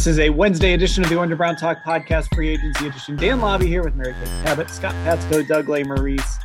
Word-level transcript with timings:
This 0.00 0.06
is 0.06 0.18
a 0.18 0.30
Wednesday 0.30 0.72
edition 0.72 1.04
of 1.04 1.10
the 1.10 1.16
Orange 1.16 1.36
Brown 1.36 1.56
Talk 1.56 1.84
podcast, 1.84 2.34
free 2.34 2.48
agency 2.48 2.86
edition. 2.86 3.16
Dan 3.16 3.38
Labbe 3.38 3.66
here 3.66 3.84
with 3.84 3.94
Mary 3.96 4.14
Kay 4.14 4.30
Cabot, 4.44 4.70
Scott 4.70 4.94
Patsko, 5.04 5.46
Doug 5.46 5.66
Lesmerises. 5.66 6.38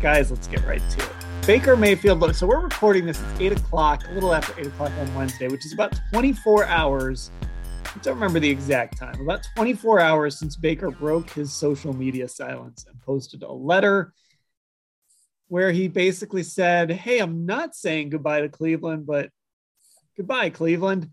Guys, 0.00 0.30
let's 0.30 0.46
get 0.46 0.64
right 0.64 0.80
to 0.90 1.04
it. 1.04 1.12
Baker 1.44 1.74
Mayfield. 1.74 2.36
So 2.36 2.46
we're 2.46 2.60
recording 2.60 3.06
this 3.06 3.20
at 3.20 3.40
8 3.40 3.52
o'clock, 3.58 4.08
a 4.08 4.12
little 4.12 4.32
after 4.32 4.54
8 4.56 4.64
o'clock 4.68 4.92
on 4.96 5.12
Wednesday, 5.16 5.48
which 5.48 5.66
is 5.66 5.72
about 5.72 5.98
24 6.12 6.66
hours. 6.66 7.32
I 7.84 7.98
don't 8.00 8.14
remember 8.14 8.38
the 8.38 8.48
exact 8.48 8.96
time. 8.96 9.20
About 9.20 9.44
24 9.56 9.98
hours 9.98 10.38
since 10.38 10.54
Baker 10.54 10.92
broke 10.92 11.30
his 11.30 11.52
social 11.52 11.92
media 11.92 12.28
silence 12.28 12.86
and 12.88 12.96
posted 13.00 13.42
a 13.42 13.50
letter 13.50 14.12
where 15.48 15.72
he 15.72 15.88
basically 15.88 16.44
said, 16.44 16.92
Hey, 16.92 17.18
I'm 17.18 17.44
not 17.44 17.74
saying 17.74 18.10
goodbye 18.10 18.42
to 18.42 18.48
Cleveland, 18.48 19.04
but 19.04 19.30
goodbye, 20.16 20.50
Cleveland. 20.50 21.10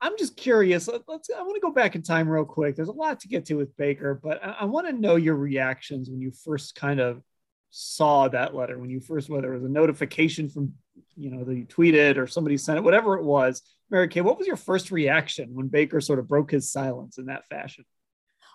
I'm 0.00 0.16
just 0.18 0.36
curious. 0.36 0.88
Let, 0.88 1.02
us 1.08 1.28
I 1.36 1.42
want 1.42 1.54
to 1.54 1.60
go 1.60 1.72
back 1.72 1.94
in 1.94 2.02
time 2.02 2.28
real 2.28 2.44
quick. 2.44 2.76
There's 2.76 2.88
a 2.88 2.92
lot 2.92 3.20
to 3.20 3.28
get 3.28 3.46
to 3.46 3.54
with 3.54 3.76
Baker, 3.76 4.18
but 4.22 4.42
I, 4.44 4.56
I 4.60 4.64
want 4.64 4.86
to 4.86 4.92
know 4.92 5.16
your 5.16 5.36
reactions 5.36 6.08
when 6.08 6.20
you 6.20 6.30
first 6.30 6.74
kind 6.74 7.00
of 7.00 7.22
saw 7.70 8.28
that 8.28 8.54
letter. 8.54 8.78
When 8.78 8.90
you 8.90 9.00
first, 9.00 9.28
whether 9.28 9.52
it 9.52 9.56
was 9.56 9.64
a 9.64 9.72
notification 9.72 10.48
from, 10.48 10.74
you 11.16 11.30
know, 11.30 11.44
that 11.44 11.54
you 11.54 11.64
tweeted 11.64 12.16
or 12.16 12.26
somebody 12.26 12.56
sent 12.56 12.78
it, 12.78 12.84
whatever 12.84 13.16
it 13.18 13.24
was. 13.24 13.62
Mary 13.90 14.08
Kay, 14.08 14.20
what 14.20 14.38
was 14.38 14.46
your 14.46 14.56
first 14.56 14.90
reaction 14.90 15.50
when 15.52 15.68
Baker 15.68 16.00
sort 16.00 16.18
of 16.18 16.26
broke 16.26 16.50
his 16.50 16.70
silence 16.70 17.18
in 17.18 17.26
that 17.26 17.46
fashion? 17.46 17.84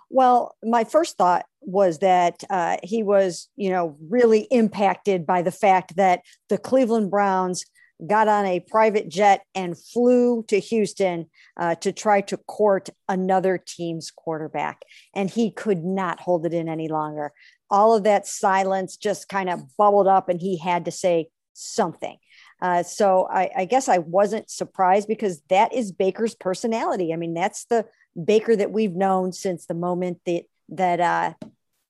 Well, 0.09 0.57
my 0.61 0.83
first 0.83 1.17
thought 1.17 1.45
was 1.61 1.99
that 1.99 2.43
uh, 2.49 2.77
he 2.83 3.01
was, 3.01 3.47
you 3.55 3.69
know, 3.69 3.95
really 4.09 4.41
impacted 4.51 5.25
by 5.25 5.41
the 5.41 5.51
fact 5.51 5.95
that 5.95 6.21
the 6.49 6.57
Cleveland 6.57 7.09
Browns 7.09 7.63
got 8.05 8.27
on 8.27 8.45
a 8.45 8.59
private 8.59 9.09
jet 9.09 9.43
and 9.53 9.77
flew 9.77 10.43
to 10.47 10.59
Houston 10.59 11.27
uh, 11.57 11.75
to 11.75 11.91
try 11.91 12.21
to 12.21 12.37
court 12.37 12.89
another 13.07 13.57
team's 13.57 14.11
quarterback. 14.11 14.81
And 15.13 15.29
he 15.29 15.51
could 15.51 15.83
not 15.83 16.19
hold 16.19 16.45
it 16.45 16.53
in 16.53 16.67
any 16.67 16.87
longer. 16.87 17.31
All 17.69 17.95
of 17.95 18.03
that 18.03 18.27
silence 18.27 18.97
just 18.97 19.29
kind 19.29 19.49
of 19.49 19.61
bubbled 19.77 20.07
up, 20.07 20.29
and 20.29 20.41
he 20.41 20.57
had 20.57 20.85
to 20.85 20.91
say 20.91 21.29
something. 21.53 22.17
Uh, 22.61 22.83
so 22.83 23.27
I, 23.31 23.49
I 23.57 23.65
guess 23.65 23.89
I 23.89 23.99
wasn't 23.99 24.49
surprised 24.49 25.07
because 25.07 25.41
that 25.49 25.73
is 25.73 25.91
Baker's 25.91 26.35
personality. 26.35 27.13
I 27.13 27.15
mean, 27.15 27.33
that's 27.33 27.65
the 27.65 27.85
Baker 28.21 28.55
that 28.55 28.71
we've 28.71 28.93
known 28.93 29.31
since 29.31 29.65
the 29.65 29.73
moment 29.73 30.19
that 30.25 30.43
that 30.69 30.99
uh, 30.99 31.33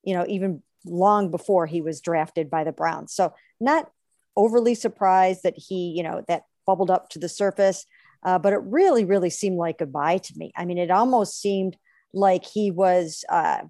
you 0.03 0.13
know 0.13 0.25
even 0.27 0.63
long 0.85 1.29
before 1.29 1.65
he 1.65 1.81
was 1.81 2.01
drafted 2.01 2.49
by 2.49 2.63
the 2.63 2.71
Browns. 2.71 3.13
So 3.13 3.33
not 3.59 3.89
overly 4.35 4.75
surprised 4.75 5.43
that 5.43 5.55
he, 5.57 5.93
you 5.95 6.03
know, 6.03 6.23
that 6.27 6.43
bubbled 6.65 6.91
up 6.91 7.09
to 7.09 7.19
the 7.19 7.29
surface. 7.29 7.85
Uh, 8.23 8.37
but 8.37 8.53
it 8.53 8.61
really, 8.63 9.03
really 9.03 9.29
seemed 9.29 9.57
like 9.57 9.79
goodbye 9.79 10.17
to 10.17 10.33
me. 10.37 10.51
I 10.55 10.65
mean, 10.65 10.77
it 10.77 10.91
almost 10.91 11.41
seemed 11.41 11.75
like 12.13 12.45
he 12.45 12.69
was, 12.69 13.25
uh, 13.29 13.61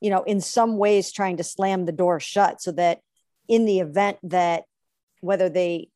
you 0.00 0.10
know, 0.10 0.22
in 0.22 0.40
some 0.40 0.76
ways 0.76 1.10
trying 1.10 1.38
to 1.38 1.44
slam 1.44 1.84
the 1.84 1.92
door 1.92 2.20
shut 2.20 2.62
so 2.62 2.72
that 2.72 3.00
in 3.48 3.64
the 3.64 3.80
event 3.80 4.18
that 4.22 4.64
whether 5.20 5.48
they 5.48 5.88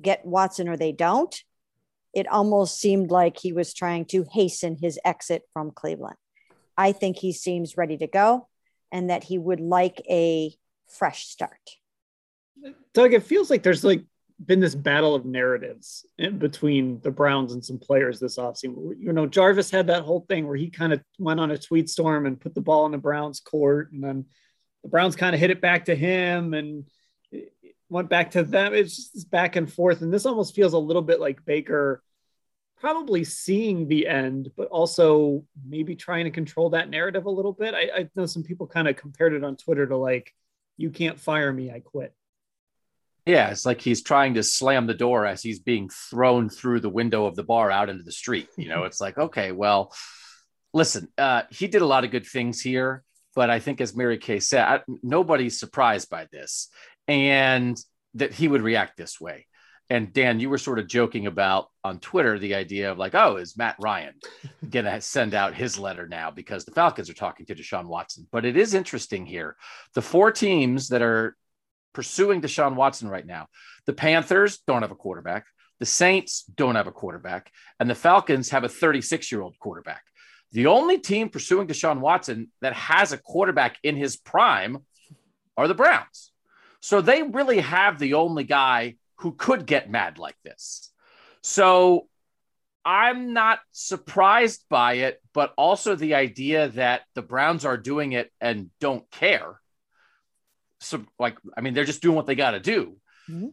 get 0.00 0.24
Watson 0.24 0.68
or 0.68 0.76
they 0.76 0.92
don't, 0.92 1.34
it 2.14 2.26
almost 2.28 2.80
seemed 2.80 3.10
like 3.10 3.38
he 3.38 3.52
was 3.52 3.74
trying 3.74 4.04
to 4.06 4.24
hasten 4.32 4.76
his 4.80 4.98
exit 5.04 5.42
from 5.52 5.70
Cleveland. 5.70 6.16
I 6.76 6.92
think 6.92 7.18
he 7.18 7.32
seems 7.32 7.76
ready 7.76 7.98
to 7.98 8.06
go 8.06 8.48
and 8.90 9.10
that 9.10 9.24
he 9.24 9.38
would 9.38 9.60
like 9.60 10.02
a 10.08 10.54
fresh 10.88 11.26
start. 11.26 11.70
Doug, 12.94 13.14
it 13.14 13.22
feels 13.22 13.50
like 13.50 13.62
there's 13.62 13.84
like 13.84 14.04
been 14.44 14.60
this 14.60 14.74
battle 14.74 15.14
of 15.14 15.24
narratives 15.24 16.06
between 16.38 17.00
the 17.02 17.10
Browns 17.10 17.52
and 17.52 17.64
some 17.64 17.78
players 17.78 18.18
this 18.18 18.38
offseason. 18.38 18.94
You 18.98 19.12
know, 19.12 19.26
Jarvis 19.26 19.70
had 19.70 19.88
that 19.88 20.02
whole 20.02 20.24
thing 20.28 20.46
where 20.46 20.56
he 20.56 20.70
kind 20.70 20.92
of 20.92 21.02
went 21.18 21.40
on 21.40 21.50
a 21.50 21.58
tweet 21.58 21.90
storm 21.90 22.26
and 22.26 22.40
put 22.40 22.54
the 22.54 22.60
ball 22.60 22.86
in 22.86 22.92
the 22.92 22.98
Browns 22.98 23.40
court, 23.40 23.92
and 23.92 24.02
then 24.02 24.24
the 24.82 24.88
Browns 24.88 25.16
kind 25.16 25.34
of 25.34 25.40
hit 25.40 25.50
it 25.50 25.60
back 25.60 25.84
to 25.86 25.94
him 25.94 26.54
and 26.54 26.86
went 27.90 28.08
back 28.08 28.30
to 28.30 28.42
them. 28.42 28.72
It's 28.72 29.12
just 29.12 29.30
back 29.30 29.56
and 29.56 29.70
forth. 29.70 30.00
And 30.00 30.12
this 30.12 30.24
almost 30.26 30.54
feels 30.54 30.72
a 30.72 30.78
little 30.78 31.02
bit 31.02 31.20
like 31.20 31.44
Baker 31.44 32.02
probably 32.78 33.24
seeing 33.24 33.88
the 33.88 34.08
end, 34.08 34.50
but 34.56 34.68
also 34.68 35.44
maybe 35.68 35.94
trying 35.94 36.24
to 36.24 36.30
control 36.30 36.70
that 36.70 36.88
narrative 36.88 37.26
a 37.26 37.30
little 37.30 37.52
bit. 37.52 37.74
I, 37.74 37.90
I 37.94 38.08
know 38.14 38.24
some 38.24 38.42
people 38.42 38.66
kind 38.66 38.88
of 38.88 38.96
compared 38.96 39.34
it 39.34 39.44
on 39.44 39.56
Twitter 39.56 39.86
to 39.86 39.98
like, 39.98 40.34
you 40.78 40.88
can't 40.88 41.20
fire 41.20 41.52
me, 41.52 41.70
I 41.70 41.80
quit. 41.80 42.14
Yeah, 43.30 43.50
it's 43.50 43.64
like 43.64 43.80
he's 43.80 44.02
trying 44.02 44.34
to 44.34 44.42
slam 44.42 44.88
the 44.88 44.94
door 44.94 45.24
as 45.24 45.40
he's 45.40 45.60
being 45.60 45.88
thrown 45.88 46.48
through 46.48 46.80
the 46.80 46.88
window 46.88 47.26
of 47.26 47.36
the 47.36 47.44
bar 47.44 47.70
out 47.70 47.88
into 47.88 48.02
the 48.02 48.10
street. 48.10 48.48
You 48.56 48.68
know, 48.68 48.82
it's 48.82 49.00
like, 49.00 49.16
okay, 49.16 49.52
well, 49.52 49.94
listen, 50.74 51.06
uh, 51.16 51.42
he 51.48 51.68
did 51.68 51.80
a 51.80 51.86
lot 51.86 52.02
of 52.02 52.10
good 52.10 52.26
things 52.26 52.60
here, 52.60 53.04
but 53.36 53.48
I 53.48 53.60
think, 53.60 53.80
as 53.80 53.94
Mary 53.94 54.18
Kay 54.18 54.40
said, 54.40 54.64
I, 54.64 54.80
nobody's 55.04 55.60
surprised 55.60 56.10
by 56.10 56.26
this 56.32 56.70
and 57.06 57.80
that 58.14 58.32
he 58.32 58.48
would 58.48 58.62
react 58.62 58.96
this 58.96 59.20
way. 59.20 59.46
And 59.88 60.12
Dan, 60.12 60.40
you 60.40 60.50
were 60.50 60.58
sort 60.58 60.80
of 60.80 60.88
joking 60.88 61.28
about 61.28 61.68
on 61.84 62.00
Twitter 62.00 62.36
the 62.36 62.56
idea 62.56 62.90
of 62.90 62.98
like, 62.98 63.14
oh, 63.14 63.36
is 63.36 63.56
Matt 63.56 63.76
Ryan 63.78 64.14
going 64.68 64.86
to 64.86 65.00
send 65.00 65.34
out 65.34 65.54
his 65.54 65.78
letter 65.78 66.08
now 66.08 66.32
because 66.32 66.64
the 66.64 66.72
Falcons 66.72 67.08
are 67.08 67.14
talking 67.14 67.46
to 67.46 67.54
Deshaun 67.54 67.86
Watson? 67.86 68.26
But 68.32 68.44
it 68.44 68.56
is 68.56 68.74
interesting 68.74 69.24
here. 69.24 69.56
The 69.94 70.02
four 70.02 70.32
teams 70.32 70.88
that 70.88 71.02
are 71.02 71.36
pursuing 71.92 72.40
Deshaun 72.40 72.74
Watson 72.74 73.08
right 73.08 73.26
now. 73.26 73.46
The 73.86 73.92
Panthers 73.92 74.58
don't 74.66 74.82
have 74.82 74.90
a 74.90 74.96
quarterback. 74.96 75.46
The 75.78 75.86
Saints 75.86 76.44
don't 76.54 76.74
have 76.74 76.86
a 76.86 76.92
quarterback. 76.92 77.50
And 77.78 77.88
the 77.88 77.94
Falcons 77.94 78.50
have 78.50 78.64
a 78.64 78.68
36 78.68 79.32
year 79.32 79.40
old 79.40 79.58
quarterback. 79.58 80.02
The 80.52 80.66
only 80.66 80.98
team 80.98 81.28
pursuing 81.28 81.68
Deshaun 81.68 82.00
Watson 82.00 82.50
that 82.60 82.74
has 82.74 83.12
a 83.12 83.18
quarterback 83.18 83.78
in 83.82 83.96
his 83.96 84.16
prime 84.16 84.78
are 85.56 85.68
the 85.68 85.74
Browns. 85.74 86.32
So 86.80 87.00
they 87.00 87.22
really 87.22 87.60
have 87.60 87.98
the 87.98 88.14
only 88.14 88.44
guy 88.44 88.96
who 89.16 89.32
could 89.32 89.66
get 89.66 89.90
mad 89.90 90.18
like 90.18 90.36
this. 90.44 90.90
So 91.42 92.08
I'm 92.84 93.32
not 93.32 93.60
surprised 93.70 94.64
by 94.68 94.94
it, 94.94 95.20
but 95.34 95.52
also 95.56 95.94
the 95.94 96.14
idea 96.14 96.68
that 96.68 97.02
the 97.14 97.22
Browns 97.22 97.64
are 97.64 97.76
doing 97.76 98.12
it 98.12 98.30
and 98.40 98.70
don't 98.80 99.08
care 99.10 99.60
so 100.80 101.04
like 101.18 101.36
I 101.56 101.60
mean 101.60 101.74
they're 101.74 101.84
just 101.84 102.02
doing 102.02 102.16
what 102.16 102.26
they 102.26 102.34
got 102.34 102.52
to 102.52 102.60
do. 102.60 102.96
Mm-hmm. 103.28 103.48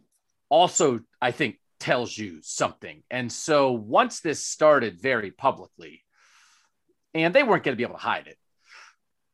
Also, 0.50 1.02
I 1.22 1.32
think 1.32 1.60
tells 1.80 2.18
you 2.18 2.40
something. 2.42 3.04
And 3.10 3.32
so 3.32 3.72
once 3.72 4.22
this 4.22 4.46
started 4.46 5.02
very 5.02 5.32
publicly, 5.32 6.04
and 7.14 7.34
they 7.34 7.44
weren't 7.44 7.64
going 7.64 7.74
to 7.74 7.78
be 7.78 7.84
able 7.84 7.96
to 7.96 8.02
hide 8.02 8.28
it, 8.28 8.38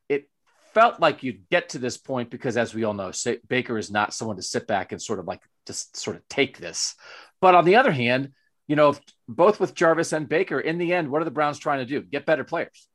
it 0.09 0.29
felt 0.73 0.99
like 0.99 1.23
you'd 1.23 1.49
get 1.49 1.69
to 1.69 1.79
this 1.79 1.97
point 1.97 2.29
because, 2.29 2.57
as 2.57 2.73
we 2.73 2.83
all 2.83 2.93
know, 2.93 3.11
Baker 3.47 3.77
is 3.77 3.91
not 3.91 4.13
someone 4.13 4.37
to 4.37 4.43
sit 4.43 4.67
back 4.67 4.91
and 4.91 5.01
sort 5.01 5.19
of 5.19 5.25
like 5.25 5.41
just 5.65 5.97
sort 5.97 6.15
of 6.15 6.27
take 6.27 6.57
this. 6.57 6.95
But 7.41 7.55
on 7.55 7.65
the 7.65 7.75
other 7.75 7.91
hand, 7.91 8.33
you 8.67 8.75
know, 8.75 8.95
both 9.27 9.59
with 9.59 9.75
Jarvis 9.75 10.13
and 10.13 10.29
Baker, 10.29 10.59
in 10.59 10.77
the 10.77 10.93
end, 10.93 11.09
what 11.09 11.21
are 11.21 11.25
the 11.25 11.31
Browns 11.31 11.59
trying 11.59 11.79
to 11.79 11.85
do? 11.85 12.01
Get 12.01 12.25
better 12.25 12.43
players. 12.43 12.87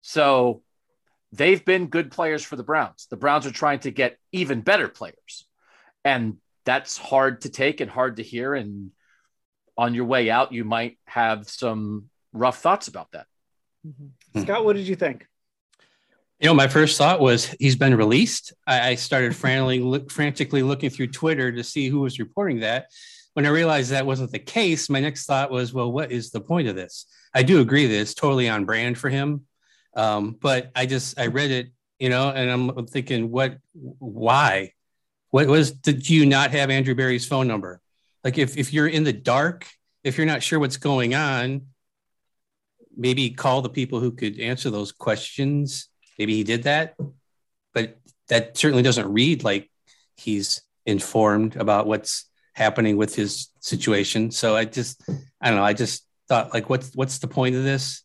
So 0.00 0.62
they've 1.32 1.64
been 1.64 1.86
good 1.86 2.10
players 2.10 2.44
for 2.44 2.56
the 2.56 2.62
Browns. 2.62 3.06
The 3.10 3.16
Browns 3.16 3.46
are 3.46 3.52
trying 3.52 3.80
to 3.80 3.90
get 3.90 4.18
even 4.30 4.60
better 4.60 4.88
players. 4.88 5.46
And 6.04 6.36
that's 6.64 6.98
hard 6.98 7.42
to 7.42 7.48
take 7.48 7.80
and 7.80 7.90
hard 7.90 8.16
to 8.16 8.22
hear. 8.22 8.54
And 8.54 8.90
on 9.76 9.94
your 9.94 10.04
way 10.04 10.30
out, 10.30 10.52
you 10.52 10.64
might 10.64 10.98
have 11.06 11.48
some 11.48 12.10
rough 12.32 12.58
thoughts 12.58 12.88
about 12.88 13.10
that. 13.12 13.26
Mm-hmm. 13.86 14.42
Scott, 14.42 14.64
what 14.64 14.76
did 14.76 14.86
you 14.86 14.94
think? 14.94 15.26
You 16.38 16.48
know, 16.48 16.54
my 16.54 16.68
first 16.68 16.98
thought 16.98 17.20
was 17.20 17.46
he's 17.58 17.76
been 17.76 17.94
released. 17.94 18.52
I, 18.66 18.96
started 18.96 19.34
frantically, 19.34 19.78
look, 19.78 20.10
frantically 20.10 20.62
looking 20.62 20.90
through 20.90 21.08
Twitter 21.08 21.52
to 21.52 21.64
see 21.64 21.88
who 21.88 22.00
was 22.00 22.18
reporting 22.18 22.60
that. 22.60 22.86
When 23.34 23.46
I 23.46 23.50
realized 23.50 23.90
that 23.90 24.06
wasn't 24.06 24.32
the 24.32 24.38
case, 24.38 24.90
my 24.90 25.00
next 25.00 25.24
thought 25.24 25.50
was, 25.50 25.72
well, 25.72 25.90
what 25.90 26.12
is 26.12 26.30
the 26.30 26.40
point 26.40 26.68
of 26.68 26.74
this? 26.74 27.06
I 27.32 27.44
do 27.44 27.60
agree 27.60 27.86
that 27.86 27.98
it's 28.00 28.12
totally 28.12 28.48
on 28.48 28.64
brand 28.64 28.98
for 28.98 29.08
him 29.08 29.46
um, 29.94 30.36
but 30.40 30.70
I 30.74 30.86
just 30.86 31.18
I 31.18 31.26
read 31.26 31.50
it 31.50 31.72
you 32.02 32.08
know, 32.08 32.30
and 32.30 32.50
I'm 32.50 32.86
thinking, 32.88 33.30
what, 33.30 33.58
why? 33.72 34.72
What 35.30 35.46
was, 35.46 35.70
did 35.70 36.10
you 36.10 36.26
not 36.26 36.50
have 36.50 36.68
Andrew 36.68 36.96
Berry's 36.96 37.24
phone 37.24 37.46
number? 37.46 37.80
Like 38.24 38.38
if, 38.38 38.58
if 38.58 38.72
you're 38.72 38.88
in 38.88 39.04
the 39.04 39.12
dark, 39.12 39.68
if 40.02 40.18
you're 40.18 40.26
not 40.26 40.42
sure 40.42 40.58
what's 40.58 40.78
going 40.78 41.14
on, 41.14 41.68
maybe 42.96 43.30
call 43.30 43.62
the 43.62 43.68
people 43.68 44.00
who 44.00 44.10
could 44.10 44.40
answer 44.40 44.68
those 44.68 44.90
questions. 44.90 45.90
Maybe 46.18 46.34
he 46.34 46.42
did 46.42 46.64
that, 46.64 46.96
but 47.72 48.00
that 48.26 48.58
certainly 48.58 48.82
doesn't 48.82 49.06
read 49.06 49.44
like 49.44 49.70
he's 50.16 50.62
informed 50.84 51.54
about 51.54 51.86
what's 51.86 52.24
happening 52.52 52.96
with 52.96 53.14
his 53.14 53.50
situation. 53.60 54.32
So 54.32 54.56
I 54.56 54.64
just, 54.64 55.08
I 55.40 55.50
don't 55.50 55.58
know. 55.58 55.64
I 55.64 55.72
just 55.72 56.04
thought 56.28 56.52
like, 56.52 56.68
what's, 56.68 56.96
what's 56.96 57.18
the 57.18 57.28
point 57.28 57.54
of 57.54 57.62
this? 57.62 58.02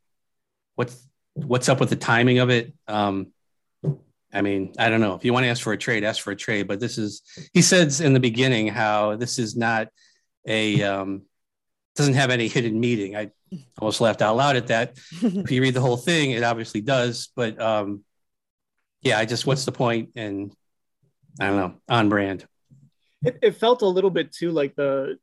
What's, 0.75 1.06
what's 1.45 1.69
up 1.69 1.79
with 1.79 1.89
the 1.89 1.95
timing 1.95 2.39
of 2.39 2.49
it? 2.49 2.73
Um, 2.87 3.27
I 4.33 4.41
mean, 4.41 4.73
I 4.77 4.89
don't 4.89 5.01
know. 5.01 5.15
If 5.15 5.23
you 5.23 5.33
want 5.33 5.45
to 5.45 5.49
ask 5.49 5.61
for 5.61 5.73
a 5.73 5.77
trade, 5.77 6.03
ask 6.03 6.21
for 6.21 6.31
a 6.31 6.35
trade. 6.35 6.67
But 6.67 6.79
this 6.79 6.97
is, 6.97 7.21
he 7.53 7.61
says 7.61 8.01
in 8.01 8.13
the 8.13 8.19
beginning 8.19 8.67
how 8.67 9.15
this 9.15 9.39
is 9.39 9.55
not 9.55 9.87
a, 10.45 10.83
um, 10.83 11.23
doesn't 11.95 12.15
have 12.15 12.29
any 12.29 12.47
hidden 12.47 12.79
meaning. 12.79 13.15
I 13.15 13.31
almost 13.79 14.01
laughed 14.01 14.21
out 14.21 14.35
loud 14.35 14.55
at 14.55 14.67
that. 14.67 14.97
if 15.21 15.51
you 15.51 15.61
read 15.61 15.73
the 15.73 15.81
whole 15.81 15.97
thing, 15.97 16.31
it 16.31 16.43
obviously 16.43 16.81
does. 16.81 17.29
But 17.35 17.59
um, 17.61 18.03
yeah, 19.01 19.17
I 19.17 19.25
just, 19.25 19.47
what's 19.47 19.65
the 19.65 19.71
point? 19.71 20.09
And 20.15 20.53
I 21.39 21.47
don't 21.47 21.57
know, 21.57 21.73
on 21.89 22.09
brand. 22.09 22.45
It, 23.23 23.39
it 23.41 23.51
felt 23.55 23.81
a 23.81 23.87
little 23.87 24.09
bit 24.09 24.31
too 24.31 24.51
like 24.51 24.75
the 24.75 25.17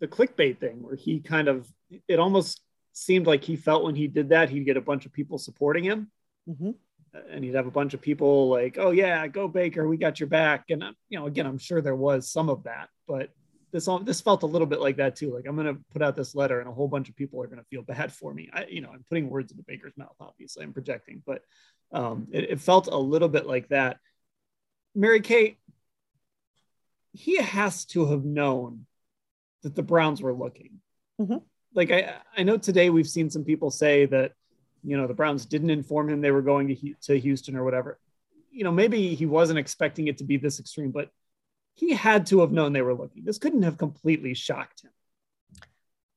the 0.00 0.08
clickbait 0.08 0.58
thing, 0.58 0.82
where 0.82 0.96
he 0.96 1.20
kind 1.20 1.46
of, 1.46 1.68
it 2.08 2.18
almost 2.18 2.62
seemed 2.92 3.26
like 3.26 3.44
he 3.44 3.56
felt 3.56 3.84
when 3.84 3.94
he 3.94 4.08
did 4.08 4.30
that, 4.30 4.50
he'd 4.50 4.64
get 4.64 4.76
a 4.76 4.82
bunch 4.82 5.06
of 5.06 5.12
people 5.12 5.38
supporting 5.38 5.84
him. 5.84 6.10
Mm-hmm 6.48 6.70
and 7.12 7.44
he'd 7.44 7.54
have 7.54 7.66
a 7.66 7.72
bunch 7.72 7.94
of 7.94 8.00
people 8.00 8.48
like, 8.48 8.78
"Oh 8.78 8.90
yeah, 8.90 9.26
go 9.26 9.48
Baker, 9.48 9.88
we 9.88 9.96
got 9.96 10.20
your 10.20 10.28
back." 10.28 10.66
And 10.70 10.84
you 11.08 11.18
know, 11.18 11.26
again, 11.26 11.46
I'm 11.46 11.58
sure 11.58 11.80
there 11.80 11.96
was 11.96 12.30
some 12.30 12.48
of 12.48 12.64
that, 12.64 12.88
but 13.06 13.30
this 13.72 13.88
all 13.88 13.98
this 13.98 14.20
felt 14.20 14.42
a 14.42 14.46
little 14.46 14.66
bit 14.66 14.80
like 14.80 14.96
that 14.96 15.16
too. 15.16 15.34
Like 15.34 15.46
I'm 15.46 15.56
going 15.56 15.74
to 15.74 15.80
put 15.92 16.02
out 16.02 16.16
this 16.16 16.34
letter, 16.34 16.60
and 16.60 16.68
a 16.68 16.72
whole 16.72 16.88
bunch 16.88 17.08
of 17.08 17.16
people 17.16 17.42
are 17.42 17.46
going 17.46 17.58
to 17.58 17.64
feel 17.64 17.82
bad 17.82 18.12
for 18.12 18.32
me. 18.32 18.50
I, 18.52 18.66
you 18.66 18.80
know, 18.80 18.90
I'm 18.92 19.04
putting 19.08 19.28
words 19.28 19.50
into 19.50 19.64
Baker's 19.66 19.96
mouth. 19.96 20.14
Obviously, 20.20 20.64
I'm 20.64 20.72
projecting, 20.72 21.22
but 21.26 21.42
um, 21.92 22.28
it, 22.32 22.50
it 22.50 22.60
felt 22.60 22.86
a 22.86 22.96
little 22.96 23.28
bit 23.28 23.46
like 23.46 23.68
that. 23.68 23.98
Mary 24.94 25.20
Kay, 25.20 25.58
he 27.12 27.36
has 27.36 27.84
to 27.86 28.06
have 28.06 28.24
known 28.24 28.86
that 29.62 29.74
the 29.74 29.82
Browns 29.82 30.22
were 30.22 30.34
looking. 30.34 30.80
Mm-hmm. 31.20 31.38
Like 31.74 31.90
I, 31.90 32.14
I 32.36 32.42
know 32.42 32.56
today 32.56 32.90
we've 32.90 33.08
seen 33.08 33.30
some 33.30 33.44
people 33.44 33.70
say 33.70 34.06
that 34.06 34.32
you 34.82 34.96
know 34.96 35.06
the 35.06 35.14
Browns 35.14 35.46
didn't 35.46 35.70
inform 35.70 36.08
him 36.08 36.20
they 36.20 36.30
were 36.30 36.42
going 36.42 36.68
to 36.68 36.94
to 37.02 37.18
Houston 37.18 37.56
or 37.56 37.64
whatever. 37.64 37.98
You 38.50 38.64
know, 38.64 38.72
maybe 38.72 39.14
he 39.14 39.26
wasn't 39.26 39.58
expecting 39.58 40.08
it 40.08 40.18
to 40.18 40.24
be 40.24 40.36
this 40.36 40.58
extreme, 40.58 40.90
but 40.90 41.10
he 41.74 41.92
had 41.92 42.26
to 42.26 42.40
have 42.40 42.52
known 42.52 42.72
they 42.72 42.82
were 42.82 42.94
looking. 42.94 43.24
This 43.24 43.38
couldn't 43.38 43.62
have 43.62 43.78
completely 43.78 44.34
shocked 44.34 44.82
him. 44.82 44.90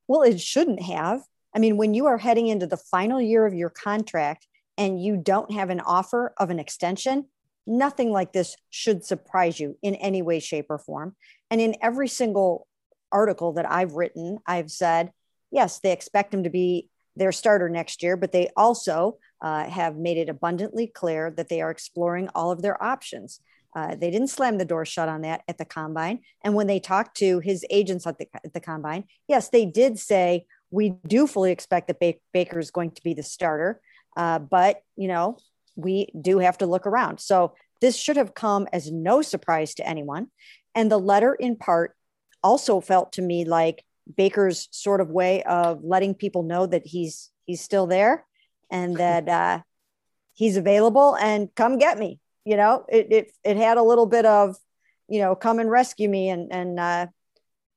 Well, 0.07 0.23
it 0.23 0.41
shouldn't 0.41 0.81
have. 0.81 1.21
I 1.55 1.59
mean, 1.59 1.77
when 1.77 1.94
you 1.94 2.07
are 2.07 2.17
heading 2.17 2.47
into 2.47 2.67
the 2.67 2.77
final 2.77 3.21
year 3.21 3.45
of 3.45 3.53
your 3.53 3.69
contract 3.69 4.47
and 4.77 5.01
you 5.01 5.17
don't 5.17 5.51
have 5.51 5.69
an 5.69 5.79
offer 5.79 6.33
of 6.38 6.50
an 6.50 6.59
extension, 6.59 7.27
nothing 7.65 8.11
like 8.11 8.33
this 8.33 8.57
should 8.69 9.05
surprise 9.05 9.59
you 9.59 9.77
in 9.81 9.95
any 9.95 10.21
way, 10.21 10.39
shape, 10.39 10.65
or 10.69 10.79
form. 10.79 11.15
And 11.50 11.61
in 11.61 11.75
every 11.81 12.07
single 12.07 12.67
article 13.11 13.53
that 13.53 13.69
I've 13.69 13.94
written, 13.94 14.39
I've 14.45 14.71
said, 14.71 15.11
yes, 15.53 15.79
they 15.79 15.94
expect 15.94 16.33
him 16.33 16.44
to 16.44 16.50
be 16.50 16.89
their 17.15 17.31
starter 17.31 17.69
next 17.69 18.03
year, 18.03 18.17
but 18.17 18.31
they 18.31 18.50
also 18.57 19.17
uh, 19.41 19.69
have 19.69 19.95
made 19.95 20.17
it 20.17 20.27
abundantly 20.27 20.88
clear 20.88 21.31
that 21.31 21.47
they 21.47 21.61
are 21.61 21.69
exploring 21.69 22.27
all 22.33 22.51
of 22.51 22.61
their 22.61 22.81
options. 22.83 23.39
Uh, 23.75 23.95
they 23.95 24.11
didn't 24.11 24.29
slam 24.29 24.57
the 24.57 24.65
door 24.65 24.85
shut 24.85 25.09
on 25.09 25.21
that 25.21 25.41
at 25.47 25.57
the 25.57 25.65
combine. 25.65 26.19
And 26.44 26.55
when 26.55 26.67
they 26.67 26.79
talked 26.79 27.17
to 27.17 27.39
his 27.39 27.65
agents 27.69 28.05
at 28.05 28.17
the, 28.17 28.27
at 28.44 28.53
the 28.53 28.59
combine, 28.59 29.05
yes, 29.27 29.50
they 29.50 29.65
did 29.65 30.00
say, 30.00 30.45
we 30.71 30.89
do 31.07 31.27
fully 31.27 31.51
expect 31.51 31.88
that 31.88 32.17
Baker 32.33 32.59
is 32.59 32.71
going 32.71 32.91
to 32.91 33.03
be 33.03 33.13
the 33.13 33.23
starter. 33.23 33.79
Uh, 34.17 34.39
but, 34.39 34.81
you 34.95 35.07
know, 35.07 35.38
we 35.75 36.09
do 36.19 36.39
have 36.39 36.57
to 36.59 36.65
look 36.65 36.88
around. 36.88 37.19
So 37.19 37.53
this 37.79 37.95
should 37.97 38.17
have 38.17 38.33
come 38.33 38.67
as 38.73 38.91
no 38.91 39.21
surprise 39.21 39.75
to 39.75 39.88
anyone. 39.88 40.27
And 40.73 40.91
the 40.91 41.00
letter, 41.00 41.35
in 41.35 41.57
part, 41.57 41.95
also 42.44 42.79
felt 42.81 43.13
to 43.13 43.21
me 43.21 43.45
like 43.45 43.83
Baker's 44.15 44.67
sort 44.71 45.01
of 45.01 45.09
way 45.09 45.44
of 45.44 45.83
letting 45.83 46.15
people 46.15 46.44
know 46.44 46.65
that 46.65 46.85
he's 46.85 47.29
he's 47.45 47.61
still 47.61 47.88
there 47.88 48.25
and 48.69 48.97
that 48.97 49.27
uh, 49.29 49.61
he's 50.33 50.57
available 50.57 51.15
and 51.15 51.53
come 51.55 51.77
get 51.77 51.97
me. 51.97 52.19
You 52.45 52.57
know, 52.57 52.85
it, 52.89 53.07
it 53.11 53.31
it 53.44 53.57
had 53.57 53.77
a 53.77 53.83
little 53.83 54.05
bit 54.05 54.25
of, 54.25 54.55
you 55.07 55.19
know, 55.19 55.35
come 55.35 55.59
and 55.59 55.69
rescue 55.69 56.09
me 56.09 56.29
and 56.29 56.51
and 56.51 56.79
uh, 56.79 57.07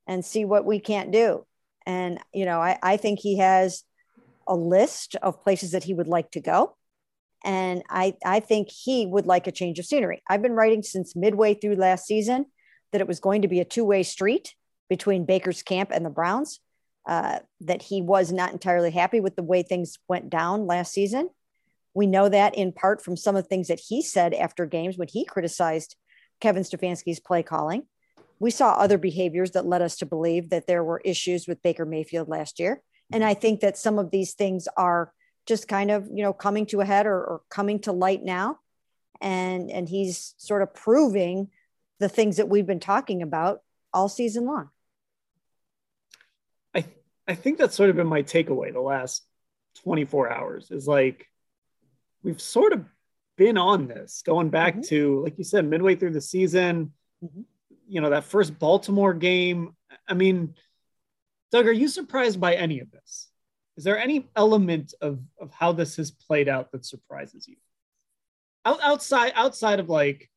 and 0.06 0.24
see 0.24 0.44
what 0.44 0.64
we 0.64 0.80
can't 0.80 1.12
do. 1.12 1.46
And 1.84 2.18
you 2.32 2.44
know, 2.44 2.60
I, 2.60 2.78
I 2.82 2.96
think 2.96 3.20
he 3.20 3.38
has 3.38 3.84
a 4.46 4.56
list 4.56 5.16
of 5.22 5.42
places 5.42 5.72
that 5.72 5.84
he 5.84 5.94
would 5.94 6.08
like 6.08 6.30
to 6.32 6.40
go. 6.40 6.76
And 7.44 7.84
I, 7.88 8.16
I 8.24 8.40
think 8.40 8.70
he 8.70 9.06
would 9.06 9.24
like 9.24 9.46
a 9.46 9.52
change 9.52 9.78
of 9.78 9.86
scenery. 9.86 10.20
I've 10.28 10.42
been 10.42 10.54
writing 10.54 10.82
since 10.82 11.14
midway 11.14 11.54
through 11.54 11.76
last 11.76 12.04
season 12.04 12.46
that 12.90 13.00
it 13.00 13.06
was 13.06 13.20
going 13.20 13.42
to 13.42 13.48
be 13.48 13.60
a 13.60 13.64
two 13.64 13.84
way 13.84 14.02
street 14.02 14.55
between 14.88 15.26
Baker's 15.26 15.62
camp 15.62 15.90
and 15.92 16.04
the 16.04 16.10
Browns. 16.10 16.60
Uh, 17.06 17.38
that 17.60 17.82
he 17.82 18.02
was 18.02 18.32
not 18.32 18.52
entirely 18.52 18.90
happy 18.90 19.20
with 19.20 19.36
the 19.36 19.42
way 19.42 19.62
things 19.62 19.96
went 20.08 20.28
down 20.28 20.66
last 20.66 20.92
season. 20.92 21.30
We 21.94 22.08
know 22.08 22.28
that 22.28 22.56
in 22.56 22.72
part 22.72 23.00
from 23.00 23.16
some 23.16 23.36
of 23.36 23.44
the 23.44 23.48
things 23.48 23.68
that 23.68 23.78
he 23.78 24.02
said 24.02 24.34
after 24.34 24.66
games 24.66 24.98
when 24.98 25.06
he 25.06 25.24
criticized 25.24 25.94
Kevin 26.40 26.64
Stefanski's 26.64 27.20
play 27.20 27.44
calling. 27.44 27.84
We 28.40 28.50
saw 28.50 28.72
other 28.72 28.98
behaviors 28.98 29.52
that 29.52 29.66
led 29.66 29.82
us 29.82 29.96
to 29.98 30.06
believe 30.06 30.50
that 30.50 30.66
there 30.66 30.82
were 30.82 31.00
issues 31.04 31.46
with 31.46 31.62
Baker 31.62 31.86
Mayfield 31.86 32.28
last 32.28 32.58
year. 32.58 32.82
And 33.12 33.24
I 33.24 33.34
think 33.34 33.60
that 33.60 33.78
some 33.78 34.00
of 34.00 34.10
these 34.10 34.34
things 34.34 34.68
are 34.76 35.12
just 35.46 35.68
kind 35.68 35.90
of, 35.90 36.08
you 36.12 36.22
know, 36.22 36.32
coming 36.32 36.66
to 36.66 36.80
a 36.80 36.84
head 36.84 37.06
or, 37.06 37.18
or 37.18 37.40
coming 37.50 37.78
to 37.82 37.92
light 37.92 38.24
now. 38.24 38.58
And, 39.20 39.70
and 39.70 39.88
he's 39.88 40.34
sort 40.38 40.62
of 40.62 40.74
proving 40.74 41.48
the 42.00 42.08
things 42.08 42.36
that 42.36 42.48
we've 42.48 42.66
been 42.66 42.80
talking 42.80 43.22
about 43.22 43.60
all 43.94 44.08
season 44.08 44.44
long. 44.44 44.70
I 47.28 47.34
think 47.34 47.58
that's 47.58 47.74
sort 47.74 47.90
of 47.90 47.96
been 47.96 48.06
my 48.06 48.22
takeaway 48.22 48.72
the 48.72 48.80
last 48.80 49.22
24 49.82 50.32
hours 50.32 50.70
is 50.70 50.86
like 50.86 51.26
we've 52.22 52.40
sort 52.40 52.72
of 52.72 52.84
been 53.36 53.58
on 53.58 53.86
this 53.86 54.22
going 54.24 54.48
back 54.48 54.74
mm-hmm. 54.74 54.82
to 54.82 55.22
like 55.22 55.38
you 55.38 55.44
said 55.44 55.64
midway 55.64 55.94
through 55.94 56.12
the 56.12 56.20
season 56.20 56.92
mm-hmm. 57.22 57.42
you 57.86 58.00
know 58.00 58.10
that 58.10 58.24
first 58.24 58.58
baltimore 58.58 59.12
game 59.12 59.76
i 60.08 60.14
mean 60.14 60.54
doug 61.52 61.66
are 61.66 61.72
you 61.72 61.88
surprised 61.88 62.40
by 62.40 62.54
any 62.54 62.80
of 62.80 62.90
this 62.90 63.28
is 63.76 63.84
there 63.84 63.98
any 63.98 64.26
element 64.34 64.94
of 65.00 65.20
of 65.38 65.50
how 65.52 65.72
this 65.72 65.96
has 65.96 66.10
played 66.10 66.48
out 66.48 66.72
that 66.72 66.86
surprises 66.86 67.46
you 67.46 67.56
out, 68.64 68.80
outside 68.82 69.32
outside 69.34 69.78
of 69.78 69.90
like 69.90 70.30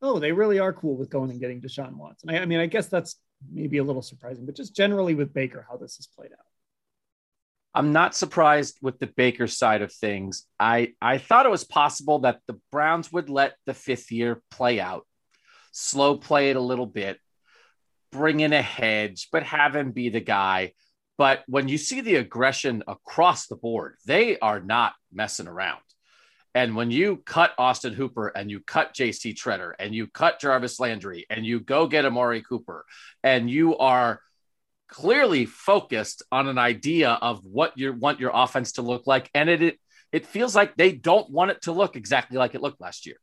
oh 0.00 0.20
they 0.20 0.30
really 0.30 0.60
are 0.60 0.72
cool 0.72 0.96
with 0.96 1.10
going 1.10 1.30
and 1.30 1.40
getting 1.40 1.60
deshaun 1.60 1.96
watson 1.96 2.30
I, 2.30 2.38
I 2.38 2.46
mean 2.46 2.60
i 2.60 2.66
guess 2.66 2.86
that's 2.86 3.16
maybe 3.50 3.78
a 3.78 3.84
little 3.84 4.02
surprising, 4.02 4.46
but 4.46 4.56
just 4.56 4.74
generally 4.74 5.14
with 5.14 5.34
Baker, 5.34 5.66
how 5.68 5.76
this 5.76 5.96
has 5.96 6.06
played 6.06 6.32
out. 6.32 6.46
I'm 7.74 7.92
not 7.92 8.14
surprised 8.14 8.78
with 8.80 8.98
the 8.98 9.06
Baker 9.06 9.46
side 9.46 9.82
of 9.82 9.92
things. 9.92 10.44
I, 10.58 10.94
I 11.00 11.18
thought 11.18 11.44
it 11.44 11.50
was 11.50 11.64
possible 11.64 12.20
that 12.20 12.40
the 12.46 12.58
Browns 12.72 13.12
would 13.12 13.28
let 13.28 13.54
the 13.66 13.74
fifth 13.74 14.10
year 14.10 14.42
play 14.50 14.80
out, 14.80 15.06
slow 15.72 16.16
play 16.16 16.48
it 16.48 16.56
a 16.56 16.60
little 16.60 16.86
bit, 16.86 17.20
bring 18.12 18.40
in 18.40 18.54
a 18.54 18.62
hedge, 18.62 19.28
but 19.30 19.42
have 19.42 19.76
him 19.76 19.92
be 19.92 20.08
the 20.08 20.20
guy. 20.20 20.72
But 21.18 21.44
when 21.48 21.68
you 21.68 21.76
see 21.76 22.00
the 22.00 22.16
aggression 22.16 22.82
across 22.88 23.46
the 23.46 23.56
board, 23.56 23.96
they 24.06 24.38
are 24.38 24.60
not 24.60 24.94
messing 25.12 25.48
around. 25.48 25.80
And 26.56 26.74
when 26.74 26.90
you 26.90 27.18
cut 27.18 27.52
Austin 27.58 27.92
Hooper 27.92 28.28
and 28.28 28.50
you 28.50 28.60
cut 28.60 28.94
JC 28.94 29.34
Tretter 29.34 29.72
and 29.78 29.94
you 29.94 30.06
cut 30.06 30.40
Jarvis 30.40 30.80
Landry 30.80 31.26
and 31.28 31.44
you 31.44 31.60
go 31.60 31.86
get 31.86 32.06
Amari 32.06 32.40
Cooper 32.40 32.86
and 33.22 33.50
you 33.50 33.76
are 33.76 34.22
clearly 34.88 35.44
focused 35.44 36.22
on 36.32 36.48
an 36.48 36.56
idea 36.56 37.10
of 37.10 37.44
what 37.44 37.76
you 37.76 37.92
want 37.92 38.20
your 38.20 38.30
offense 38.32 38.72
to 38.72 38.82
look 38.82 39.06
like, 39.06 39.28
and 39.34 39.50
it, 39.50 39.60
it 39.60 39.78
it 40.12 40.24
feels 40.24 40.56
like 40.56 40.76
they 40.76 40.92
don't 40.92 41.28
want 41.28 41.50
it 41.50 41.60
to 41.62 41.72
look 41.72 41.94
exactly 41.94 42.38
like 42.38 42.54
it 42.54 42.62
looked 42.62 42.80
last 42.80 43.04
year. 43.04 43.16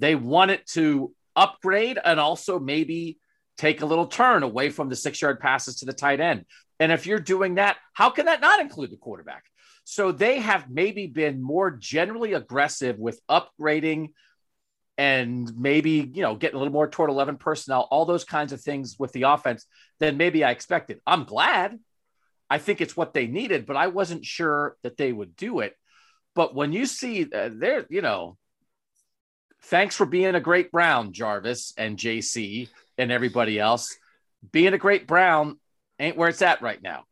They 0.00 0.16
want 0.16 0.50
it 0.50 0.66
to 0.72 1.14
upgrade 1.36 2.00
and 2.04 2.18
also 2.18 2.58
maybe 2.58 3.20
take 3.58 3.82
a 3.82 3.86
little 3.86 4.06
turn 4.06 4.42
away 4.42 4.70
from 4.70 4.88
the 4.88 4.96
six 4.96 5.22
yard 5.22 5.38
passes 5.38 5.76
to 5.76 5.84
the 5.84 5.92
tight 5.92 6.18
end. 6.18 6.46
And 6.80 6.90
if 6.90 7.06
you're 7.06 7.20
doing 7.20 7.54
that, 7.56 7.76
how 7.92 8.10
can 8.10 8.26
that 8.26 8.40
not 8.40 8.58
include 8.58 8.90
the 8.90 8.96
quarterback? 8.96 9.44
So 9.92 10.10
they 10.10 10.38
have 10.38 10.70
maybe 10.70 11.06
been 11.06 11.42
more 11.42 11.70
generally 11.70 12.32
aggressive 12.32 12.98
with 12.98 13.20
upgrading 13.28 14.12
and 14.96 15.54
maybe, 15.54 16.10
you 16.14 16.22
know, 16.22 16.34
getting 16.34 16.56
a 16.56 16.58
little 16.60 16.72
more 16.72 16.88
toward 16.88 17.10
11 17.10 17.36
personnel, 17.36 17.88
all 17.90 18.06
those 18.06 18.24
kinds 18.24 18.54
of 18.54 18.62
things 18.62 18.96
with 18.98 19.12
the 19.12 19.24
offense 19.24 19.66
than 20.00 20.16
maybe 20.16 20.44
I 20.44 20.50
expected. 20.50 21.00
I'm 21.06 21.24
glad. 21.24 21.78
I 22.48 22.56
think 22.56 22.80
it's 22.80 22.96
what 22.96 23.12
they 23.12 23.26
needed, 23.26 23.66
but 23.66 23.76
I 23.76 23.88
wasn't 23.88 24.24
sure 24.24 24.78
that 24.82 24.96
they 24.96 25.12
would 25.12 25.36
do 25.36 25.60
it. 25.60 25.76
But 26.34 26.54
when 26.54 26.72
you 26.72 26.86
see 26.86 27.24
uh, 27.30 27.50
they're, 27.52 27.84
you 27.90 28.00
know, 28.00 28.38
thanks 29.64 29.94
for 29.94 30.06
being 30.06 30.34
a 30.34 30.40
great 30.40 30.72
Brown, 30.72 31.12
Jarvis 31.12 31.74
and 31.76 31.98
JC 31.98 32.70
and 32.96 33.12
everybody 33.12 33.60
else. 33.60 33.94
Being 34.52 34.72
a 34.72 34.78
great 34.78 35.06
Brown 35.06 35.60
ain't 35.98 36.16
where 36.16 36.30
it's 36.30 36.40
at 36.40 36.62
right 36.62 36.82
now. 36.82 37.04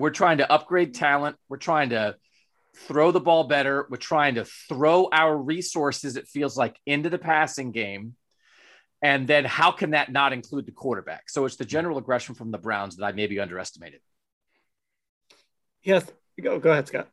We're 0.00 0.10
trying 0.10 0.38
to 0.38 0.50
upgrade 0.50 0.94
talent. 0.94 1.36
We're 1.48 1.58
trying 1.58 1.90
to 1.90 2.16
throw 2.76 3.12
the 3.12 3.20
ball 3.20 3.44
better. 3.44 3.86
We're 3.90 3.98
trying 3.98 4.36
to 4.36 4.44
throw 4.44 5.08
our 5.12 5.36
resources, 5.36 6.16
it 6.16 6.26
feels 6.26 6.56
like, 6.56 6.76
into 6.86 7.10
the 7.10 7.18
passing 7.18 7.70
game. 7.70 8.14
And 9.02 9.26
then 9.26 9.44
how 9.44 9.70
can 9.70 9.90
that 9.90 10.10
not 10.12 10.32
include 10.32 10.66
the 10.66 10.72
quarterback? 10.72 11.30
So 11.30 11.44
it's 11.44 11.56
the 11.56 11.64
general 11.64 11.98
aggression 11.98 12.34
from 12.34 12.50
the 12.50 12.58
Browns 12.58 12.96
that 12.96 13.04
I 13.04 13.12
maybe 13.12 13.40
underestimated. 13.40 14.00
Yes. 15.82 16.04
Go, 16.40 16.58
go 16.58 16.72
ahead, 16.72 16.88
Scott. 16.88 17.08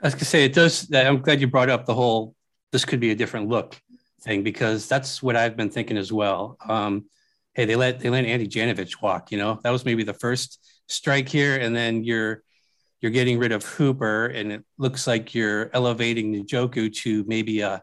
I 0.00 0.06
was 0.06 0.14
going 0.14 0.20
to 0.20 0.24
say, 0.24 0.44
it 0.44 0.52
does. 0.52 0.92
I'm 0.94 1.20
glad 1.20 1.40
you 1.40 1.48
brought 1.48 1.70
up 1.70 1.86
the 1.86 1.94
whole 1.94 2.34
this 2.72 2.84
could 2.84 3.00
be 3.00 3.10
a 3.10 3.14
different 3.14 3.48
look 3.48 3.80
thing 4.22 4.42
because 4.42 4.88
that's 4.88 5.22
what 5.22 5.36
I've 5.36 5.56
been 5.56 5.70
thinking 5.70 5.96
as 5.96 6.12
well. 6.12 6.56
Um, 6.68 7.06
hey, 7.54 7.64
they 7.64 7.76
let 7.76 8.00
they 8.00 8.10
let 8.10 8.24
Andy 8.24 8.46
Janovich 8.46 9.00
walk. 9.02 9.32
You 9.32 9.38
know, 9.38 9.60
that 9.62 9.70
was 9.70 9.84
maybe 9.84 10.04
the 10.04 10.14
first 10.14 10.58
strike 10.88 11.28
here, 11.28 11.56
and 11.56 11.74
then 11.74 12.04
you're 12.04 12.42
you're 13.00 13.12
getting 13.12 13.38
rid 13.38 13.52
of 13.52 13.64
Hooper, 13.64 14.26
and 14.26 14.50
it 14.50 14.64
looks 14.76 15.06
like 15.06 15.34
you're 15.34 15.70
elevating 15.72 16.44
Njoku 16.44 16.92
to 16.96 17.24
maybe 17.26 17.60
a 17.60 17.82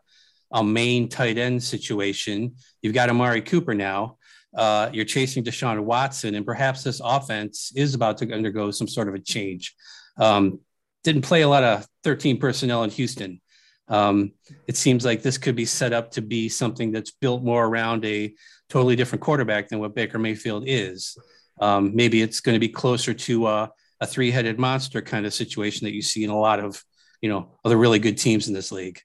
a 0.51 0.63
main 0.63 1.09
tight 1.09 1.37
end 1.37 1.61
situation. 1.61 2.55
You've 2.81 2.93
got 2.93 3.09
Amari 3.09 3.41
Cooper 3.41 3.73
now. 3.73 4.17
Uh, 4.55 4.89
you're 4.93 5.05
chasing 5.05 5.43
Deshaun 5.43 5.83
Watson, 5.83 6.35
and 6.35 6.45
perhaps 6.45 6.83
this 6.83 7.01
offense 7.03 7.73
is 7.75 7.93
about 7.93 8.17
to 8.19 8.33
undergo 8.33 8.71
some 8.71 8.87
sort 8.87 9.09
of 9.09 9.15
a 9.15 9.19
change. 9.19 9.75
Um, 10.17 10.59
didn't 11.03 11.23
play 11.23 11.41
a 11.41 11.47
lot 11.47 11.63
of 11.63 11.85
13 12.03 12.39
personnel 12.39 12.83
in 12.83 12.89
Houston. 12.91 13.41
Um, 13.87 14.31
it 14.67 14.77
seems 14.77 15.05
like 15.05 15.21
this 15.21 15.37
could 15.37 15.55
be 15.55 15.65
set 15.65 15.93
up 15.93 16.11
to 16.11 16.21
be 16.21 16.49
something 16.49 16.91
that's 16.91 17.11
built 17.11 17.43
more 17.43 17.65
around 17.65 18.05
a 18.05 18.33
totally 18.69 18.95
different 18.95 19.21
quarterback 19.21 19.67
than 19.67 19.79
what 19.79 19.93
Baker 19.93 20.17
Mayfield 20.17 20.63
is. 20.65 21.17
Um, 21.59 21.95
maybe 21.95 22.21
it's 22.21 22.41
going 22.41 22.55
to 22.55 22.59
be 22.59 22.69
closer 22.69 23.13
to 23.13 23.47
a, 23.47 23.71
a 24.01 24.05
three-headed 24.05 24.59
monster 24.59 25.01
kind 25.01 25.25
of 25.25 25.33
situation 25.33 25.85
that 25.85 25.93
you 25.93 26.01
see 26.01 26.23
in 26.23 26.29
a 26.29 26.39
lot 26.39 26.59
of, 26.59 26.83
you 27.21 27.29
know, 27.29 27.57
other 27.63 27.77
really 27.77 27.99
good 27.99 28.17
teams 28.17 28.47
in 28.47 28.53
this 28.53 28.71
league. 28.71 28.99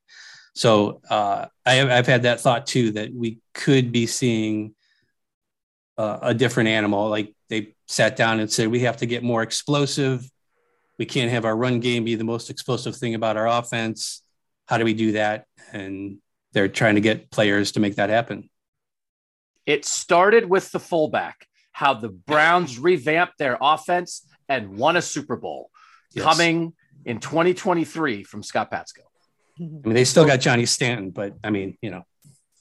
So 0.55 1.01
uh, 1.09 1.47
I 1.65 1.75
have, 1.75 1.91
I've 1.91 2.07
had 2.07 2.23
that 2.23 2.41
thought 2.41 2.67
too 2.67 2.91
that 2.93 3.15
we 3.15 3.39
could 3.55 3.93
be 3.93 4.07
seeing 4.07 4.75
uh, 5.97 6.19
a 6.23 6.35
different 6.35 6.69
animal. 6.71 7.09
Like 7.09 7.35
they 7.49 7.75
sat 7.87 8.17
down 8.17 8.41
and 8.41 8.51
said, 8.51 8.69
we 8.69 8.81
have 8.81 8.97
to 8.99 9.07
get 9.07 9.23
more 9.23 9.43
explosive. 9.43 10.29
We 10.99 11.07
can't 11.07 11.31
have 11.31 11.45
our 11.45 11.57
run 11.57 11.81
game 11.81 12.05
be 12.05 12.17
the 12.17 12.25
most 12.25 12.51
explosive 12.51 12.97
thing 12.97 13.15
about 13.15 13.37
our 13.37 13.47
offense. 13.47 14.23
How 14.67 14.77
do 14.77 14.85
we 14.85 14.93
do 14.93 15.13
that? 15.13 15.47
And 15.73 16.19
they're 16.53 16.69
trying 16.69 16.97
to 16.97 17.01
get 17.01 17.31
players 17.31 17.73
to 17.73 17.81
make 17.81 17.95
that 17.97 18.11
happen. 18.11 18.51
It 19.67 19.85
started 19.85 20.47
with 20.47 20.73
the 20.73 20.81
fullback, 20.81 21.47
how 21.81 21.95
the 21.95 22.11
Browns 22.11 22.79
revamped 22.79 23.39
their 23.39 23.57
offense 23.59 24.27
and 24.51 24.77
won 24.77 24.97
a 24.97 25.03
Super 25.03 25.35
Bowl 25.35 25.71
yes. 26.13 26.23
coming 26.23 26.75
in 27.07 27.21
2023 27.21 28.23
from 28.23 28.43
Scott 28.43 28.71
Patsko. 28.71 29.01
I 29.59 29.63
mean, 29.63 29.95
they 29.95 30.05
still 30.05 30.27
got 30.27 30.41
Johnny 30.41 30.67
Stanton, 30.67 31.09
but 31.09 31.37
I 31.43 31.49
mean, 31.49 31.79
you 31.81 31.91
know, 31.91 32.03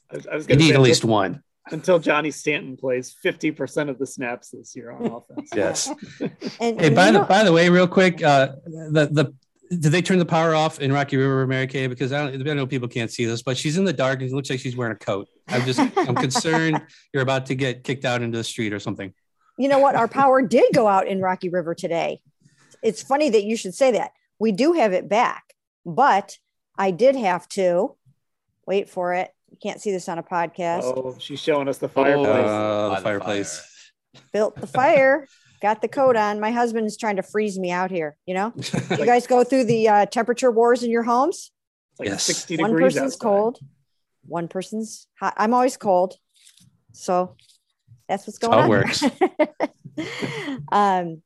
I 0.09 0.15
was, 0.15 0.27
I 0.27 0.35
was 0.35 0.47
they 0.47 0.55
need 0.55 0.73
at 0.73 0.79
least 0.79 1.03
one 1.03 1.43
until 1.69 1.99
Johnny 1.99 2.31
Stanton 2.31 2.77
plays 2.77 3.13
50% 3.21 3.89
of 3.89 3.99
the 3.99 4.07
snaps 4.07 4.51
this 4.51 4.73
year 4.73 4.89
on 4.89 5.07
offense. 5.07 5.49
yes. 5.53 5.89
and, 6.61 6.79
hey, 6.79 6.89
by 6.89 7.11
the 7.11 7.19
by 7.19 7.43
the 7.43 7.51
way, 7.51 7.67
real 7.67 7.89
quick, 7.89 8.23
uh, 8.23 8.53
the 8.65 9.09
the 9.11 9.33
did 9.69 9.91
they 9.91 10.01
turn 10.01 10.17
the 10.17 10.25
power 10.25 10.55
off 10.55 10.79
in 10.79 10.91
Rocky 10.91 11.15
River, 11.17 11.45
Mary 11.45 11.67
Kay? 11.67 11.87
Because 11.87 12.11
I, 12.11 12.31
don't, 12.31 12.47
I 12.47 12.53
know 12.53 12.65
people 12.65 12.87
can't 12.87 13.11
see 13.11 13.25
this, 13.25 13.43
but 13.43 13.55
she's 13.55 13.77
in 13.77 13.83
the 13.83 13.93
dark 13.93 14.21
and 14.21 14.31
it 14.31 14.33
looks 14.33 14.49
like 14.49 14.59
she's 14.59 14.75
wearing 14.75 14.93
a 14.93 14.97
coat. 14.97 15.27
I'm 15.47 15.63
just 15.65 15.79
I'm 15.79 16.15
concerned 16.15 16.81
you're 17.13 17.23
about 17.23 17.45
to 17.47 17.55
get 17.55 17.83
kicked 17.83 18.03
out 18.03 18.21
into 18.21 18.37
the 18.37 18.43
street 18.43 18.73
or 18.73 18.79
something. 18.79 19.13
You 19.57 19.67
know 19.67 19.79
what? 19.79 19.95
Our 19.95 20.07
power 20.07 20.41
did 20.41 20.73
go 20.73 20.87
out 20.87 21.07
in 21.07 21.21
Rocky 21.21 21.49
River 21.49 21.75
today. 21.75 22.21
It's 22.81 23.03
funny 23.03 23.29
that 23.29 23.43
you 23.43 23.55
should 23.55 23.75
say 23.75 23.91
that. 23.91 24.11
We 24.39 24.51
do 24.51 24.73
have 24.73 24.93
it 24.93 25.07
back, 25.07 25.53
but 25.85 26.37
I 26.77 26.91
did 26.91 27.15
have 27.15 27.47
to 27.49 27.95
wait 28.65 28.89
for 28.89 29.13
it. 29.13 29.31
You 29.51 29.57
can't 29.61 29.81
see 29.81 29.91
this 29.91 30.07
on 30.09 30.17
a 30.17 30.23
podcast. 30.23 30.83
Oh, 30.83 31.15
she's 31.19 31.39
showing 31.39 31.67
us 31.67 31.77
the 31.77 31.89
fireplace. 31.89 32.45
Uh, 32.45 32.95
the 32.95 33.01
fireplace. 33.01 33.91
Built 34.31 34.55
the 34.55 34.67
fire 34.67 35.27
got 35.61 35.81
the 35.81 35.87
coat 35.87 36.15
on. 36.15 36.39
My 36.39 36.51
husband's 36.51 36.97
trying 36.97 37.17
to 37.17 37.23
freeze 37.23 37.59
me 37.59 37.71
out 37.71 37.91
here. 37.91 38.15
You 38.25 38.33
know, 38.33 38.53
you 38.91 39.05
guys 39.05 39.27
go 39.27 39.43
through 39.43 39.65
the 39.65 39.89
uh, 39.89 40.05
temperature 40.05 40.51
wars 40.51 40.83
in 40.83 40.91
your 40.91 41.03
homes. 41.03 41.51
Like 41.97 42.09
yes. 42.09 42.49
One 42.51 42.77
person's 42.77 43.13
outside. 43.13 43.19
cold, 43.19 43.59
one 44.25 44.47
person's 44.47 45.07
hot. 45.19 45.33
I'm 45.37 45.53
always 45.53 45.75
cold, 45.75 46.15
so 46.93 47.35
that's 48.07 48.25
what's 48.25 48.37
going 48.37 48.57
on. 48.57 48.69
works. 48.69 49.03
um, 50.71 51.21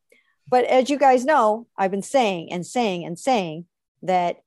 but 0.50 0.66
as 0.66 0.90
you 0.90 0.98
guys 0.98 1.26
know, 1.26 1.68
I've 1.78 1.92
been 1.92 2.02
saying 2.02 2.52
and 2.52 2.66
saying 2.66 3.06
and 3.06 3.18
saying 3.18 3.66
that 4.02 4.38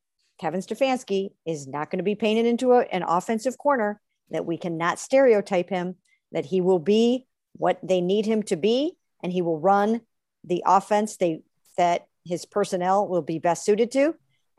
Kevin 0.40 0.60
Stefanski 0.60 1.30
is 1.46 1.66
not 1.66 1.90
going 1.90 1.98
to 1.98 2.04
be 2.04 2.16
painted 2.16 2.46
into 2.46 2.72
a, 2.72 2.80
an 2.80 3.02
offensive 3.02 3.56
corner. 3.56 4.00
That 4.30 4.44
we 4.44 4.58
cannot 4.58 4.98
stereotype 4.98 5.70
him. 5.70 5.94
That 6.32 6.46
he 6.46 6.60
will 6.60 6.80
be 6.80 7.26
what 7.52 7.78
they 7.82 8.00
need 8.00 8.26
him 8.26 8.42
to 8.44 8.56
be 8.56 8.96
and 9.22 9.32
he 9.32 9.42
will 9.42 9.58
run 9.58 10.00
the 10.44 10.62
offense 10.66 11.16
they 11.16 11.42
that 11.76 12.06
his 12.24 12.44
personnel 12.44 13.06
will 13.06 13.22
be 13.22 13.38
best 13.38 13.64
suited 13.64 13.90
to. 13.92 14.14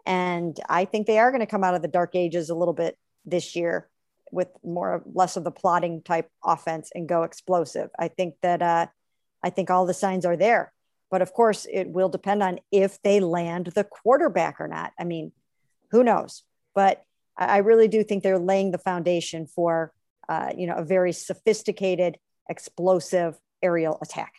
And 0.06 0.58
I 0.70 0.86
think 0.86 1.06
they 1.06 1.20
are 1.20 1.32
going 1.32 1.42
to 1.42 1.48
come 1.48 1.64
out 1.64 1.76
of 1.76 1.82
the 1.82 1.88
dark 1.88 2.16
ages 2.16 2.50
a 2.50 2.56
little 2.56 2.74
bit 2.74 2.98
this 3.26 3.56
year 3.56 3.90
with 4.32 4.48
more 4.64 5.04
less 5.06 5.38
of 5.38 5.44
the 5.44 5.52
plotting 5.52 6.02
type 6.02 6.30
offense 6.44 6.92
and 6.94 7.10
go 7.10 7.24
explosive. 7.24 7.90
I 7.98 8.08
think 8.08 8.36
that 8.42 8.62
uh, 8.62 8.88
I 9.44 9.50
think 9.50 9.70
all 9.70 9.86
the 9.86 9.94
signs 9.94 10.26
are 10.26 10.38
there. 10.38 10.74
But 11.10 11.22
of 11.22 11.34
course, 11.34 11.66
it 11.72 11.88
will 11.90 12.10
depend 12.10 12.44
on 12.44 12.60
if 12.72 13.02
they 13.02 13.20
land 13.20 13.68
the 13.68 13.86
quarterback 13.86 14.60
or 14.60 14.68
not. 14.68 14.92
I 15.00 15.06
mean, 15.06 15.32
who 15.92 16.04
knows? 16.04 16.44
But 16.76 17.04
I 17.38 17.58
really 17.58 17.88
do 17.88 18.04
think 18.04 18.24
they're 18.24 18.40
laying 18.40 18.72
the 18.72 18.78
foundation 18.78 19.46
for 19.48 19.94
uh, 20.28 20.52
you 20.58 20.68
know 20.68 20.76
a 20.76 20.84
very 20.84 21.14
sophisticated, 21.14 22.18
explosive 22.50 23.38
aerial 23.62 24.00
attack. 24.02 24.34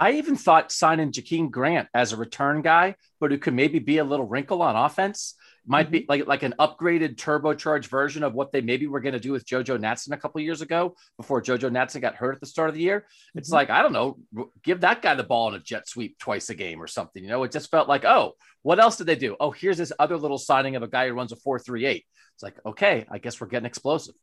I 0.00 0.12
even 0.12 0.34
thought 0.34 0.72
signing 0.72 1.12
Jakeem 1.12 1.50
Grant 1.50 1.88
as 1.92 2.12
a 2.12 2.16
return 2.16 2.62
guy, 2.62 2.96
but 3.20 3.30
who 3.30 3.38
could 3.38 3.52
maybe 3.52 3.78
be 3.78 3.98
a 3.98 4.04
little 4.04 4.26
wrinkle 4.26 4.62
on 4.62 4.74
offense. 4.74 5.34
Might 5.66 5.86
mm-hmm. 5.86 5.92
be 5.92 6.06
like 6.08 6.26
like 6.26 6.42
an 6.42 6.54
upgraded 6.58 7.16
turbocharged 7.16 7.86
version 7.86 8.22
of 8.22 8.32
what 8.32 8.50
they 8.50 8.62
maybe 8.62 8.86
were 8.86 9.00
going 9.00 9.12
to 9.12 9.20
do 9.20 9.30
with 9.30 9.44
JoJo 9.44 9.78
Natson 9.78 10.12
a 10.12 10.16
couple 10.16 10.40
years 10.40 10.62
ago 10.62 10.96
before 11.18 11.42
JoJo 11.42 11.70
Natson 11.70 12.00
got 12.00 12.14
hurt 12.14 12.34
at 12.34 12.40
the 12.40 12.46
start 12.46 12.70
of 12.70 12.74
the 12.74 12.80
year. 12.80 13.04
It's 13.34 13.50
mm-hmm. 13.50 13.56
like 13.56 13.70
I 13.70 13.82
don't 13.82 13.92
know, 13.92 14.16
give 14.62 14.80
that 14.80 15.02
guy 15.02 15.14
the 15.14 15.22
ball 15.22 15.48
in 15.48 15.54
a 15.54 15.60
jet 15.60 15.86
sweep 15.86 16.18
twice 16.18 16.48
a 16.48 16.54
game 16.54 16.82
or 16.82 16.86
something. 16.86 17.22
You 17.22 17.28
know, 17.28 17.42
it 17.42 17.52
just 17.52 17.70
felt 17.70 17.88
like 17.88 18.06
oh, 18.06 18.36
what 18.62 18.80
else 18.80 18.96
did 18.96 19.06
they 19.06 19.16
do? 19.16 19.36
Oh, 19.38 19.50
here's 19.50 19.76
this 19.76 19.92
other 19.98 20.16
little 20.16 20.38
signing 20.38 20.76
of 20.76 20.82
a 20.82 20.88
guy 20.88 21.08
who 21.08 21.14
runs 21.14 21.32
a 21.32 21.36
four 21.36 21.58
three 21.58 21.84
eight. 21.84 22.06
It's 22.34 22.42
like 22.42 22.56
okay, 22.64 23.04
I 23.10 23.18
guess 23.18 23.38
we're 23.38 23.48
getting 23.48 23.66
explosive. 23.66 24.14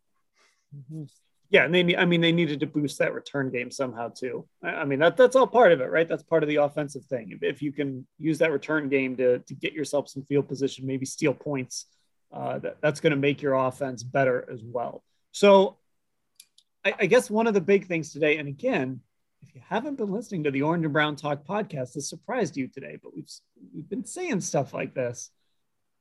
Mm-hmm 0.76 1.04
yeah, 1.50 1.64
and 1.64 1.74
they 1.74 1.96
I 1.96 2.06
mean 2.06 2.22
they 2.22 2.32
needed 2.32 2.60
to 2.60 2.68
boost 2.68 3.00
that 3.00 3.14
return 3.14 3.52
game 3.52 3.72
somehow 3.72 4.10
too. 4.10 4.48
I 4.62 4.86
mean 4.86 5.00
that 5.00 5.16
that's 5.16 5.36
all 5.36 5.48
part 5.48 5.72
of 5.72 5.82
it, 5.82 5.90
right? 5.90 6.08
That's 6.08 6.24
part 6.24 6.44
of 6.44 6.50
the 6.50 6.58
offensive 6.58 7.06
thing. 7.06 7.32
If, 7.32 7.44
if 7.44 7.62
you 7.62 7.72
can 7.72 8.06
use 8.18 8.40
that 8.40 8.52
return 8.52 8.90
game 8.90 9.16
to 9.18 9.40
to 9.40 9.54
get 9.54 9.74
yourself 9.74 10.10
some 10.10 10.24
field 10.24 10.48
position, 10.48 10.86
maybe 10.86 11.06
steal 11.06 11.34
points, 11.34 11.86
uh, 12.34 12.60
that, 12.60 12.78
that's 12.82 13.00
going 13.00 13.12
to 13.12 13.18
make 13.18 13.42
your 13.42 13.54
offense 13.54 14.04
better 14.04 14.48
as 14.52 14.62
well. 14.64 15.04
So, 15.32 15.78
I, 16.84 16.94
I 17.02 17.06
guess 17.06 17.30
one 17.30 17.48
of 17.48 17.54
the 17.54 17.62
big 17.62 17.88
things 17.88 18.12
today, 18.12 18.38
and 18.38 18.48
again, 18.48 19.02
if 19.42 19.56
you 19.56 19.62
haven't 19.66 19.98
been 19.98 20.12
listening 20.12 20.44
to 20.44 20.52
the 20.52 20.64
Orange 20.64 20.84
and 20.84 20.94
Brown 20.94 21.16
Talk 21.16 21.46
podcast, 21.46 21.94
this 21.94 22.10
surprised 22.10 22.58
you 22.58 22.68
today, 22.68 22.98
but 23.02 23.16
we've 23.16 23.30
we've 23.74 23.90
been 23.90 24.06
saying 24.06 24.42
stuff 24.42 24.74
like 24.74 24.94
this. 24.94 25.30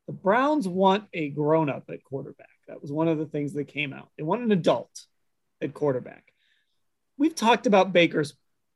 The 0.07 0.12
Browns 0.12 0.67
want 0.67 1.05
a 1.12 1.29
grown 1.31 1.69
up 1.69 1.85
at 1.91 2.03
quarterback. 2.03 2.49
That 2.69 2.81
was 2.81 2.91
one 2.91 3.09
of 3.09 3.19
the 3.19 3.26
things 3.26 3.53
that 3.55 3.69
came 3.69 3.93
out. 3.93 4.09
They 4.17 4.23
want 4.23 4.43
an 4.43 4.53
adult 4.53 4.91
at 5.61 5.75
quarterback. 5.75 6.33
We've 7.19 7.35
talked 7.35 7.67
about 7.67 7.93
Baker's 7.93 8.35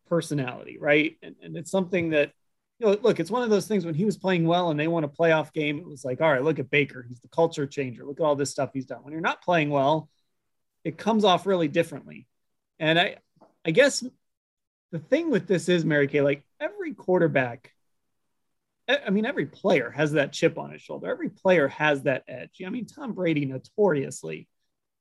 personality, 0.08 0.78
right? 0.78 1.16
And, 1.22 1.36
and 1.42 1.56
it's 1.56 1.70
something 1.70 2.10
that, 2.10 2.32
you 2.78 2.86
know, 2.86 2.98
look, 3.02 3.20
it's 3.20 3.30
one 3.30 3.42
of 3.42 3.50
those 3.50 3.68
things 3.68 3.84
when 3.84 3.94
he 3.94 4.04
was 4.04 4.16
playing 4.16 4.46
well 4.46 4.70
and 4.70 4.80
they 4.80 4.88
won 4.88 5.04
a 5.04 5.08
playoff 5.08 5.52
game, 5.52 5.78
it 5.78 5.86
was 5.86 6.04
like, 6.04 6.20
all 6.20 6.30
right, 6.30 6.42
look 6.42 6.58
at 6.58 6.70
Baker. 6.70 7.04
He's 7.06 7.20
the 7.20 7.28
culture 7.28 7.66
changer. 7.66 8.04
Look 8.04 8.20
at 8.20 8.24
all 8.24 8.36
this 8.36 8.50
stuff 8.50 8.70
he's 8.72 8.86
done. 8.86 9.02
When 9.02 9.12
you're 9.12 9.20
not 9.20 9.42
playing 9.42 9.70
well, 9.70 10.08
it 10.82 10.96
comes 10.96 11.24
off 11.24 11.46
really 11.46 11.68
differently. 11.68 12.26
And 12.78 12.98
I, 12.98 13.16
I 13.64 13.70
guess 13.70 14.02
the 14.90 14.98
thing 14.98 15.30
with 15.30 15.46
this 15.46 15.68
is, 15.68 15.84
Mary 15.84 16.08
Kay, 16.08 16.22
like 16.22 16.42
every 16.58 16.94
quarterback, 16.94 17.72
I 18.88 19.10
mean, 19.10 19.26
every 19.26 19.46
player 19.46 19.90
has 19.90 20.12
that 20.12 20.32
chip 20.32 20.58
on 20.58 20.72
his 20.72 20.82
shoulder. 20.82 21.08
Every 21.08 21.28
player 21.28 21.68
has 21.68 22.02
that 22.04 22.24
edge. 22.26 22.62
I 22.66 22.70
mean, 22.70 22.86
Tom 22.86 23.12
Brady 23.12 23.44
notoriously 23.44 24.48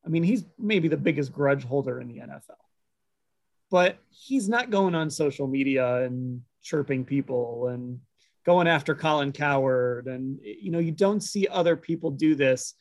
I 0.05 0.09
mean, 0.09 0.23
he's 0.23 0.45
maybe 0.57 0.87
the 0.87 0.97
biggest 0.97 1.31
grudge 1.33 1.63
holder 1.63 1.99
in 1.99 2.07
the 2.07 2.19
NFL, 2.19 2.55
but 3.69 3.97
he's 4.09 4.47
not 4.47 4.69
going 4.69 4.95
on 4.95 5.09
social 5.09 5.47
media 5.47 6.03
and 6.03 6.41
chirping 6.61 7.05
people 7.05 7.67
and 7.67 7.99
going 8.45 8.67
after 8.67 8.95
Colin 8.95 9.31
Cowherd. 9.31 10.07
And, 10.07 10.39
you 10.41 10.71
know, 10.71 10.79
you 10.79 10.91
don't 10.91 11.21
see 11.21 11.47
other 11.47 11.75
people 11.75 12.11
do 12.11 12.35
this. 12.35 12.73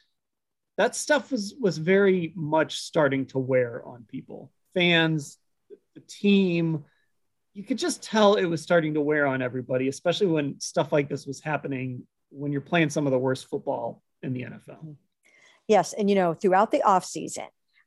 that 0.79 0.95
stuff 0.95 1.33
was 1.33 1.55
was 1.61 1.77
very 1.77 2.33
much 2.37 2.79
starting 2.79 3.27
to 3.27 3.39
wear 3.39 3.85
on 3.85 4.05
people, 4.09 4.51
fans, 4.75 5.37
the 5.95 6.01
team. 6.07 6.85
You 7.53 7.65
could 7.65 7.79
just 7.79 8.03
tell 8.03 8.37
it 8.37 8.47
was 8.47 8.63
starting 8.63 8.95
to 8.95 9.01
wear 9.01 9.27
on 9.27 9.43
everybody, 9.43 9.89
especially 9.89 10.29
when 10.29 10.61
stuff 10.61 10.93
like 10.93 11.09
this 11.09 11.27
was 11.27 11.41
happening 11.43 12.07
when 12.31 12.53
you're 12.53 12.61
playing 12.61 12.91
some 12.91 13.07
of 13.07 13.11
the 13.11 13.19
worst 13.19 13.49
football 13.49 14.03
in 14.23 14.33
the 14.33 14.43
NFL. 14.43 14.97
Yes, 15.69 15.93
and 15.93 16.09
you 16.09 16.17
know, 16.17 16.35
throughout 16.35 16.71
the 16.71 16.83
off 16.83 17.05
season, 17.05 17.45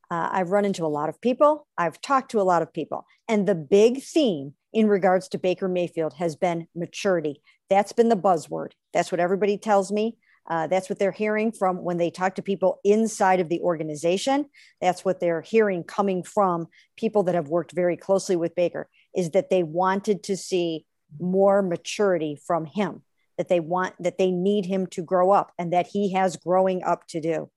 uh, 0.09 0.29
I've 0.31 0.51
run 0.51 0.65
into 0.65 0.85
a 0.85 0.87
lot 0.87 1.09
of 1.09 1.19
people. 1.19 1.67
I've 1.77 1.99
talked 1.99 2.31
to 2.31 2.41
a 2.41 2.43
lot 2.43 2.61
of 2.61 2.71
people, 2.71 3.05
and 3.27 3.47
the 3.47 3.55
big 3.55 4.01
theme 4.03 4.53
in 4.71 4.87
regards 4.87 5.27
to 5.29 5.37
Baker 5.37 5.67
Mayfield 5.67 6.13
has 6.13 6.35
been 6.35 6.67
maturity. 6.75 7.41
That's 7.69 7.91
been 7.91 8.09
the 8.09 8.15
buzzword. 8.15 8.71
That's 8.93 9.11
what 9.11 9.19
everybody 9.19 9.57
tells 9.57 9.91
me. 9.91 10.17
Uh, 10.49 10.67
that's 10.67 10.89
what 10.89 10.99
they're 10.99 11.11
hearing 11.11 11.51
from 11.51 11.83
when 11.83 11.97
they 11.97 12.09
talk 12.09 12.35
to 12.35 12.41
people 12.41 12.79
inside 12.83 13.39
of 13.39 13.49
the 13.49 13.61
organization. 13.61 14.45
That's 14.79 15.05
what 15.05 15.19
they're 15.19 15.41
hearing 15.41 15.83
coming 15.83 16.23
from 16.23 16.67
people 16.97 17.23
that 17.23 17.35
have 17.35 17.47
worked 17.47 17.71
very 17.71 17.95
closely 17.95 18.35
with 18.35 18.55
Baker 18.55 18.89
is 19.15 19.31
that 19.31 19.49
they 19.49 19.63
wanted 19.63 20.23
to 20.23 20.37
see 20.37 20.85
more 21.19 21.61
maturity 21.61 22.37
from 22.45 22.65
him, 22.65 23.03
that 23.37 23.49
they 23.49 23.59
want, 23.59 23.93
that 23.99 24.17
they 24.17 24.31
need 24.31 24.65
him 24.65 24.87
to 24.87 25.03
grow 25.03 25.31
up 25.31 25.51
and 25.59 25.73
that 25.73 25.87
he 25.87 26.13
has 26.13 26.37
growing 26.37 26.83
up 26.83 27.07
to 27.07 27.21
do. 27.21 27.49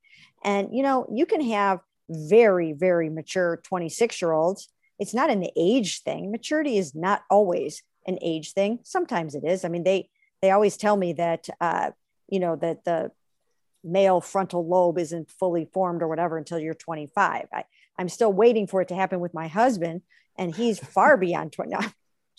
And, 0.44 0.68
you 0.72 0.82
know, 0.82 1.06
you 1.10 1.26
can 1.26 1.40
have 1.40 1.80
very, 2.08 2.72
very 2.72 3.08
mature 3.08 3.60
26 3.64 4.20
year 4.20 4.32
olds 4.32 4.68
it's 4.98 5.14
not 5.14 5.30
an 5.30 5.46
age 5.56 6.02
thing. 6.02 6.30
Maturity 6.30 6.78
is 6.78 6.94
not 6.94 7.22
always 7.30 7.82
an 8.06 8.18
age 8.22 8.52
thing. 8.52 8.80
Sometimes 8.84 9.34
it 9.34 9.44
is. 9.44 9.64
I 9.64 9.68
mean, 9.68 9.84
they 9.84 10.08
they 10.40 10.50
always 10.50 10.76
tell 10.76 10.96
me 10.96 11.14
that 11.14 11.48
uh, 11.60 11.90
you 12.28 12.40
know 12.40 12.56
that 12.56 12.84
the 12.84 13.10
male 13.82 14.20
frontal 14.20 14.66
lobe 14.66 14.98
isn't 14.98 15.30
fully 15.30 15.68
formed 15.72 16.02
or 16.02 16.08
whatever 16.08 16.38
until 16.38 16.58
you're 16.58 16.74
25. 16.74 17.48
I, 17.52 17.64
I'm 17.98 18.08
still 18.08 18.32
waiting 18.32 18.66
for 18.66 18.80
it 18.80 18.88
to 18.88 18.94
happen 18.94 19.20
with 19.20 19.34
my 19.34 19.48
husband, 19.48 20.02
and 20.38 20.54
he's 20.54 20.78
far 20.78 21.16
beyond 21.26 21.52
20. 21.52 21.74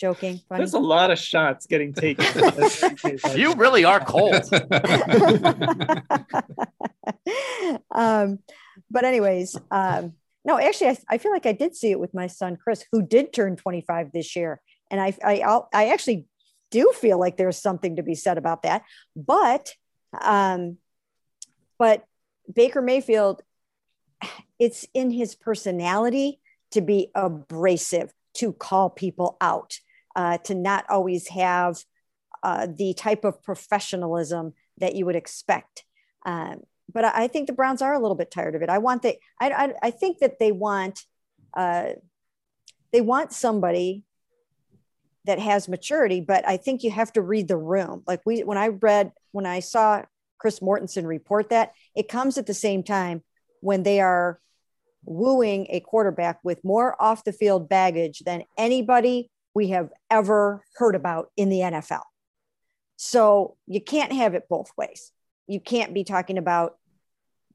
No, 0.02 0.14
joking. 0.14 0.42
Funny. 0.50 0.60
There's 0.60 0.74
a 0.74 0.80
lot 0.80 1.12
of 1.12 1.20
shots 1.20 1.66
getting 1.66 1.94
taken. 1.94 2.26
you 3.36 3.54
really 3.56 3.86
are 3.86 4.00
cold. 4.00 4.34
um, 7.92 8.40
but 8.90 9.06
anyways, 9.06 9.58
um, 9.72 10.14
no, 10.44 10.60
actually, 10.60 10.90
I, 10.90 10.98
I 11.10 11.18
feel 11.18 11.32
like 11.32 11.46
I 11.46 11.54
did 11.54 11.76
see 11.76 11.92
it 11.92 12.00
with 12.00 12.14
my 12.14 12.28
son 12.28 12.58
Chris, 12.58 12.86
who 12.92 13.02
did 13.02 13.34
turn 13.34 13.56
25 13.56 14.12
this 14.12 14.36
year, 14.36 14.62
and 14.92 15.02
I 15.02 15.14
I 15.24 15.62
I 15.74 15.90
actually 15.90 16.26
do 16.72 16.92
feel 16.94 17.20
like 17.20 17.38
there's 17.38 17.58
something 17.58 17.96
to 17.96 18.04
be 18.04 18.16
said 18.16 18.38
about 18.38 18.64
that. 18.64 18.84
But 19.16 19.74
um, 20.22 20.78
but 21.78 22.06
Baker 22.54 22.82
Mayfield, 22.82 23.42
it's 24.60 24.86
in 24.94 25.10
his 25.12 25.36
personality 25.36 26.40
to 26.72 26.82
be 26.82 27.10
abrasive, 27.16 28.14
to 28.36 28.54
call 28.54 28.90
people 28.90 29.38
out, 29.42 29.80
uh, 30.16 30.38
to 30.40 30.56
not 30.56 30.86
always 30.90 31.28
have 31.28 31.84
uh, 32.44 32.68
the 32.68 32.94
type 32.94 33.26
of 33.26 33.42
professionalism 33.44 34.54
that 34.78 34.96
you 34.96 35.06
would 35.06 35.16
expect. 35.16 35.84
Um, 36.26 36.62
but 36.92 37.04
I 37.04 37.28
think 37.28 37.48
the 37.48 37.54
Browns 37.54 37.82
are 37.82 37.94
a 37.94 38.00
little 38.00 38.16
bit 38.16 38.32
tired 38.32 38.56
of 38.56 38.62
it. 38.62 38.70
I 38.70 38.78
want 38.78 39.02
they, 39.02 39.20
I, 39.40 39.50
I, 39.50 39.74
I 39.84 39.92
think 39.92 40.20
that 40.20 40.40
they 40.40 40.52
want, 40.52 41.04
uh, 41.56 41.94
they 42.94 43.02
want 43.02 43.34
somebody 43.34 44.04
that 45.26 45.40
has 45.40 45.68
maturity, 45.68 46.22
but 46.22 46.48
I 46.48 46.58
think 46.58 46.84
you 46.84 46.92
have 46.92 47.12
to 47.14 47.22
read 47.22 47.48
the 47.48 47.58
room. 47.58 48.04
Like 48.06 48.22
we, 48.26 48.44
when 48.44 48.58
I 48.58 48.68
read, 48.68 49.12
when 49.32 49.46
I 49.46 49.60
saw 49.60 50.04
Chris 50.38 50.60
Mortensen 50.60 51.08
report 51.08 51.50
that, 51.50 51.74
it 51.96 52.08
comes 52.08 52.38
at 52.38 52.46
the 52.46 52.54
same 52.54 52.84
time 52.84 53.24
when 53.62 53.82
they 53.82 54.00
are 54.00 54.40
wooing 55.04 55.68
a 55.70 55.80
quarterback 55.80 56.40
with 56.44 56.64
more 56.64 56.96
off 57.02 57.24
the 57.24 57.34
field 57.34 57.68
baggage 57.68 58.20
than 58.20 58.44
anybody 58.58 59.32
we 59.56 59.70
have 59.70 59.90
ever 60.12 60.64
heard 60.76 60.96
about 60.96 61.32
in 61.36 61.50
the 61.50 61.60
NFL. 61.60 62.04
So 62.98 63.58
you 63.66 63.82
can't 63.82 64.14
have 64.14 64.36
it 64.36 64.48
both 64.48 64.70
ways 64.78 65.12
you 65.48 65.60
can't 65.60 65.94
be 65.94 66.04
talking 66.04 66.38
about 66.38 66.78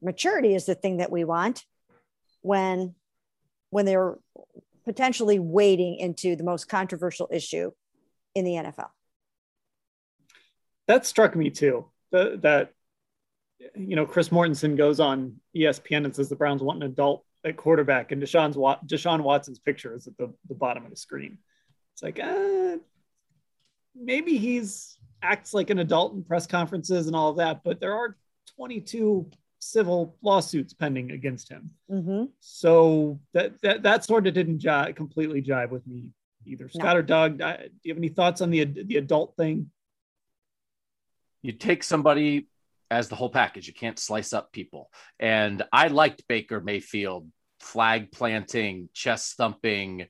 maturity 0.01 0.55
is 0.55 0.65
the 0.65 0.75
thing 0.75 0.97
that 0.97 1.11
we 1.11 1.23
want 1.23 1.65
when 2.41 2.95
when 3.69 3.85
they're 3.85 4.17
potentially 4.85 5.39
wading 5.39 5.97
into 5.97 6.35
the 6.35 6.43
most 6.43 6.67
controversial 6.67 7.29
issue 7.31 7.71
in 8.35 8.43
the 8.43 8.51
NFL. 8.51 8.89
That 10.87 11.05
struck 11.05 11.35
me 11.35 11.49
too. 11.51 11.85
The, 12.11 12.39
that 12.41 12.73
you 13.75 13.95
know, 13.95 14.05
Chris 14.05 14.29
Mortensen 14.29 14.75
goes 14.75 14.99
on 14.99 15.35
ESPN 15.55 16.03
and 16.03 16.15
says 16.15 16.27
the 16.27 16.35
Browns 16.35 16.63
want 16.63 16.83
an 16.83 16.89
adult 16.89 17.23
at 17.45 17.57
quarterback, 17.57 18.11
and 18.11 18.21
Deshaun's 18.21 18.57
Deshaun 18.85 19.21
Watson's 19.21 19.59
picture 19.59 19.95
is 19.95 20.07
at 20.07 20.17
the, 20.17 20.33
the 20.49 20.55
bottom 20.55 20.83
of 20.83 20.89
the 20.89 20.97
screen. 20.97 21.37
It's 22.01 22.17
like, 22.17 22.19
uh, 22.19 22.77
maybe 23.95 24.37
he's 24.37 24.97
acts 25.21 25.53
like 25.53 25.69
an 25.69 25.79
adult 25.79 26.13
in 26.13 26.23
press 26.23 26.47
conferences 26.47 27.07
and 27.07 27.15
all 27.15 27.29
of 27.29 27.37
that, 27.37 27.63
but 27.63 27.79
there 27.79 27.93
are 27.93 28.17
22 28.55 29.29
civil 29.59 30.15
lawsuits 30.23 30.73
pending 30.73 31.11
against 31.11 31.49
him. 31.49 31.69
Mm-hmm. 31.89 32.23
So 32.39 33.19
that, 33.33 33.61
that 33.61 33.83
that 33.83 34.03
sort 34.03 34.25
of 34.25 34.33
didn't 34.33 34.59
jive, 34.59 34.95
completely 34.95 35.41
jive 35.41 35.69
with 35.69 35.85
me 35.85 36.09
either. 36.45 36.69
Scott 36.69 36.95
no. 36.95 36.99
or 36.99 37.03
Doug, 37.03 37.37
do 37.37 37.45
you 37.83 37.93
have 37.93 37.97
any 37.97 38.09
thoughts 38.09 38.41
on 38.41 38.49
the 38.49 38.65
the 38.65 38.97
adult 38.97 39.35
thing? 39.37 39.69
You 41.43 41.51
take 41.51 41.83
somebody 41.83 42.47
as 42.89 43.09
the 43.09 43.15
whole 43.15 43.29
package. 43.29 43.67
You 43.67 43.73
can't 43.73 43.99
slice 43.99 44.33
up 44.33 44.51
people. 44.51 44.89
And 45.19 45.63
I 45.71 45.87
liked 45.87 46.27
Baker 46.27 46.59
Mayfield 46.59 47.27
flag 47.59 48.11
planting, 48.11 48.89
chest 48.93 49.37
thumping, 49.37 50.07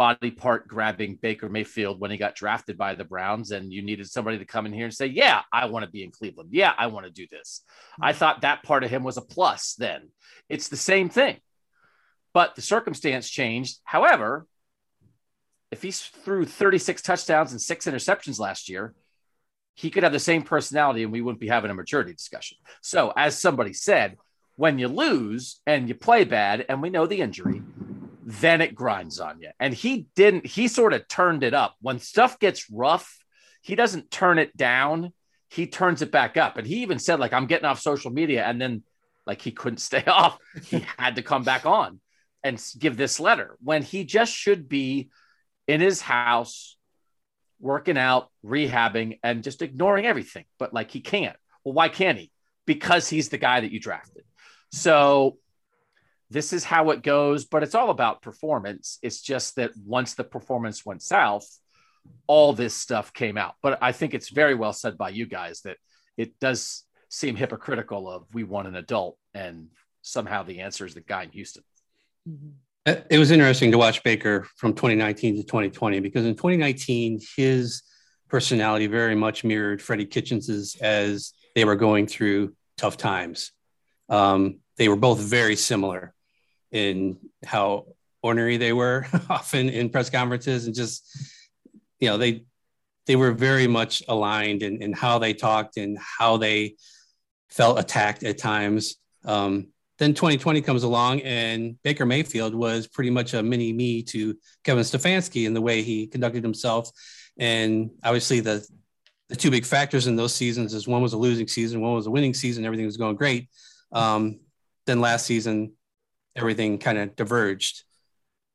body 0.00 0.30
part 0.30 0.66
grabbing 0.66 1.14
Baker 1.16 1.50
Mayfield 1.50 2.00
when 2.00 2.10
he 2.10 2.16
got 2.16 2.34
drafted 2.34 2.78
by 2.78 2.94
the 2.94 3.04
Browns, 3.04 3.50
and 3.50 3.70
you 3.70 3.82
needed 3.82 4.10
somebody 4.10 4.38
to 4.38 4.46
come 4.46 4.64
in 4.64 4.72
here 4.72 4.86
and 4.86 4.94
say, 4.94 5.04
Yeah, 5.04 5.42
I 5.52 5.66
want 5.66 5.84
to 5.84 5.90
be 5.90 6.02
in 6.02 6.10
Cleveland. 6.10 6.48
Yeah, 6.52 6.72
I 6.78 6.86
want 6.86 7.04
to 7.04 7.12
do 7.12 7.26
this. 7.30 7.60
I 8.00 8.12
hmm. 8.12 8.18
thought 8.18 8.40
that 8.40 8.62
part 8.62 8.82
of 8.82 8.88
him 8.88 9.04
was 9.04 9.18
a 9.18 9.20
plus 9.20 9.74
then. 9.74 10.08
It's 10.48 10.68
the 10.68 10.78
same 10.78 11.10
thing, 11.10 11.36
but 12.32 12.56
the 12.56 12.62
circumstance 12.62 13.28
changed. 13.28 13.76
However, 13.84 14.46
if 15.70 15.82
he 15.82 15.90
threw 15.90 16.46
36 16.46 17.02
touchdowns 17.02 17.52
and 17.52 17.60
six 17.60 17.84
interceptions 17.84 18.40
last 18.40 18.70
year, 18.70 18.94
he 19.74 19.90
could 19.90 20.02
have 20.02 20.12
the 20.12 20.18
same 20.18 20.44
personality 20.44 21.02
and 21.02 21.12
we 21.12 21.20
wouldn't 21.20 21.40
be 21.40 21.48
having 21.48 21.70
a 21.70 21.74
maturity 21.74 22.14
discussion. 22.14 22.56
So, 22.80 23.12
as 23.14 23.38
somebody 23.38 23.74
said, 23.74 24.16
when 24.56 24.78
you 24.78 24.88
lose 24.88 25.60
and 25.66 25.90
you 25.90 25.94
play 25.94 26.24
bad, 26.24 26.64
and 26.70 26.80
we 26.80 26.88
know 26.88 27.06
the 27.06 27.20
injury, 27.20 27.60
then 28.22 28.60
it 28.60 28.74
grinds 28.74 29.20
on 29.20 29.40
you. 29.40 29.50
And 29.58 29.72
he 29.72 30.06
didn't, 30.14 30.46
he 30.46 30.68
sort 30.68 30.92
of 30.92 31.08
turned 31.08 31.42
it 31.42 31.54
up. 31.54 31.76
When 31.80 31.98
stuff 31.98 32.38
gets 32.38 32.70
rough, 32.70 33.18
he 33.62 33.74
doesn't 33.74 34.10
turn 34.10 34.38
it 34.38 34.56
down, 34.56 35.12
he 35.48 35.66
turns 35.66 36.02
it 36.02 36.12
back 36.12 36.36
up. 36.36 36.56
And 36.56 36.66
he 36.66 36.82
even 36.82 36.98
said, 36.98 37.20
like, 37.20 37.32
I'm 37.32 37.46
getting 37.46 37.66
off 37.66 37.80
social 37.80 38.10
media. 38.10 38.44
And 38.44 38.60
then, 38.60 38.82
like, 39.26 39.42
he 39.42 39.50
couldn't 39.50 39.78
stay 39.80 40.04
off. 40.04 40.38
He 40.64 40.84
had 40.96 41.16
to 41.16 41.22
come 41.22 41.42
back 41.42 41.66
on 41.66 42.00
and 42.42 42.62
give 42.78 42.96
this 42.96 43.20
letter 43.20 43.56
when 43.62 43.82
he 43.82 44.04
just 44.04 44.32
should 44.32 44.68
be 44.68 45.10
in 45.66 45.80
his 45.80 46.00
house 46.00 46.76
working 47.58 47.98
out, 47.98 48.30
rehabbing, 48.44 49.18
and 49.22 49.42
just 49.42 49.60
ignoring 49.60 50.06
everything. 50.06 50.44
But 50.58 50.72
like, 50.72 50.90
he 50.90 51.00
can't. 51.00 51.36
Well, 51.64 51.74
why 51.74 51.88
can't 51.88 52.18
he? 52.18 52.30
Because 52.66 53.08
he's 53.08 53.28
the 53.28 53.38
guy 53.38 53.60
that 53.60 53.70
you 53.70 53.80
drafted. 53.80 54.24
So 54.72 55.36
this 56.30 56.52
is 56.52 56.62
how 56.62 56.90
it 56.90 57.02
goes, 57.02 57.44
but 57.44 57.62
it's 57.62 57.74
all 57.74 57.90
about 57.90 58.22
performance. 58.22 58.98
It's 59.02 59.20
just 59.20 59.56
that 59.56 59.72
once 59.84 60.14
the 60.14 60.24
performance 60.24 60.86
went 60.86 61.02
south, 61.02 61.48
all 62.26 62.52
this 62.52 62.74
stuff 62.74 63.12
came 63.12 63.36
out. 63.36 63.54
But 63.62 63.78
I 63.82 63.92
think 63.92 64.14
it's 64.14 64.30
very 64.30 64.54
well 64.54 64.72
said 64.72 64.96
by 64.96 65.10
you 65.10 65.26
guys 65.26 65.62
that 65.62 65.76
it 66.16 66.38
does 66.38 66.84
seem 67.08 67.34
hypocritical 67.34 68.08
of 68.08 68.26
we 68.32 68.44
want 68.44 68.68
an 68.68 68.76
adult 68.76 69.18
and 69.34 69.68
somehow 70.02 70.44
the 70.44 70.60
answer 70.60 70.86
is 70.86 70.94
the 70.94 71.00
guy 71.00 71.24
in 71.24 71.30
Houston. 71.30 71.64
It 72.86 73.18
was 73.18 73.32
interesting 73.32 73.72
to 73.72 73.78
watch 73.78 74.02
Baker 74.04 74.46
from 74.56 74.72
2019 74.74 75.36
to 75.36 75.42
2020 75.42 76.00
because 76.00 76.24
in 76.24 76.34
2019 76.34 77.20
his 77.36 77.82
personality 78.28 78.86
very 78.86 79.16
much 79.16 79.42
mirrored 79.42 79.82
Freddie 79.82 80.06
Kitchens's 80.06 80.76
as 80.76 81.32
they 81.56 81.64
were 81.64 81.76
going 81.76 82.06
through 82.06 82.54
tough 82.78 82.96
times. 82.96 83.50
Um, 84.08 84.60
they 84.76 84.88
were 84.88 84.96
both 84.96 85.18
very 85.18 85.56
similar 85.56 86.14
in 86.72 87.18
how 87.44 87.86
ornery 88.22 88.56
they 88.56 88.72
were 88.72 89.06
often 89.30 89.68
in 89.68 89.88
press 89.88 90.10
conferences 90.10 90.66
and 90.66 90.74
just 90.74 91.16
you 91.98 92.08
know 92.08 92.18
they 92.18 92.44
they 93.06 93.16
were 93.16 93.32
very 93.32 93.66
much 93.66 94.02
aligned 94.08 94.62
in, 94.62 94.82
in 94.82 94.92
how 94.92 95.18
they 95.18 95.34
talked 95.34 95.76
and 95.76 95.98
how 95.98 96.36
they 96.36 96.76
felt 97.48 97.78
attacked 97.78 98.22
at 98.22 98.38
times. 98.38 98.96
Um, 99.24 99.68
then 99.98 100.14
2020 100.14 100.62
comes 100.62 100.82
along 100.82 101.20
and 101.22 101.76
baker 101.82 102.06
mayfield 102.06 102.54
was 102.54 102.86
pretty 102.86 103.10
much 103.10 103.34
a 103.34 103.42
mini 103.42 103.72
me 103.72 104.02
to 104.02 104.34
kevin 104.64 104.82
stefanski 104.82 105.46
in 105.46 105.52
the 105.52 105.60
way 105.60 105.82
he 105.82 106.06
conducted 106.06 106.42
himself. 106.42 106.90
And 107.38 107.90
obviously 108.04 108.40
the 108.40 108.66
the 109.28 109.36
two 109.36 109.50
big 109.50 109.64
factors 109.64 110.06
in 110.06 110.16
those 110.16 110.34
seasons 110.34 110.74
is 110.74 110.88
one 110.88 111.02
was 111.02 111.12
a 111.12 111.18
losing 111.18 111.48
season 111.48 111.80
one 111.80 111.94
was 111.94 112.06
a 112.06 112.10
winning 112.10 112.34
season 112.34 112.64
everything 112.64 112.86
was 112.86 112.96
going 112.96 113.16
great. 113.16 113.48
Um, 113.92 114.40
then 114.86 115.00
last 115.00 115.26
season, 115.26 115.72
everything 116.36 116.78
kind 116.78 116.98
of 116.98 117.16
diverged. 117.16 117.84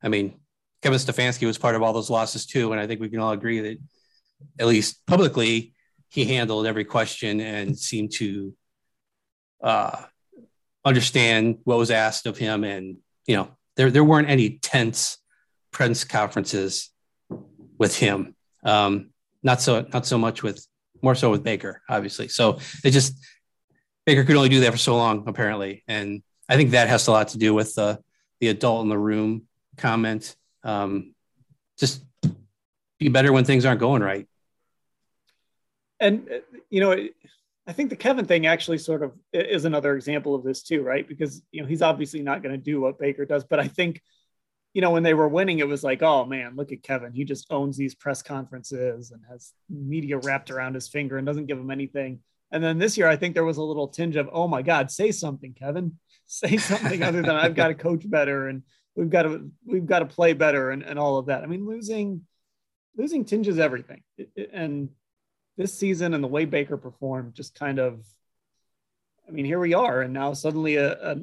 I 0.02 0.08
mean, 0.08 0.38
Kevin 0.82 0.98
Stefanski 0.98 1.46
was 1.46 1.58
part 1.58 1.74
of 1.74 1.82
all 1.82 1.92
those 1.92 2.10
losses 2.10 2.46
too, 2.46 2.72
and 2.72 2.80
I 2.80 2.86
think 2.86 3.00
we 3.00 3.08
can 3.08 3.20
all 3.20 3.32
agree 3.32 3.60
that, 3.60 3.78
at 4.60 4.66
least 4.66 5.04
publicly, 5.06 5.74
he 6.08 6.24
handled 6.26 6.66
every 6.66 6.84
question 6.84 7.40
and 7.40 7.78
seemed 7.78 8.12
to 8.12 8.54
uh, 9.62 10.02
understand 10.84 11.58
what 11.64 11.78
was 11.78 11.90
asked 11.90 12.26
of 12.26 12.36
him. 12.36 12.64
And 12.64 12.98
you 13.26 13.36
know, 13.36 13.48
there 13.76 13.90
there 13.90 14.04
weren't 14.04 14.28
any 14.28 14.58
tense 14.58 15.18
press 15.72 16.04
conferences 16.04 16.90
with 17.78 17.96
him. 17.96 18.34
Um, 18.64 19.10
not 19.42 19.60
so 19.60 19.86
not 19.92 20.06
so 20.06 20.18
much 20.18 20.42
with 20.42 20.64
more 21.02 21.14
so 21.14 21.30
with 21.30 21.42
Baker, 21.42 21.82
obviously. 21.88 22.28
So 22.28 22.58
it 22.84 22.90
just 22.90 23.14
Baker 24.04 24.24
could 24.24 24.36
only 24.36 24.48
do 24.48 24.60
that 24.60 24.72
for 24.72 24.78
so 24.78 24.96
long, 24.96 25.24
apparently, 25.26 25.82
and 25.88 26.22
I 26.48 26.56
think 26.56 26.70
that 26.70 26.88
has 26.88 27.06
a 27.06 27.12
lot 27.12 27.28
to 27.28 27.38
do 27.38 27.54
with 27.54 27.74
the 27.74 28.00
the 28.40 28.48
adult 28.48 28.82
in 28.82 28.88
the 28.88 28.98
room 28.98 29.46
comment. 29.76 30.36
Um, 30.62 31.14
just 31.78 32.04
be 32.98 33.08
better 33.08 33.32
when 33.32 33.44
things 33.44 33.64
aren't 33.64 33.80
going 33.80 34.02
right. 34.02 34.28
And 35.98 36.28
you 36.70 36.80
know, 36.80 36.92
I 37.66 37.72
think 37.72 37.90
the 37.90 37.96
Kevin 37.96 38.26
thing 38.26 38.46
actually 38.46 38.78
sort 38.78 39.02
of 39.02 39.12
is 39.32 39.64
another 39.64 39.96
example 39.96 40.34
of 40.34 40.44
this 40.44 40.62
too, 40.62 40.82
right? 40.82 41.06
Because 41.06 41.42
you 41.50 41.62
know 41.62 41.68
he's 41.68 41.82
obviously 41.82 42.22
not 42.22 42.42
going 42.42 42.54
to 42.54 42.62
do 42.62 42.80
what 42.80 42.98
Baker 42.98 43.24
does, 43.24 43.44
but 43.44 43.58
I 43.58 43.68
think 43.68 44.02
you 44.76 44.82
know, 44.82 44.90
when 44.90 45.02
they 45.02 45.14
were 45.14 45.26
winning, 45.26 45.60
it 45.60 45.66
was 45.66 45.82
like, 45.82 46.02
oh 46.02 46.26
man, 46.26 46.54
look 46.54 46.70
at 46.70 46.82
Kevin. 46.82 47.14
He 47.14 47.24
just 47.24 47.50
owns 47.50 47.78
these 47.78 47.94
press 47.94 48.22
conferences 48.22 49.10
and 49.10 49.22
has 49.26 49.54
media 49.70 50.18
wrapped 50.18 50.50
around 50.50 50.74
his 50.74 50.86
finger 50.86 51.16
and 51.16 51.26
doesn't 51.26 51.46
give 51.46 51.56
him 51.56 51.70
anything. 51.70 52.20
And 52.52 52.62
then 52.62 52.76
this 52.76 52.98
year, 52.98 53.08
I 53.08 53.16
think 53.16 53.32
there 53.32 53.46
was 53.46 53.56
a 53.56 53.62
little 53.62 53.88
tinge 53.88 54.16
of, 54.16 54.28
oh 54.30 54.46
my 54.46 54.60
God, 54.60 54.90
say 54.90 55.12
something, 55.12 55.54
Kevin. 55.54 55.98
Say 56.26 56.56
something 56.56 57.02
other 57.02 57.22
than 57.22 57.36
I've 57.36 57.54
got 57.54 57.68
to 57.68 57.74
coach 57.74 58.08
better 58.08 58.48
and 58.48 58.62
we've 58.94 59.10
got 59.10 59.22
to 59.22 59.50
we've 59.64 59.86
got 59.86 60.00
to 60.00 60.06
play 60.06 60.32
better 60.32 60.70
and, 60.70 60.82
and 60.82 60.98
all 60.98 61.18
of 61.18 61.26
that. 61.26 61.42
I 61.42 61.46
mean, 61.46 61.66
losing 61.66 62.22
losing 62.96 63.24
tinges 63.24 63.58
everything. 63.58 64.02
and 64.52 64.88
this 65.56 65.72
season 65.74 66.14
and 66.14 66.22
the 66.22 66.28
way 66.28 66.44
Baker 66.44 66.76
performed 66.76 67.34
just 67.34 67.54
kind 67.54 67.78
of 67.78 68.04
I 69.28 69.32
mean, 69.32 69.44
here 69.44 69.58
we 69.58 69.74
are, 69.74 70.02
and 70.02 70.12
now 70.12 70.34
suddenly 70.34 70.76
a, 70.76 70.92
a, 70.92 71.16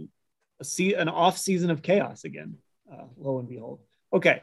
a 0.62 0.94
an 0.94 1.08
off 1.08 1.38
season 1.38 1.70
of 1.70 1.82
chaos 1.82 2.26
again 2.26 2.58
uh, 2.92 3.06
lo 3.18 3.39
and 3.39 3.50
behold. 3.50 3.80
Okay. 4.12 4.42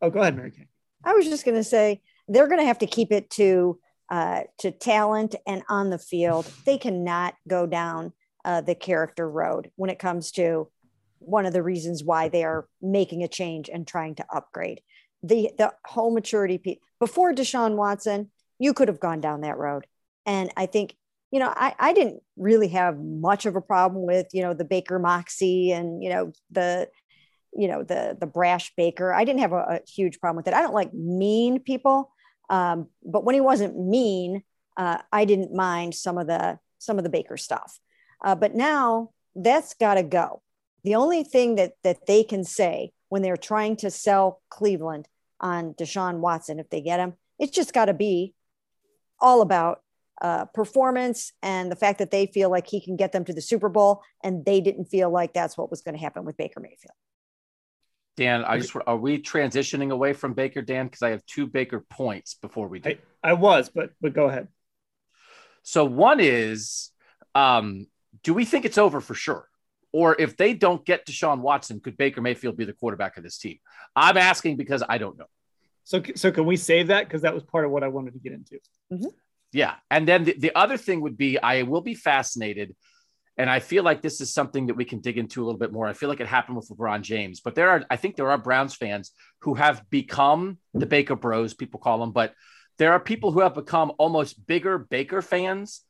Oh, 0.00 0.10
go 0.10 0.20
ahead, 0.20 0.36
Mary 0.36 0.50
Kay. 0.50 0.66
I 1.04 1.14
was 1.14 1.26
just 1.26 1.44
going 1.44 1.56
to 1.56 1.64
say 1.64 2.02
they're 2.28 2.48
going 2.48 2.60
to 2.60 2.66
have 2.66 2.78
to 2.78 2.86
keep 2.86 3.12
it 3.12 3.30
to 3.30 3.78
uh, 4.10 4.42
to 4.58 4.70
talent 4.70 5.34
and 5.46 5.62
on 5.68 5.90
the 5.90 5.98
field. 5.98 6.50
They 6.64 6.78
cannot 6.78 7.34
go 7.46 7.66
down 7.66 8.12
uh, 8.48 8.62
the 8.62 8.74
character 8.74 9.28
road 9.28 9.70
when 9.76 9.90
it 9.90 9.98
comes 9.98 10.32
to 10.32 10.70
one 11.18 11.44
of 11.44 11.52
the 11.52 11.62
reasons 11.62 12.02
why 12.02 12.30
they 12.30 12.44
are 12.44 12.66
making 12.80 13.22
a 13.22 13.28
change 13.28 13.68
and 13.68 13.86
trying 13.86 14.14
to 14.14 14.24
upgrade. 14.34 14.80
The 15.22 15.50
the 15.58 15.74
whole 15.84 16.12
maturity 16.12 16.56
piece. 16.56 16.78
Before 16.98 17.34
Deshaun 17.34 17.76
Watson, 17.76 18.30
you 18.58 18.72
could 18.72 18.88
have 18.88 19.00
gone 19.00 19.20
down 19.20 19.42
that 19.42 19.58
road, 19.58 19.86
and 20.24 20.50
I 20.56 20.64
think 20.66 20.96
you 21.30 21.40
know 21.40 21.52
I, 21.54 21.74
I 21.78 21.92
didn't 21.92 22.22
really 22.36 22.68
have 22.68 22.98
much 22.98 23.44
of 23.44 23.54
a 23.54 23.60
problem 23.60 24.06
with 24.06 24.28
you 24.32 24.42
know 24.42 24.54
the 24.54 24.64
Baker 24.64 24.98
Moxie 24.98 25.72
and 25.72 26.02
you 26.02 26.08
know 26.08 26.32
the 26.50 26.88
you 27.52 27.68
know 27.68 27.82
the 27.82 28.16
the 28.18 28.26
brash 28.26 28.72
baker. 28.76 29.12
I 29.12 29.24
didn't 29.24 29.40
have 29.42 29.52
a, 29.52 29.56
a 29.56 29.80
huge 29.86 30.20
problem 30.20 30.36
with 30.38 30.48
it. 30.48 30.54
I 30.54 30.62
don't 30.62 30.74
like 30.74 30.94
mean 30.94 31.60
people 31.60 32.12
um, 32.50 32.88
but 33.04 33.24
when 33.24 33.34
he 33.34 33.40
wasn't 33.40 33.78
mean 33.78 34.42
uh, 34.76 34.98
i 35.12 35.24
didn't 35.24 35.52
mind 35.52 35.94
some 35.94 36.18
of 36.18 36.26
the 36.26 36.58
some 36.78 36.98
of 36.98 37.04
the 37.04 37.10
baker 37.10 37.36
stuff 37.36 37.78
uh, 38.22 38.34
but 38.34 38.54
now 38.54 39.10
that's 39.34 39.74
got 39.74 39.94
to 39.94 40.02
go 40.02 40.42
the 40.84 40.94
only 40.94 41.22
thing 41.24 41.56
that 41.56 41.72
that 41.82 42.06
they 42.06 42.22
can 42.24 42.44
say 42.44 42.90
when 43.08 43.22
they're 43.22 43.36
trying 43.36 43.76
to 43.76 43.90
sell 43.90 44.40
cleveland 44.48 45.08
on 45.40 45.74
deshaun 45.74 46.18
watson 46.18 46.58
if 46.58 46.68
they 46.70 46.80
get 46.80 47.00
him 47.00 47.14
it's 47.38 47.54
just 47.54 47.72
got 47.72 47.86
to 47.86 47.94
be 47.94 48.34
all 49.20 49.42
about 49.42 49.82
uh, 50.20 50.44
performance 50.46 51.32
and 51.42 51.70
the 51.70 51.76
fact 51.76 52.00
that 52.00 52.10
they 52.10 52.26
feel 52.26 52.50
like 52.50 52.66
he 52.66 52.80
can 52.80 52.96
get 52.96 53.12
them 53.12 53.24
to 53.24 53.32
the 53.32 53.40
super 53.40 53.68
bowl 53.68 54.02
and 54.24 54.44
they 54.44 54.60
didn't 54.60 54.86
feel 54.86 55.10
like 55.10 55.32
that's 55.32 55.56
what 55.56 55.70
was 55.70 55.80
going 55.80 55.94
to 55.94 56.00
happen 56.00 56.24
with 56.24 56.36
baker 56.36 56.58
mayfield 56.58 56.94
Dan, 58.18 58.44
I 58.44 58.58
just 58.58 58.74
are 58.84 58.96
we 58.96 59.22
transitioning 59.22 59.92
away 59.92 60.12
from 60.12 60.34
Baker, 60.34 60.60
Dan? 60.60 60.86
Because 60.86 61.02
I 61.02 61.10
have 61.10 61.24
two 61.24 61.46
Baker 61.46 61.78
points 61.88 62.34
before 62.34 62.66
we 62.66 62.80
do. 62.80 62.90
I, 63.22 63.30
I, 63.30 63.32
was, 63.34 63.68
but 63.68 63.90
but 64.00 64.12
go 64.12 64.26
ahead. 64.26 64.48
So 65.62 65.84
one 65.84 66.18
is, 66.18 66.90
um, 67.36 67.86
do 68.22 68.34
we 68.34 68.44
think 68.44 68.64
it's 68.64 68.78
over 68.78 69.00
for 69.00 69.14
sure? 69.14 69.48
Or 69.92 70.16
if 70.18 70.36
they 70.36 70.52
don't 70.52 70.84
get 70.84 71.06
Deshaun 71.06 71.40
Watson, 71.40 71.80
could 71.80 71.96
Baker 71.96 72.20
Mayfield 72.20 72.56
be 72.56 72.64
the 72.64 72.74
quarterback 72.74 73.16
of 73.16 73.22
this 73.22 73.38
team? 73.38 73.58
I'm 73.96 74.16
asking 74.16 74.56
because 74.56 74.82
I 74.86 74.98
don't 74.98 75.18
know. 75.18 75.28
So 75.84 76.02
so 76.14 76.30
can 76.30 76.44
we 76.44 76.56
save 76.56 76.88
that? 76.88 77.06
Because 77.06 77.22
that 77.22 77.34
was 77.34 77.42
part 77.44 77.64
of 77.64 77.70
what 77.70 77.82
I 77.82 77.88
wanted 77.88 78.12
to 78.12 78.18
get 78.18 78.32
into. 78.32 78.58
Mm-hmm. 78.92 79.08
Yeah, 79.52 79.76
and 79.90 80.06
then 80.06 80.24
the, 80.24 80.34
the 80.38 80.54
other 80.54 80.76
thing 80.76 81.00
would 81.00 81.16
be 81.16 81.38
I 81.38 81.62
will 81.62 81.80
be 81.80 81.94
fascinated 81.94 82.76
and 83.38 83.48
I 83.48 83.60
feel 83.60 83.84
like 83.84 84.02
this 84.02 84.20
is 84.20 84.34
something 84.34 84.66
that 84.66 84.74
we 84.74 84.84
can 84.84 84.98
dig 84.98 85.16
into 85.16 85.42
a 85.42 85.44
little 85.44 85.60
bit 85.60 85.72
more. 85.72 85.86
I 85.86 85.92
feel 85.92 86.08
like 86.08 86.18
it 86.18 86.26
happened 86.26 86.56
with 86.56 86.68
LeBron 86.68 87.02
James, 87.02 87.40
but 87.40 87.54
there 87.54 87.70
are, 87.70 87.84
I 87.88 87.94
think 87.94 88.16
there 88.16 88.30
are 88.32 88.36
Browns 88.36 88.74
fans 88.74 89.12
who 89.42 89.54
have 89.54 89.88
become 89.90 90.58
the 90.74 90.86
Baker 90.86 91.14
Bros, 91.14 91.54
people 91.54 91.78
call 91.78 92.00
them, 92.00 92.10
but 92.10 92.34
there 92.78 92.92
are 92.92 93.00
people 93.00 93.30
who 93.30 93.40
have 93.40 93.54
become 93.54 93.92
almost 93.96 94.44
bigger 94.44 94.76
Baker 94.76 95.22
fans 95.22 95.82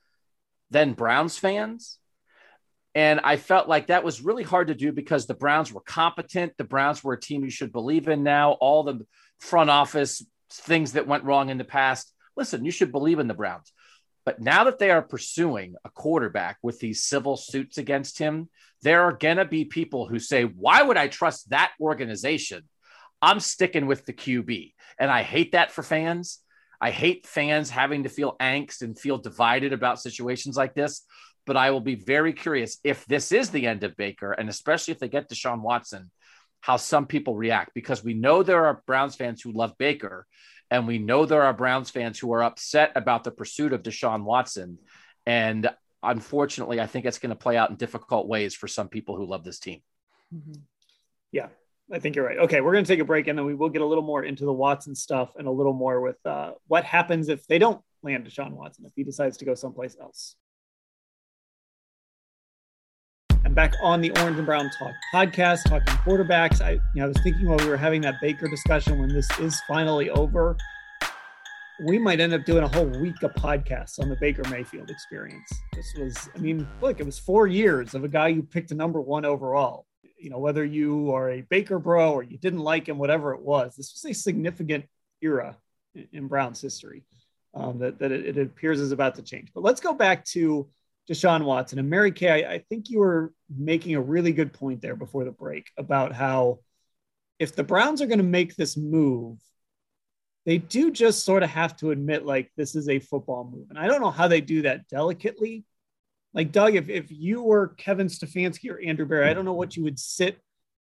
than 0.71 0.93
Browns 0.93 1.39
fans. 1.39 1.99
And 2.99 3.21
I 3.23 3.37
felt 3.37 3.69
like 3.69 3.87
that 3.87 4.03
was 4.03 4.25
really 4.25 4.43
hard 4.43 4.67
to 4.67 4.75
do 4.75 4.91
because 4.91 5.29
the 5.29 5.35
Browns 5.35 5.73
were 5.73 5.81
competent. 5.83 6.57
The 6.59 6.65
Browns 6.65 7.05
were 7.05 7.13
a 7.13 7.21
team 7.21 7.45
you 7.45 7.51
should 7.51 7.71
believe 7.71 8.09
in 8.09 8.25
now. 8.25 8.55
All 8.55 8.83
the 8.83 9.07
front 9.39 9.71
office 9.71 10.21
things 10.51 10.95
that 10.95 11.07
went 11.07 11.23
wrong 11.23 11.49
in 11.49 11.59
the 11.59 11.65
past. 11.65 12.13
Listen, 12.37 12.65
you 12.65 12.73
should 12.73 12.91
believe 12.91 13.21
in 13.21 13.29
the 13.29 13.35
Browns. 13.35 13.73
But 14.25 14.41
now 14.41 14.65
that 14.65 14.81
they 14.81 14.91
are 14.91 15.01
pursuing 15.01 15.77
a 15.85 15.91
quarterback 15.91 16.59
with 16.61 16.81
these 16.81 17.05
civil 17.05 17.37
suits 17.37 17.79
against 17.79 18.19
him, 18.19 18.49
there 18.83 19.03
are 19.03 19.13
going 19.13 19.37
to 19.37 19.45
be 19.45 19.65
people 19.65 20.09
who 20.09 20.19
say, 20.19 20.43
Why 20.43 20.83
would 20.83 20.97
I 20.97 21.07
trust 21.07 21.51
that 21.51 21.71
organization? 21.81 22.65
I'm 23.23 23.39
sticking 23.39 23.87
with 23.87 24.07
the 24.07 24.13
QB. 24.13 24.73
And 24.99 25.09
I 25.09 25.23
hate 25.23 25.53
that 25.53 25.71
for 25.71 25.85
fans. 25.85 26.41
I 26.81 26.91
hate 26.91 27.29
fans 27.29 27.71
having 27.71 28.03
to 28.03 28.09
feel 28.09 28.35
angst 28.41 28.83
and 28.83 28.99
feel 28.99 29.19
divided 29.19 29.73
about 29.73 30.01
situations 30.01 30.57
like 30.57 30.75
this. 30.75 31.05
But 31.49 31.57
I 31.57 31.71
will 31.71 31.81
be 31.81 31.95
very 31.95 32.35
curious 32.35 32.77
if 32.85 33.07
this 33.07 33.33
is 33.33 33.49
the 33.49 33.67
end 33.67 33.83
of 33.83 33.97
Baker, 33.97 34.33
and 34.33 34.51
especially 34.51 34.93
if 34.93 34.99
they 34.99 35.09
get 35.09 35.31
Deshaun 35.31 35.63
Watson, 35.63 36.11
how 36.61 36.77
some 36.77 37.07
people 37.07 37.35
react 37.37 37.73
because 37.73 38.05
we 38.05 38.13
know 38.13 38.43
there 38.43 38.67
are 38.67 38.83
Browns 38.87 39.17
fans 39.17 39.41
who 39.41 39.53
love 39.53 39.73
Baker 39.79 40.27
and 40.71 40.87
we 40.87 40.99
know 40.99 41.25
there 41.25 41.45
are 41.45 41.55
Browns 41.55 41.89
fans 41.89 42.19
who 42.19 42.31
are 42.35 42.43
upset 42.43 42.93
about 42.97 43.25
the 43.25 43.31
pursuit 43.31 43.73
of 43.73 43.83
Deshaun 43.83 44.25
Watson. 44.25 44.77
And 45.25 45.71
unfortunately, 46.03 46.83
I 46.83 46.87
think 46.87 47.07
it's 47.07 47.19
going 47.19 47.31
to 47.31 47.37
play 47.37 47.57
out 47.57 47.71
in 47.71 47.77
difficult 47.77 48.29
ways 48.29 48.55
for 48.55 48.69
some 48.69 48.89
people 48.89 49.17
who 49.17 49.25
love 49.25 49.43
this 49.43 49.59
team. 49.59 49.81
Mm-hmm. 50.35 50.61
Yeah, 51.33 51.49
I 51.91 51.99
think 51.99 52.15
you're 52.15 52.27
right. 52.27 52.41
Okay, 52.41 52.61
we're 52.61 52.73
going 52.73 52.85
to 52.85 52.93
take 52.93 53.01
a 53.01 53.07
break 53.07 53.29
and 53.29 53.39
then 53.39 53.47
we 53.47 53.55
will 53.55 53.71
get 53.71 53.81
a 53.81 53.87
little 53.87 54.05
more 54.05 54.23
into 54.23 54.45
the 54.45 54.53
Watson 54.53 54.95
stuff 54.95 55.31
and 55.39 55.49
a 55.49 55.51
little 55.51 55.73
more 55.73 56.03
with 56.03 56.19
uh, 56.27 56.53
what 56.67 56.85
happens 56.85 57.31
if 57.31 57.47
they 57.47 57.59
don't 57.59 57.81
land 58.03 58.27
Deshaun 58.27 58.53
Watson, 58.53 58.85
if 58.85 58.93
he 58.95 59.05
decides 59.05 59.39
to 59.39 59.47
go 59.47 59.55
someplace 59.55 59.97
else. 59.99 60.37
Back 63.59 63.75
on 63.83 64.01
the 64.01 64.13
Orange 64.21 64.37
and 64.37 64.47
Brown 64.47 64.71
Talk 64.71 64.95
podcast, 65.13 65.65
talking 65.65 65.93
quarterbacks. 66.05 66.61
I, 66.61 66.75
you 66.75 66.81
know, 66.95 67.07
I 67.07 67.09
was 67.09 67.17
thinking 67.25 67.49
while 67.49 67.59
we 67.59 67.67
were 67.67 67.77
having 67.77 68.01
that 68.03 68.21
Baker 68.21 68.47
discussion 68.47 69.01
when 69.01 69.09
this 69.09 69.29
is 69.41 69.61
finally 69.67 70.11
over, 70.11 70.57
we 71.85 71.99
might 71.99 72.21
end 72.21 72.33
up 72.33 72.45
doing 72.45 72.63
a 72.63 72.69
whole 72.69 72.87
week 72.87 73.21
of 73.25 73.35
podcasts 73.35 73.99
on 73.99 74.09
the 74.09 74.17
Baker 74.21 74.49
Mayfield 74.49 74.91
experience. 74.91 75.53
This 75.75 75.93
was, 75.99 76.31
I 76.37 76.39
mean, 76.39 76.69
look, 76.81 77.01
it 77.01 77.05
was 77.05 77.19
four 77.19 77.49
years 77.49 77.95
of 77.95 78.05
a 78.05 78.09
guy 78.09 78.29
you 78.29 78.45
picked 78.45 78.71
a 78.71 78.77
number 78.77 79.01
one 79.01 79.25
overall. 79.25 79.87
You 80.21 80.31
know, 80.31 80.39
whether 80.39 80.65
you 80.65 81.11
are 81.11 81.29
a 81.29 81.41
Baker 81.41 81.81
bro 81.81 82.13
or 82.13 82.23
you 82.23 82.39
didn't 82.39 82.61
like 82.61 82.89
him, 82.89 82.97
whatever 82.97 83.35
it 83.35 83.41
was, 83.41 83.75
this 83.75 83.93
was 83.93 84.09
a 84.09 84.15
significant 84.15 84.85
era 85.21 85.57
in 86.13 86.29
Brown's 86.29 86.61
history 86.61 87.03
um, 87.55 87.81
that, 87.81 87.99
that 87.99 88.13
it, 88.13 88.39
it 88.39 88.39
appears 88.39 88.79
is 88.79 88.93
about 88.93 89.17
to 89.17 89.23
change. 89.23 89.49
But 89.53 89.65
let's 89.65 89.81
go 89.81 89.95
back 89.95 90.25
to 90.27 90.69
Deshaun 91.09 91.45
Watson. 91.45 91.79
And 91.79 91.89
Mary 91.89 92.13
Kay, 92.13 92.45
I, 92.45 92.55
I 92.55 92.59
think 92.59 92.91
you 92.91 92.99
were 92.99 93.33
making 93.55 93.95
a 93.95 94.01
really 94.01 94.33
good 94.33 94.53
point 94.53 94.83
there 94.83 94.97
before 94.97 95.25
the 95.25 95.31
break 95.31 95.71
about 95.77 96.13
how 96.13 96.61
if 97.39 97.55
the 97.55 97.65
Browns 97.65 98.03
are 98.03 98.07
going 98.07 98.19
to 98.19 98.25
make 98.25 98.57
this 98.57 98.77
move, 98.77 99.39
they 100.45 100.59
do 100.59 100.91
just 100.91 101.25
sort 101.25 101.43
of 101.43 101.51
have 101.51 101.77
to 101.77 101.91
admit 101.91 102.25
like 102.25 102.51
this 102.57 102.75
is 102.75 102.89
a 102.89 102.99
football 102.99 103.51
move. 103.51 103.67
And 103.71 103.79
I 103.79 103.87
don't 103.87 104.01
know 104.01 104.11
how 104.11 104.29
they 104.29 104.41
do 104.41 104.63
that 104.63 104.89
delicately. 104.89 105.65
Like 106.35 106.53
Doug, 106.53 106.75
if, 106.75 106.89
if 106.89 107.11
you 107.11 107.43
were 107.43 107.69
Kevin 107.69 108.09
Stefanski 108.09 108.71
or 108.71 108.81
Andrew 108.81 109.07
Berry, 109.07 109.29
I 109.29 109.35
don't 109.35 109.45
know 109.45 109.55
what 109.55 109.77
you 109.77 109.85
would 109.85 109.99
sit 109.99 110.39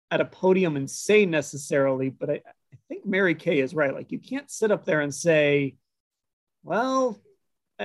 at 0.10 0.22
a 0.22 0.26
podium 0.26 0.76
and 0.76 0.90
say 0.90 1.26
necessarily, 1.26 2.10
but 2.10 2.30
I, 2.30 2.34
I 2.34 2.78
think 2.90 3.06
Mary 3.06 3.36
Kay 3.36 3.60
is 3.60 3.74
right. 3.74 3.94
Like 3.94 4.12
you 4.12 4.20
can't 4.20 4.52
sit 4.52 4.72
up 4.72 4.86
there 4.86 5.02
and 5.02 5.14
say, 5.14 5.76
well, 6.64 7.20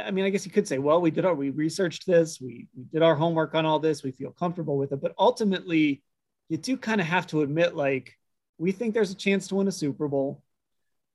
I 0.05 0.11
mean, 0.11 0.25
I 0.25 0.31
guess 0.31 0.45
you 0.45 0.53
could 0.53 0.69
say, 0.69 0.79
well, 0.79 1.01
we 1.01 1.11
did 1.11 1.25
our, 1.25 1.35
we 1.35 1.51
researched 1.51 2.07
this, 2.07 2.41
we, 2.41 2.69
we 2.77 2.85
did 2.93 3.03
our 3.03 3.15
homework 3.15 3.55
on 3.55 3.65
all 3.65 3.79
this, 3.79 4.03
we 4.03 4.13
feel 4.13 4.31
comfortable 4.31 4.77
with 4.77 4.93
it. 4.93 5.01
But 5.01 5.15
ultimately, 5.19 6.03
you 6.49 6.57
do 6.59 6.77
kind 6.77 7.01
of 7.01 7.07
have 7.07 7.27
to 7.29 7.43
admit, 7.43 7.75
like, 7.75 8.15
we 8.59 8.73
think 8.73 8.95
there's 8.95 9.11
a 9.11 9.17
chance 9.17 9.49
to 9.49 9.57
win 9.57 9.69
a 9.69 9.73
Super 9.73 10.09
Bowl. 10.09 10.43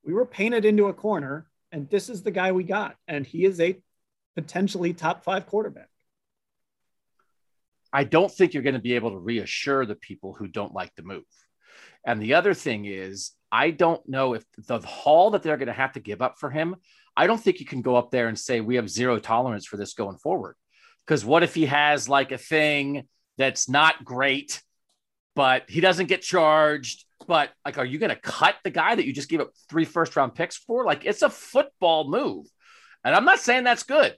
We 0.03 0.13
were 0.13 0.25
painted 0.25 0.65
into 0.65 0.87
a 0.87 0.93
corner, 0.93 1.47
and 1.71 1.89
this 1.89 2.09
is 2.09 2.23
the 2.23 2.31
guy 2.31 2.51
we 2.51 2.63
got. 2.63 2.95
And 3.07 3.25
he 3.25 3.45
is 3.45 3.59
a 3.59 3.79
potentially 4.35 4.93
top 4.93 5.23
five 5.23 5.45
quarterback. 5.47 5.89
I 7.93 8.03
don't 8.03 8.31
think 8.31 8.53
you're 8.53 8.63
going 8.63 8.75
to 8.75 8.81
be 8.81 8.93
able 8.93 9.11
to 9.11 9.17
reassure 9.17 9.85
the 9.85 9.95
people 9.95 10.33
who 10.33 10.47
don't 10.47 10.73
like 10.73 10.95
the 10.95 11.03
move. 11.03 11.23
And 12.05 12.21
the 12.21 12.35
other 12.35 12.53
thing 12.53 12.85
is, 12.85 13.31
I 13.51 13.71
don't 13.71 14.07
know 14.07 14.33
if 14.33 14.45
the 14.57 14.79
haul 14.79 15.31
that 15.31 15.43
they're 15.43 15.57
going 15.57 15.67
to 15.67 15.73
have 15.73 15.93
to 15.93 15.99
give 15.99 16.21
up 16.21 16.39
for 16.39 16.49
him, 16.49 16.77
I 17.15 17.27
don't 17.27 17.41
think 17.41 17.59
you 17.59 17.65
can 17.65 17.81
go 17.81 17.95
up 17.95 18.11
there 18.11 18.27
and 18.27 18.39
say, 18.39 18.61
we 18.61 18.75
have 18.75 18.89
zero 18.89 19.19
tolerance 19.19 19.65
for 19.65 19.77
this 19.77 19.93
going 19.93 20.17
forward. 20.17 20.55
Because 21.05 21.25
what 21.25 21.43
if 21.43 21.53
he 21.53 21.65
has 21.65 22.07
like 22.07 22.31
a 22.31 22.37
thing 22.37 23.07
that's 23.37 23.67
not 23.67 24.05
great, 24.05 24.61
but 25.35 25.69
he 25.69 25.81
doesn't 25.81 26.07
get 26.07 26.21
charged? 26.21 27.05
But 27.27 27.51
like, 27.65 27.77
are 27.77 27.85
you 27.85 27.99
going 27.99 28.09
to 28.09 28.15
cut 28.15 28.55
the 28.63 28.69
guy 28.69 28.95
that 28.95 29.05
you 29.05 29.13
just 29.13 29.29
gave 29.29 29.41
up 29.41 29.51
three 29.69 29.85
first 29.85 30.15
round 30.15 30.35
picks 30.35 30.57
for? 30.57 30.85
Like, 30.85 31.05
it's 31.05 31.21
a 31.21 31.29
football 31.29 32.09
move. 32.09 32.47
And 33.03 33.15
I'm 33.15 33.25
not 33.25 33.39
saying 33.39 33.63
that's 33.63 33.83
good, 33.83 34.15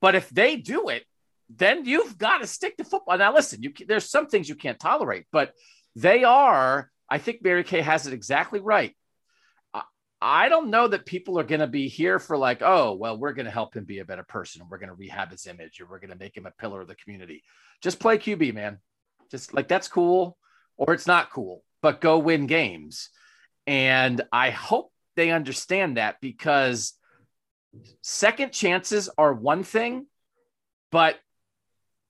but 0.00 0.14
if 0.14 0.28
they 0.30 0.56
do 0.56 0.88
it, 0.88 1.04
then 1.48 1.84
you've 1.84 2.16
got 2.16 2.38
to 2.38 2.46
stick 2.46 2.76
to 2.78 2.84
football. 2.84 3.18
Now, 3.18 3.34
listen, 3.34 3.62
you, 3.62 3.72
there's 3.86 4.08
some 4.08 4.26
things 4.26 4.48
you 4.48 4.54
can't 4.54 4.78
tolerate, 4.78 5.26
but 5.32 5.52
they 5.96 6.24
are, 6.24 6.90
I 7.08 7.18
think 7.18 7.42
Mary 7.42 7.64
Kay 7.64 7.80
has 7.80 8.06
it 8.06 8.14
exactly 8.14 8.60
right. 8.60 8.94
I 10.22 10.48
don't 10.50 10.70
know 10.70 10.86
that 10.88 11.06
people 11.06 11.38
are 11.38 11.44
going 11.44 11.60
to 11.60 11.66
be 11.66 11.88
here 11.88 12.18
for 12.18 12.36
like, 12.36 12.60
oh, 12.60 12.94
well, 12.94 13.16
we're 13.16 13.32
going 13.32 13.46
to 13.46 13.50
help 13.50 13.74
him 13.74 13.84
be 13.84 14.00
a 14.00 14.04
better 14.04 14.22
person. 14.22 14.62
We're 14.68 14.78
going 14.78 14.90
to 14.90 14.94
rehab 14.94 15.30
his 15.30 15.46
image 15.46 15.80
or 15.80 15.86
we're 15.86 15.98
going 15.98 16.10
to 16.10 16.18
make 16.18 16.36
him 16.36 16.46
a 16.46 16.50
pillar 16.50 16.82
of 16.82 16.88
the 16.88 16.94
community. 16.94 17.42
Just 17.80 18.00
play 18.00 18.18
QB, 18.18 18.54
man. 18.54 18.78
Just 19.30 19.54
like 19.54 19.68
that's 19.68 19.88
cool 19.88 20.36
or 20.76 20.92
it's 20.92 21.06
not 21.06 21.30
cool, 21.30 21.64
but 21.80 22.00
go 22.00 22.18
win 22.18 22.46
games. 22.46 23.08
And 23.66 24.20
I 24.32 24.50
hope 24.50 24.92
they 25.16 25.30
understand 25.30 25.96
that 25.96 26.16
because 26.20 26.94
second 28.02 28.52
chances 28.52 29.08
are 29.16 29.32
one 29.32 29.62
thing, 29.62 30.06
but 30.90 31.18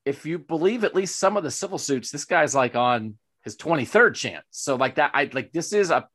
if 0.05 0.27
you 0.27 0.39
believe 0.39 0.85
at 0.85 0.95
least 0.95 1.19
some 1.19 1.37
of 1.37 1.45
the 1.45 1.51
civil 1.51 1.79
suits, 1.79 2.11
this 2.11 2.25
guy's 2.25 2.55
like 2.55 2.75
on 2.75 3.17
his 3.45 3.57
23rd 3.57 4.15
chance. 4.15 4.45
So 4.51 4.77
like 4.77 4.97
that, 4.97 5.13
I 5.15 5.31
like 5.33 5.53
this 5.53 5.73
is 5.73 5.91
a 5.91 6.09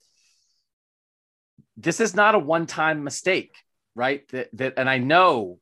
this 1.78 2.00
is 2.00 2.16
not 2.16 2.36
a 2.36 2.40
one-time 2.40 3.04
mistake, 3.04 3.56
right? 3.96 4.28
That 4.30 4.50
that 4.54 4.74
and 4.78 4.90
I 4.90 4.98
know 4.98 5.60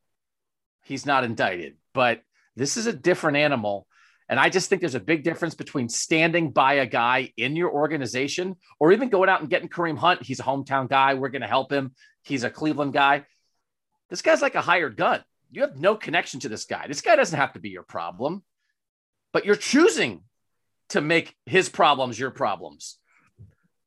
he's 0.84 1.06
not 1.06 1.23
indicted, 1.23 1.78
but 1.93 2.21
this 2.56 2.78
is 2.78 2.88
a 2.88 2.93
different 2.93 3.38
animal. 3.38 3.88
And 4.30 4.39
I 4.39 4.49
just 4.49 4.69
think 4.69 4.82
there's 4.82 4.95
a 4.95 4.99
big 4.99 5.23
difference 5.23 5.54
between 5.54 5.89
standing 5.89 6.52
by 6.52 6.76
a 6.76 6.86
guy 6.86 7.34
in 7.36 7.56
your 7.56 7.71
organization 7.71 8.56
or 8.80 8.91
even 8.91 9.10
going 9.10 9.30
out 9.30 9.41
and 9.41 9.49
getting 9.49 9.69
Kareem 9.69 9.97
Hunt. 9.97 10.23
He's 10.23 10.39
a 10.39 10.43
hometown 10.43 10.89
guy. 10.89 11.13
We're 11.13 11.30
going 11.30 11.41
to 11.41 11.47
help 11.47 11.71
him. 11.71 11.93
He's 12.23 12.43
a 12.43 12.49
Cleveland 12.49 12.93
guy. 12.93 13.26
This 14.10 14.21
guy's 14.21 14.41
like 14.41 14.56
a 14.56 14.62
hired 14.62 14.95
gun. 14.95 15.23
You 15.52 15.62
have 15.62 15.78
no 15.78 15.95
connection 15.95 16.39
to 16.41 16.49
this 16.49 16.65
guy. 16.65 16.88
This 16.88 17.02
guy 17.02 17.15
doesn't 17.15 17.38
have 17.38 17.54
to 17.54 17.60
be 17.60 17.69
your 17.69 17.84
problem, 17.84 18.43
but 19.34 19.45
you're 19.45 19.56
choosing 19.56 20.23
to 20.89 21.02
make 21.02 21.36
his 21.45 21.69
problems 21.69 22.17
your 22.19 22.32
problems. 22.32 22.97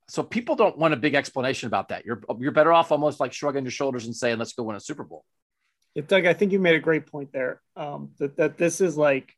So 0.09 0.23
people 0.23 0.55
don't 0.55 0.79
want 0.79 0.95
a 0.95 0.97
big 0.97 1.15
explanation 1.15 1.67
about 1.67 1.89
that. 1.89 2.05
You're 2.05 2.23
you're 2.39 2.53
better 2.53 2.73
off 2.73 2.93
almost 2.93 3.19
like 3.19 3.33
shrugging 3.33 3.65
your 3.65 3.73
shoulders 3.73 4.07
and 4.07 4.15
saying, 4.15 4.39
"Let's 4.39 4.53
go 4.53 4.63
win 4.63 4.77
a 4.77 4.81
Super 4.81 5.05
Bowl." 5.05 5.25
Yeah, 5.95 6.03
Doug, 6.07 6.27
I 6.27 6.33
think 6.33 6.53
you 6.53 6.59
made 6.59 6.77
a 6.77 6.81
great 6.81 7.07
point 7.07 7.33
there. 7.33 7.61
Um, 7.75 8.11
that 8.19 8.37
that 8.37 8.59
this 8.59 8.81
is 8.81 8.97
like 8.97 9.35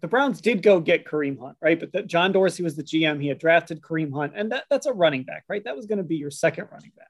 the 0.00 0.08
Browns 0.08 0.40
did 0.40 0.62
go 0.62 0.80
get 0.80 1.04
Kareem 1.04 1.38
Hunt, 1.38 1.56
right? 1.60 1.78
But 1.78 1.92
that 1.92 2.06
John 2.06 2.32
Dorsey 2.32 2.62
was 2.62 2.76
the 2.76 2.82
GM. 2.82 3.20
He 3.20 3.28
had 3.28 3.38
drafted 3.38 3.82
Kareem 3.82 4.12
Hunt, 4.12 4.32
and 4.34 4.52
that, 4.52 4.64
that's 4.70 4.86
a 4.86 4.92
running 4.92 5.24
back, 5.24 5.44
right? 5.48 5.62
That 5.64 5.76
was 5.76 5.86
going 5.86 5.98
to 5.98 6.04
be 6.04 6.16
your 6.16 6.30
second 6.30 6.68
running 6.72 6.92
back. 6.96 7.08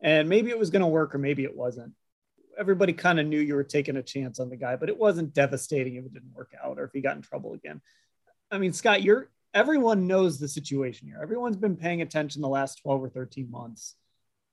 And 0.00 0.28
maybe 0.28 0.50
it 0.50 0.58
was 0.58 0.70
going 0.70 0.80
to 0.80 0.86
work, 0.86 1.14
or 1.14 1.18
maybe 1.18 1.44
it 1.44 1.56
wasn't. 1.56 1.92
Everybody 2.58 2.94
kind 2.94 3.20
of 3.20 3.26
knew 3.26 3.38
you 3.38 3.54
were 3.54 3.64
taking 3.64 3.96
a 3.96 4.02
chance 4.02 4.40
on 4.40 4.48
the 4.48 4.56
guy, 4.56 4.76
but 4.76 4.88
it 4.88 4.96
wasn't 4.96 5.34
devastating 5.34 5.96
if 5.96 6.06
it 6.06 6.14
didn't 6.14 6.32
work 6.34 6.52
out 6.62 6.78
or 6.78 6.84
if 6.84 6.92
he 6.92 7.02
got 7.02 7.16
in 7.16 7.22
trouble 7.22 7.52
again. 7.52 7.82
I 8.50 8.58
mean, 8.58 8.72
Scott, 8.72 9.02
you're 9.02 9.28
everyone 9.54 10.06
knows 10.06 10.38
the 10.38 10.48
situation 10.48 11.08
here. 11.08 11.18
Everyone's 11.22 11.56
been 11.56 11.76
paying 11.76 12.02
attention 12.02 12.42
the 12.42 12.48
last 12.48 12.80
12 12.82 13.04
or 13.04 13.08
13 13.08 13.50
months. 13.50 13.94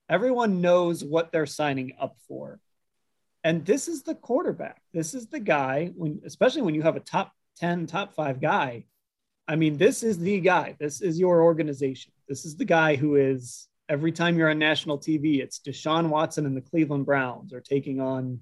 Everyone 0.08 0.60
knows 0.60 1.02
what 1.02 1.32
they're 1.32 1.46
signing 1.46 1.92
up 2.00 2.16
for. 2.28 2.60
And 3.42 3.64
this 3.64 3.88
is 3.88 4.02
the 4.02 4.14
quarterback. 4.14 4.80
This 4.92 5.14
is 5.14 5.26
the 5.26 5.40
guy 5.40 5.92
when 5.94 6.20
especially 6.24 6.62
when 6.62 6.74
you 6.74 6.82
have 6.82 6.96
a 6.96 7.00
top 7.00 7.32
10, 7.58 7.86
top 7.86 8.14
5 8.14 8.40
guy. 8.40 8.84
I 9.46 9.56
mean, 9.56 9.76
this 9.76 10.02
is 10.02 10.18
the 10.18 10.40
guy. 10.40 10.76
This 10.78 11.02
is 11.02 11.18
your 11.18 11.42
organization. 11.42 12.12
This 12.28 12.46
is 12.46 12.56
the 12.56 12.64
guy 12.64 12.96
who 12.96 13.16
is 13.16 13.68
every 13.88 14.12
time 14.12 14.38
you're 14.38 14.50
on 14.50 14.58
national 14.58 14.98
TV, 14.98 15.40
it's 15.40 15.58
Deshaun 15.58 16.08
Watson 16.08 16.46
and 16.46 16.56
the 16.56 16.62
Cleveland 16.62 17.04
Browns 17.04 17.52
are 17.52 17.60
taking 17.60 18.00
on 18.00 18.40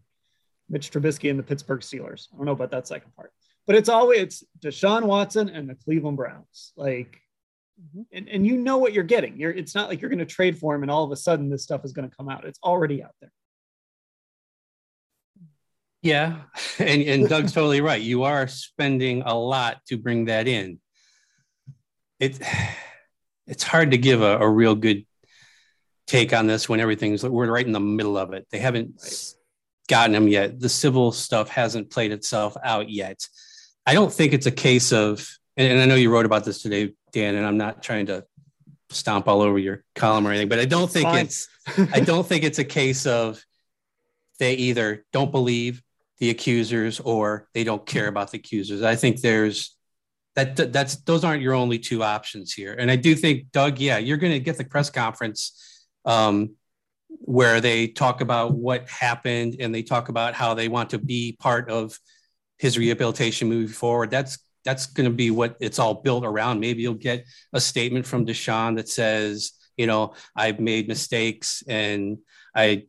Mitch 0.69 0.91
Trubisky 0.91 1.31
and 1.31 1.38
the 1.38 1.43
Pittsburgh 1.43 1.81
Steelers. 1.81 2.29
I 2.33 2.37
don't 2.37 2.47
know 2.47 2.53
about 2.53 2.71
that 2.71 2.87
second 2.87 3.15
part 3.17 3.33
but 3.66 3.77
it's 3.77 3.88
always 3.88 4.18
it's 4.20 4.44
Deshaun 4.61 5.05
Watson 5.05 5.48
and 5.48 5.68
the 5.68 5.75
Cleveland 5.75 6.16
Browns. 6.16 6.72
Like, 6.77 7.20
mm-hmm. 7.81 8.03
and, 8.12 8.29
and 8.29 8.46
you 8.46 8.57
know 8.57 8.79
what 8.79 8.92
you're 8.92 9.05
getting. 9.05 9.38
You're 9.38 9.53
it's 9.53 9.75
not 9.75 9.88
like 9.88 10.01
you're 10.01 10.11
going 10.11 10.18
to 10.18 10.27
trade 10.27 10.59
for 10.59 10.75
him 10.75 10.83
and 10.83 10.90
all 10.90 11.05
of 11.05 11.12
a 11.12 11.16
sudden 11.16 11.51
this 11.51 11.62
stuff 11.62 11.85
is 11.85 11.92
going 11.92 12.09
to 12.09 12.16
come 12.16 12.29
out. 12.29 12.44
It's 12.44 12.59
already 12.62 13.03
out 13.03 13.14
there. 13.20 13.33
Yeah, 16.03 16.40
and 16.79 17.03
and 17.03 17.29
Doug's 17.29 17.53
totally 17.53 17.81
right. 17.81 18.03
You 18.03 18.25
are 18.25 18.48
spending 18.48 19.22
a 19.22 19.35
lot 19.35 19.85
to 19.87 19.96
bring 19.96 20.27
that 20.27 20.48
in. 20.48 20.81
It 22.18 22.40
it's 23.46 23.62
hard 23.62 23.92
to 23.92 23.98
give 23.98 24.22
a, 24.22 24.38
a 24.38 24.48
real 24.48 24.75
good 24.75 25.05
take 26.07 26.33
on 26.33 26.46
this 26.46 26.68
when 26.68 26.81
everything's 26.81 27.25
we're 27.25 27.51
right 27.51 27.66
in 27.66 27.72
the 27.72 27.81
middle 27.81 28.18
of 28.18 28.33
it. 28.33 28.46
They 28.51 28.59
haven't 28.59 29.01
gotten 29.88 30.12
them 30.12 30.29
yet. 30.29 30.61
The 30.61 30.68
civil 30.68 31.12
stuff 31.12 31.48
hasn't 31.48 31.90
played 31.90 32.12
itself 32.12 32.57
out 32.62 32.90
yet. 32.90 33.27
I 33.87 33.95
don't 33.95 34.12
think 34.12 34.33
it's 34.33 34.47
a 34.47 34.53
case 34.53 34.92
of, 34.92 35.29
and 35.57 35.81
I 35.81 35.87
know 35.87 35.95
you 35.95 36.11
wrote 36.11 36.27
about 36.27 36.45
this 36.45 36.62
today, 36.62 36.95
Dan, 37.12 37.35
and 37.35 37.47
I'm 37.47 37.59
not 37.59 37.83
trying 37.83 38.07
to 38.07 38.25
stomp 38.90 39.29
all 39.29 39.42
over 39.42 39.59
your 39.59 39.85
column 39.95 40.27
or 40.27 40.31
anything, 40.31 40.49
but 40.49 40.59
I 40.59 40.64
don't 40.64 40.90
think 40.90 41.09
Fine. 41.09 41.27
it's, 41.27 41.49
I 41.92 42.01
don't 42.01 42.27
think 42.27 42.45
it's 42.45 42.59
a 42.59 42.64
case 42.64 43.07
of 43.07 43.42
they 44.38 44.55
either 44.55 45.05
don't 45.12 45.31
believe 45.31 45.83
the 46.18 46.31
accusers 46.31 47.01
or 47.01 47.49
they 47.55 47.64
don't 47.64 47.85
care 47.85 48.07
about 48.07 48.31
the 48.31 48.38
accusers. 48.38 48.83
I 48.83 48.97
think 48.97 49.21
there's 49.21 49.77
that 50.35 50.73
that's 50.73 50.97
those 51.03 51.25
aren't 51.25 51.42
your 51.42 51.55
only 51.55 51.79
two 51.79 52.03
options 52.03 52.53
here. 52.53 52.75
And 52.79 52.90
I 52.90 52.97
do 52.97 53.14
think 53.14 53.51
Doug, 53.53 53.79
yeah, 53.79 53.99
you're 53.99 54.16
going 54.16 54.33
to 54.33 54.40
get 54.40 54.57
the 54.57 54.64
press 54.64 54.88
conference 54.88 55.87
um, 56.05 56.55
where 57.09 57.61
they 57.61 57.88
talk 57.88 58.21
about 58.21 58.55
what 58.55 58.88
happened 58.88 59.57
and 59.61 59.75
they 59.75 59.83
talk 59.83 60.09
about 60.09 60.35
how 60.35 60.55
they 60.55 60.68
want 60.68 60.90
to 60.90 60.99
be 60.99 61.37
part 61.38 61.68
of 61.68 61.99
his 62.62 62.79
rehabilitation 62.79 63.48
moving 63.48 63.75
forward. 63.75 64.09
That's 64.09 64.38
that's 64.64 64.87
going 64.87 65.11
to 65.11 65.14
be 65.14 65.33
what 65.33 65.57
it's 65.59 65.81
all 65.81 65.94
built 65.94 66.25
around. 66.25 66.61
Maybe 66.61 66.83
you'll 66.83 66.94
get 66.94 67.27
a 67.53 67.61
statement 67.61 68.07
from 68.07 68.25
Deshaun 68.25 68.77
that 68.77 68.88
says, 68.88 69.55
you 69.77 69.88
know, 69.88 70.14
I've 70.37 70.61
made 70.61 70.87
mistakes 70.87 71.64
and 71.66 72.18
I 72.55 72.85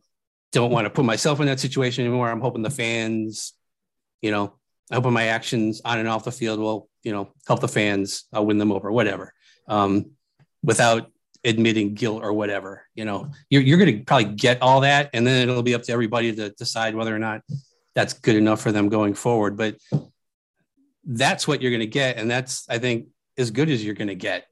don't 0.52 0.70
want 0.70 0.84
to 0.84 0.90
put 0.90 1.04
myself 1.04 1.40
in 1.40 1.46
that 1.46 1.58
situation 1.58 2.04
anymore. 2.04 2.30
I'm 2.30 2.40
hoping 2.40 2.62
the 2.62 2.70
fans, 2.70 3.54
you 4.22 4.30
know, 4.30 4.54
I 4.92 4.94
hope 4.94 5.06
my 5.06 5.26
actions 5.26 5.82
on 5.84 5.98
and 5.98 6.08
off 6.08 6.22
the 6.22 6.30
field 6.30 6.60
will, 6.60 6.88
you 7.02 7.10
know, 7.10 7.32
help 7.48 7.58
the 7.58 7.66
fans. 7.66 8.26
I'll 8.32 8.46
win 8.46 8.58
them 8.58 8.70
over, 8.70 8.92
whatever. 8.92 9.34
Um, 9.66 10.12
without 10.62 11.10
admitting 11.42 11.94
guilt 11.94 12.22
or 12.22 12.32
whatever, 12.32 12.86
you 12.94 13.04
know, 13.04 13.32
you're, 13.50 13.62
you're 13.62 13.78
going 13.78 13.98
to 13.98 14.04
probably 14.04 14.36
get 14.36 14.62
all 14.62 14.82
that. 14.82 15.10
And 15.12 15.26
then 15.26 15.48
it'll 15.48 15.64
be 15.64 15.74
up 15.74 15.82
to 15.82 15.92
everybody 15.92 16.32
to 16.32 16.50
decide 16.50 16.94
whether 16.94 17.14
or 17.14 17.18
not 17.18 17.40
that's 17.94 18.14
good 18.14 18.36
enough 18.36 18.60
for 18.60 18.72
them 18.72 18.88
going 18.88 19.14
forward. 19.14 19.56
But 19.56 19.76
that's 21.04 21.46
what 21.46 21.62
you're 21.62 21.70
going 21.70 21.80
to 21.80 21.86
get. 21.86 22.16
And 22.16 22.30
that's, 22.30 22.68
I 22.68 22.78
think, 22.78 23.08
as 23.36 23.50
good 23.50 23.70
as 23.70 23.84
you're 23.84 23.94
going 23.94 24.08
to 24.08 24.14
get. 24.14 24.46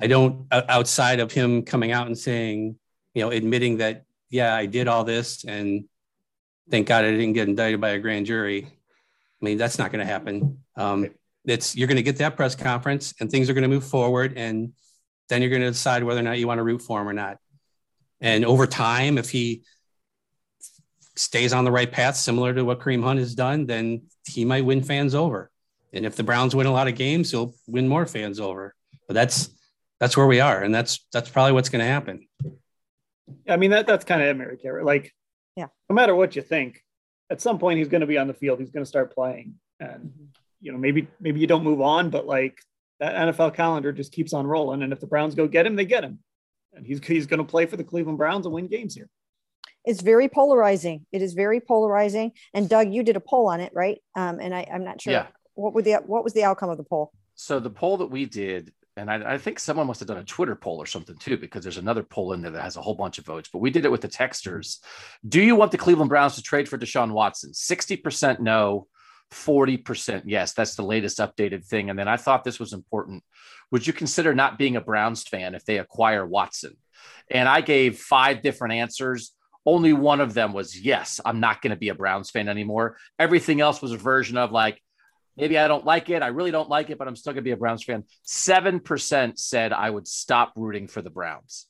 I 0.00 0.06
don't, 0.06 0.46
outside 0.50 1.20
of 1.20 1.32
him 1.32 1.62
coming 1.62 1.92
out 1.92 2.06
and 2.06 2.16
saying, 2.16 2.76
you 3.14 3.22
know, 3.22 3.30
admitting 3.30 3.78
that, 3.78 4.04
yeah, 4.30 4.54
I 4.54 4.66
did 4.66 4.88
all 4.88 5.04
this 5.04 5.44
and 5.44 5.84
thank 6.70 6.86
God 6.88 7.04
I 7.04 7.10
didn't 7.10 7.34
get 7.34 7.48
indicted 7.48 7.80
by 7.80 7.90
a 7.90 7.98
grand 7.98 8.24
jury. 8.26 8.66
I 8.66 9.44
mean, 9.44 9.58
that's 9.58 9.78
not 9.78 9.92
going 9.92 10.04
to 10.04 10.10
happen. 10.10 10.58
Um, 10.76 11.10
it's 11.44 11.76
you're 11.76 11.88
going 11.88 11.96
to 11.96 12.02
get 12.02 12.18
that 12.18 12.36
press 12.36 12.54
conference 12.54 13.12
and 13.20 13.30
things 13.30 13.50
are 13.50 13.54
going 13.54 13.62
to 13.62 13.68
move 13.68 13.84
forward 13.84 14.34
and 14.36 14.72
then 15.28 15.42
you're 15.42 15.50
going 15.50 15.62
to 15.62 15.70
decide 15.70 16.04
whether 16.04 16.20
or 16.20 16.22
not 16.22 16.38
you 16.38 16.46
want 16.46 16.58
to 16.58 16.62
root 16.62 16.80
for 16.80 17.00
him 17.00 17.08
or 17.08 17.12
not. 17.12 17.38
And 18.20 18.44
over 18.44 18.66
time, 18.66 19.18
if 19.18 19.30
he 19.30 19.64
stays 21.16 21.52
on 21.52 21.64
the 21.64 21.70
right 21.70 21.90
path, 21.90 22.16
similar 22.16 22.54
to 22.54 22.64
what 22.64 22.80
Kareem 22.80 23.02
Hunt 23.02 23.18
has 23.18 23.34
done, 23.34 23.66
then 23.66 24.02
he 24.26 24.44
might 24.44 24.64
win 24.64 24.82
fans 24.82 25.14
over. 25.14 25.50
And 25.92 26.06
if 26.06 26.16
the 26.16 26.22
Browns 26.22 26.54
win 26.54 26.66
a 26.66 26.72
lot 26.72 26.88
of 26.88 26.94
games, 26.94 27.30
he'll 27.30 27.54
win 27.66 27.86
more 27.86 28.06
fans 28.06 28.40
over. 28.40 28.74
But 29.06 29.14
that's 29.14 29.50
that's 30.00 30.16
where 30.16 30.26
we 30.26 30.40
are, 30.40 30.62
and 30.62 30.74
that's 30.74 31.06
that's 31.12 31.28
probably 31.28 31.52
what's 31.52 31.68
going 31.68 31.84
to 31.84 31.90
happen. 31.90 32.26
I 33.48 33.56
mean 33.56 33.70
that 33.70 33.86
that's 33.86 34.04
kind 34.04 34.22
of 34.22 34.28
it, 34.28 34.36
Mary 34.36 34.58
America. 34.60 34.84
Like 34.84 35.12
Yeah. 35.56 35.66
No 35.88 35.94
matter 35.94 36.14
what 36.14 36.34
you 36.34 36.42
think, 36.42 36.82
at 37.30 37.40
some 37.40 37.58
point 37.58 37.78
he's 37.78 37.88
going 37.88 38.00
to 38.00 38.06
be 38.06 38.18
on 38.18 38.26
the 38.26 38.34
field. 38.34 38.58
He's 38.58 38.70
going 38.70 38.84
to 38.84 38.88
start 38.88 39.14
playing, 39.14 39.54
and 39.80 40.06
mm-hmm. 40.06 40.24
you 40.60 40.72
know 40.72 40.78
maybe 40.78 41.08
maybe 41.20 41.40
you 41.40 41.46
don't 41.46 41.64
move 41.64 41.80
on, 41.80 42.10
but 42.10 42.26
like 42.26 42.58
that 43.00 43.14
NFL 43.14 43.54
calendar 43.54 43.92
just 43.92 44.12
keeps 44.12 44.32
on 44.32 44.46
rolling. 44.46 44.82
And 44.82 44.92
if 44.92 45.00
the 45.00 45.06
Browns 45.06 45.34
go 45.34 45.46
get 45.46 45.66
him, 45.66 45.76
they 45.76 45.84
get 45.84 46.04
him, 46.04 46.20
and 46.72 46.86
he's 46.86 47.04
he's 47.04 47.26
going 47.26 47.38
to 47.38 47.44
play 47.44 47.66
for 47.66 47.76
the 47.76 47.84
Cleveland 47.84 48.18
Browns 48.18 48.46
and 48.46 48.54
win 48.54 48.68
games 48.68 48.94
here. 48.94 49.08
It's 49.84 50.02
very 50.02 50.28
polarizing. 50.28 51.06
It 51.12 51.22
is 51.22 51.34
very 51.34 51.60
polarizing. 51.60 52.32
And 52.54 52.68
Doug, 52.68 52.92
you 52.92 53.02
did 53.02 53.16
a 53.16 53.20
poll 53.20 53.48
on 53.48 53.60
it, 53.60 53.72
right? 53.74 54.00
Um, 54.14 54.38
and 54.40 54.54
I, 54.54 54.68
I'm 54.72 54.84
not 54.84 55.00
sure. 55.00 55.12
Yeah. 55.12 55.26
What 55.54 55.74
would 55.74 55.84
the 55.84 55.94
what 56.06 56.24
was 56.24 56.32
the 56.32 56.44
outcome 56.44 56.70
of 56.70 56.78
the 56.78 56.84
poll? 56.84 57.12
So 57.34 57.60
the 57.60 57.70
poll 57.70 57.98
that 57.98 58.06
we 58.06 58.24
did 58.24 58.72
and 58.96 59.10
I, 59.10 59.34
I, 59.34 59.38
think 59.38 59.58
someone 59.58 59.86
must 59.86 60.00
have 60.00 60.08
done 60.08 60.18
a 60.18 60.24
Twitter 60.24 60.54
poll 60.54 60.76
or 60.76 60.86
something 60.86 61.16
too, 61.16 61.38
because 61.38 61.62
there's 61.62 61.78
another 61.78 62.02
poll 62.02 62.34
in 62.34 62.42
there 62.42 62.50
that 62.50 62.62
has 62.62 62.76
a 62.76 62.82
whole 62.82 62.94
bunch 62.94 63.18
of 63.18 63.24
votes. 63.24 63.48
But 63.50 63.60
we 63.60 63.70
did 63.70 63.84
it 63.84 63.90
with 63.90 64.02
the 64.02 64.08
texters. 64.08 64.78
Do 65.26 65.40
you 65.40 65.56
want 65.56 65.72
the 65.72 65.78
Cleveland 65.78 66.10
Browns 66.10 66.36
to 66.36 66.42
trade 66.42 66.68
for 66.68 66.76
Deshaun 66.76 67.12
Watson? 67.12 67.52
60% 67.52 68.40
no, 68.40 68.86
40% 69.32 70.22
yes. 70.26 70.52
That's 70.52 70.74
the 70.74 70.82
latest 70.82 71.18
updated 71.18 71.64
thing. 71.64 71.88
And 71.88 71.98
then 71.98 72.08
I 72.08 72.18
thought 72.18 72.44
this 72.44 72.60
was 72.60 72.74
important. 72.74 73.24
Would 73.70 73.86
you 73.86 73.94
consider 73.94 74.34
not 74.34 74.58
being 74.58 74.76
a 74.76 74.80
Browns 74.80 75.22
fan 75.22 75.54
if 75.54 75.64
they 75.64 75.78
acquire 75.78 76.26
Watson? 76.26 76.76
And 77.30 77.48
I 77.48 77.62
gave 77.62 77.98
five 77.98 78.42
different 78.42 78.74
answers. 78.74 79.32
Only 79.64 79.92
one 79.92 80.20
of 80.20 80.34
them 80.34 80.52
was 80.52 80.78
yes, 80.78 81.20
I'm 81.24 81.40
not 81.40 81.62
going 81.62 81.70
to 81.70 81.76
be 81.76 81.88
a 81.88 81.94
Browns 81.94 82.30
fan 82.30 82.48
anymore. 82.48 82.96
Everything 83.18 83.60
else 83.60 83.80
was 83.80 83.92
a 83.92 83.96
version 83.96 84.36
of 84.36 84.52
like, 84.52 84.80
Maybe 85.36 85.58
I 85.58 85.66
don't 85.66 85.84
like 85.84 86.10
it. 86.10 86.22
I 86.22 86.28
really 86.28 86.50
don't 86.50 86.68
like 86.68 86.90
it, 86.90 86.98
but 86.98 87.08
I'm 87.08 87.16
still 87.16 87.32
going 87.32 87.42
to 87.42 87.48
be 87.48 87.52
a 87.52 87.56
Browns 87.56 87.82
fan. 87.82 88.04
7% 88.26 89.38
said 89.38 89.72
I 89.72 89.88
would 89.88 90.06
stop 90.06 90.52
rooting 90.56 90.88
for 90.88 91.00
the 91.00 91.10
Browns 91.10 91.66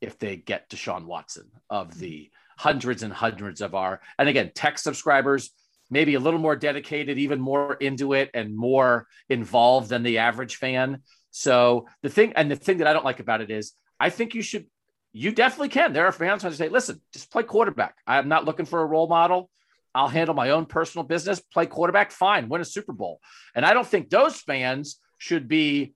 if 0.00 0.18
they 0.18 0.36
get 0.36 0.68
Deshaun 0.68 1.06
Watson 1.06 1.50
of 1.70 1.98
the 1.98 2.30
hundreds 2.58 3.02
and 3.02 3.12
hundreds 3.12 3.60
of 3.60 3.74
our, 3.74 4.00
and 4.18 4.28
again, 4.28 4.50
tech 4.54 4.78
subscribers, 4.78 5.50
maybe 5.90 6.14
a 6.14 6.20
little 6.20 6.40
more 6.40 6.56
dedicated, 6.56 7.18
even 7.18 7.40
more 7.40 7.74
into 7.74 8.12
it 8.12 8.30
and 8.34 8.56
more 8.56 9.06
involved 9.28 9.88
than 9.88 10.02
the 10.02 10.18
average 10.18 10.56
fan. 10.56 11.02
So 11.30 11.86
the 12.02 12.10
thing, 12.10 12.34
and 12.34 12.50
the 12.50 12.56
thing 12.56 12.78
that 12.78 12.86
I 12.86 12.92
don't 12.92 13.04
like 13.04 13.20
about 13.20 13.40
it 13.40 13.50
is 13.50 13.72
I 13.98 14.10
think 14.10 14.34
you 14.34 14.42
should, 14.42 14.66
you 15.12 15.32
definitely 15.32 15.70
can. 15.70 15.92
There 15.92 16.06
are 16.06 16.12
fans 16.12 16.42
who 16.42 16.52
say, 16.52 16.68
listen, 16.68 17.00
just 17.12 17.32
play 17.32 17.42
quarterback. 17.42 17.96
I'm 18.06 18.28
not 18.28 18.44
looking 18.44 18.66
for 18.66 18.82
a 18.82 18.86
role 18.86 19.08
model. 19.08 19.50
I'll 19.94 20.08
handle 20.08 20.34
my 20.34 20.50
own 20.50 20.66
personal 20.66 21.06
business, 21.06 21.40
play 21.40 21.64
quarterback, 21.64 22.10
fine, 22.10 22.50
win 22.50 22.60
a 22.60 22.66
Super 22.66 22.92
Bowl. 22.92 23.20
And 23.54 23.64
I 23.64 23.72
don't 23.72 23.86
think 23.86 24.10
those 24.10 24.40
fans 24.42 25.00
should 25.16 25.48
be, 25.48 25.94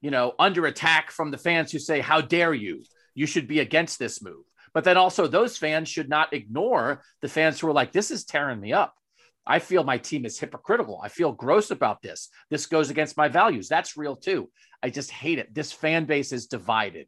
you 0.00 0.10
know, 0.10 0.32
under 0.38 0.64
attack 0.64 1.10
from 1.10 1.30
the 1.30 1.36
fans 1.36 1.70
who 1.70 1.78
say, 1.78 2.00
How 2.00 2.22
dare 2.22 2.54
you? 2.54 2.82
You 3.14 3.26
should 3.26 3.46
be 3.46 3.60
against 3.60 3.98
this 3.98 4.22
move. 4.22 4.44
But 4.72 4.84
then 4.84 4.96
also, 4.96 5.26
those 5.26 5.58
fans 5.58 5.90
should 5.90 6.08
not 6.08 6.32
ignore 6.32 7.02
the 7.20 7.28
fans 7.28 7.60
who 7.60 7.68
are 7.68 7.74
like, 7.74 7.92
This 7.92 8.10
is 8.10 8.24
tearing 8.24 8.58
me 8.58 8.72
up. 8.72 8.94
I 9.46 9.58
feel 9.58 9.84
my 9.84 9.98
team 9.98 10.24
is 10.24 10.38
hypocritical. 10.38 10.98
I 11.04 11.08
feel 11.08 11.32
gross 11.32 11.70
about 11.70 12.00
this. 12.00 12.30
This 12.48 12.64
goes 12.64 12.88
against 12.88 13.18
my 13.18 13.28
values. 13.28 13.68
That's 13.68 13.98
real 13.98 14.16
too. 14.16 14.48
I 14.82 14.88
just 14.88 15.10
hate 15.10 15.38
it. 15.38 15.52
This 15.54 15.72
fan 15.72 16.06
base 16.06 16.32
is 16.32 16.46
divided 16.46 17.06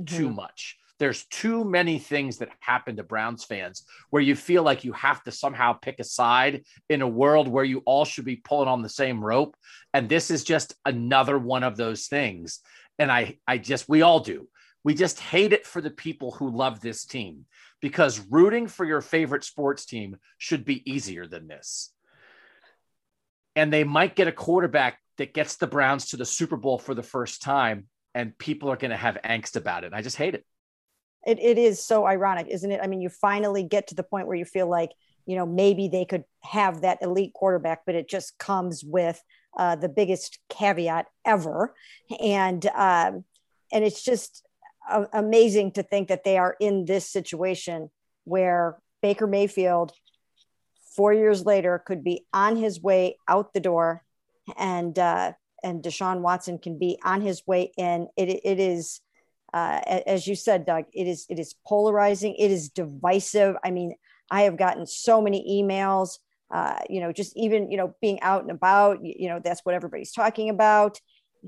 mm-hmm. 0.00 0.16
too 0.16 0.30
much 0.30 0.76
there's 0.98 1.24
too 1.26 1.64
many 1.64 1.98
things 1.98 2.38
that 2.38 2.50
happen 2.60 2.96
to 2.96 3.02
Browns 3.02 3.44
fans 3.44 3.84
where 4.10 4.22
you 4.22 4.36
feel 4.36 4.62
like 4.62 4.84
you 4.84 4.92
have 4.92 5.22
to 5.24 5.32
somehow 5.32 5.72
pick 5.72 5.98
a 5.98 6.04
side 6.04 6.64
in 6.88 7.02
a 7.02 7.08
world 7.08 7.48
where 7.48 7.64
you 7.64 7.82
all 7.84 8.04
should 8.04 8.24
be 8.24 8.36
pulling 8.36 8.68
on 8.68 8.82
the 8.82 8.88
same 8.88 9.24
rope. 9.24 9.56
And 9.92 10.08
this 10.08 10.30
is 10.30 10.44
just 10.44 10.74
another 10.84 11.38
one 11.38 11.64
of 11.64 11.76
those 11.76 12.06
things. 12.06 12.60
And 12.98 13.10
I, 13.10 13.38
I 13.46 13.58
just, 13.58 13.88
we 13.88 14.02
all 14.02 14.20
do. 14.20 14.48
We 14.84 14.94
just 14.94 15.18
hate 15.18 15.52
it 15.52 15.66
for 15.66 15.80
the 15.80 15.90
people 15.90 16.30
who 16.30 16.50
love 16.50 16.80
this 16.80 17.04
team 17.04 17.46
because 17.80 18.20
rooting 18.30 18.68
for 18.68 18.84
your 18.84 19.00
favorite 19.00 19.44
sports 19.44 19.86
team 19.86 20.16
should 20.38 20.64
be 20.64 20.88
easier 20.90 21.26
than 21.26 21.48
this. 21.48 21.92
And 23.56 23.72
they 23.72 23.84
might 23.84 24.14
get 24.14 24.28
a 24.28 24.32
quarterback 24.32 24.98
that 25.18 25.34
gets 25.34 25.56
the 25.56 25.66
Browns 25.66 26.06
to 26.06 26.16
the 26.16 26.24
Super 26.24 26.56
Bowl 26.56 26.78
for 26.78 26.92
the 26.92 27.02
first 27.02 27.40
time, 27.40 27.86
and 28.14 28.36
people 28.36 28.70
are 28.70 28.76
going 28.76 28.90
to 28.90 28.96
have 28.96 29.18
angst 29.24 29.56
about 29.56 29.84
it. 29.84 29.92
I 29.94 30.02
just 30.02 30.16
hate 30.16 30.34
it 30.34 30.44
it, 31.26 31.38
it 31.40 31.58
is 31.58 31.84
so 31.84 32.06
ironic 32.06 32.46
isn't 32.50 32.70
it? 32.70 32.80
I 32.82 32.86
mean 32.86 33.00
you 33.00 33.08
finally 33.08 33.62
get 33.62 33.88
to 33.88 33.94
the 33.94 34.02
point 34.02 34.26
where 34.26 34.36
you 34.36 34.44
feel 34.44 34.68
like 34.68 34.92
you 35.26 35.36
know 35.36 35.46
maybe 35.46 35.88
they 35.88 36.04
could 36.04 36.24
have 36.42 36.82
that 36.82 36.98
elite 37.02 37.32
quarterback 37.34 37.82
but 37.86 37.94
it 37.94 38.08
just 38.08 38.38
comes 38.38 38.84
with 38.84 39.22
uh, 39.56 39.76
the 39.76 39.88
biggest 39.88 40.38
caveat 40.48 41.06
ever. 41.24 41.74
And 42.20 42.64
um, 42.66 43.24
and 43.72 43.84
it's 43.84 44.02
just 44.02 44.44
a- 44.90 45.08
amazing 45.12 45.72
to 45.72 45.82
think 45.82 46.08
that 46.08 46.24
they 46.24 46.38
are 46.38 46.56
in 46.60 46.84
this 46.84 47.08
situation 47.08 47.90
where 48.24 48.78
baker 49.02 49.26
mayfield 49.26 49.92
four 50.96 51.12
years 51.12 51.44
later 51.44 51.82
could 51.84 52.02
be 52.02 52.24
on 52.32 52.56
his 52.56 52.80
way 52.80 53.18
out 53.28 53.52
the 53.52 53.60
door 53.60 54.02
and 54.56 54.98
uh, 54.98 55.32
and 55.62 55.82
deshaun 55.82 56.20
watson 56.20 56.58
can 56.58 56.78
be 56.78 56.98
on 57.04 57.20
his 57.20 57.46
way 57.46 57.72
in. 57.76 58.08
It, 58.16 58.28
it 58.44 58.60
is 58.60 59.00
uh, 59.54 60.00
as 60.08 60.26
you 60.26 60.34
said, 60.34 60.66
Doug, 60.66 60.86
it 60.92 61.06
is 61.06 61.26
it 61.30 61.38
is 61.38 61.54
polarizing. 61.64 62.34
It 62.34 62.50
is 62.50 62.70
divisive. 62.70 63.54
I 63.64 63.70
mean, 63.70 63.94
I 64.28 64.42
have 64.42 64.56
gotten 64.56 64.84
so 64.84 65.22
many 65.22 65.62
emails. 65.62 66.18
Uh, 66.52 66.80
you 66.90 67.00
know, 67.00 67.12
just 67.12 67.36
even 67.36 67.70
you 67.70 67.76
know 67.76 67.94
being 68.00 68.20
out 68.20 68.42
and 68.42 68.50
about. 68.50 69.04
You, 69.04 69.14
you 69.16 69.28
know, 69.28 69.38
that's 69.38 69.64
what 69.64 69.76
everybody's 69.76 70.10
talking 70.10 70.50
about. 70.50 71.00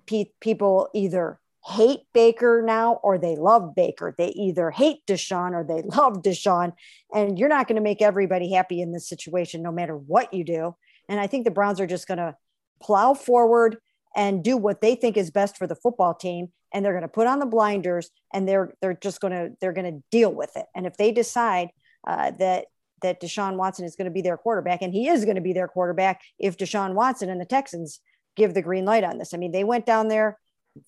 Pe- 0.07 0.31
people 0.40 0.88
either 0.95 1.40
hate 1.64 2.03
Baker 2.14 2.62
now 2.64 3.01
or 3.03 3.19
they 3.19 3.35
love 3.35 3.75
Baker. 3.75 4.14
They 4.16 4.29
either 4.29 4.71
hate 4.71 5.05
Deshaun 5.09 5.51
or 5.51 5.64
they 5.64 5.83
love 5.97 6.23
Deshaun. 6.23 6.75
And 7.12 7.37
you're 7.37 7.49
not 7.49 7.66
going 7.66 7.75
to 7.75 7.83
make 7.83 8.03
everybody 8.03 8.53
happy 8.53 8.81
in 8.81 8.92
this 8.92 9.09
situation, 9.09 9.64
no 9.64 9.73
matter 9.73 9.97
what 9.97 10.33
you 10.33 10.45
do. 10.45 10.77
And 11.09 11.19
I 11.19 11.27
think 11.27 11.45
the 11.45 11.51
Browns 11.51 11.81
are 11.81 11.88
just 11.88 12.07
going 12.07 12.19
to 12.19 12.37
plow 12.81 13.14
forward 13.14 13.79
and 14.14 14.45
do 14.45 14.57
what 14.57 14.81
they 14.81 14.95
think 14.95 15.16
is 15.16 15.33
best 15.33 15.57
for 15.57 15.66
the 15.66 15.75
football 15.75 16.14
team 16.14 16.53
and 16.73 16.85
they're 16.85 16.93
going 16.93 17.03
to 17.03 17.09
put 17.09 17.27
on 17.27 17.39
the 17.39 17.47
blinders 17.47 18.11
and 18.33 18.49
they're 18.49 18.75
they're 18.81 18.99
just 19.01 19.21
going 19.21 19.33
to 19.33 19.57
they're 19.61 19.73
going 19.73 19.93
to 19.93 20.03
deal 20.11 20.33
with 20.33 20.57
it. 20.57 20.67
And 20.75 20.87
if 20.87 20.97
they 20.97 21.13
decide 21.13 21.71
uh, 22.07 22.33
that 22.33 22.67
that 23.03 23.21
Deshaun 23.21 23.57
Watson 23.57 23.85
is 23.85 23.97
going 23.97 24.07
to 24.07 24.15
be 24.15 24.23
their 24.23 24.37
quarterback 24.37 24.83
and 24.83 24.93
he 24.93 25.09
is 25.09 25.25
going 25.25 25.37
to 25.37 25.43
be 25.43 25.53
their 25.53 25.69
quarterback 25.69 26.23
if 26.39 26.57
Deshaun 26.57 26.95
Watson 26.95 27.31
and 27.31 27.41
the 27.41 27.47
Texans 27.47 28.01
give 28.37 28.55
the 28.55 28.63
green 28.63 28.85
light 28.85 29.05
on 29.05 29.19
this 29.19 29.35
I 29.35 29.37
mean 29.37 29.53
they 29.53 29.65
went 29.65 29.87
down 29.87 30.09
there 30.09 30.39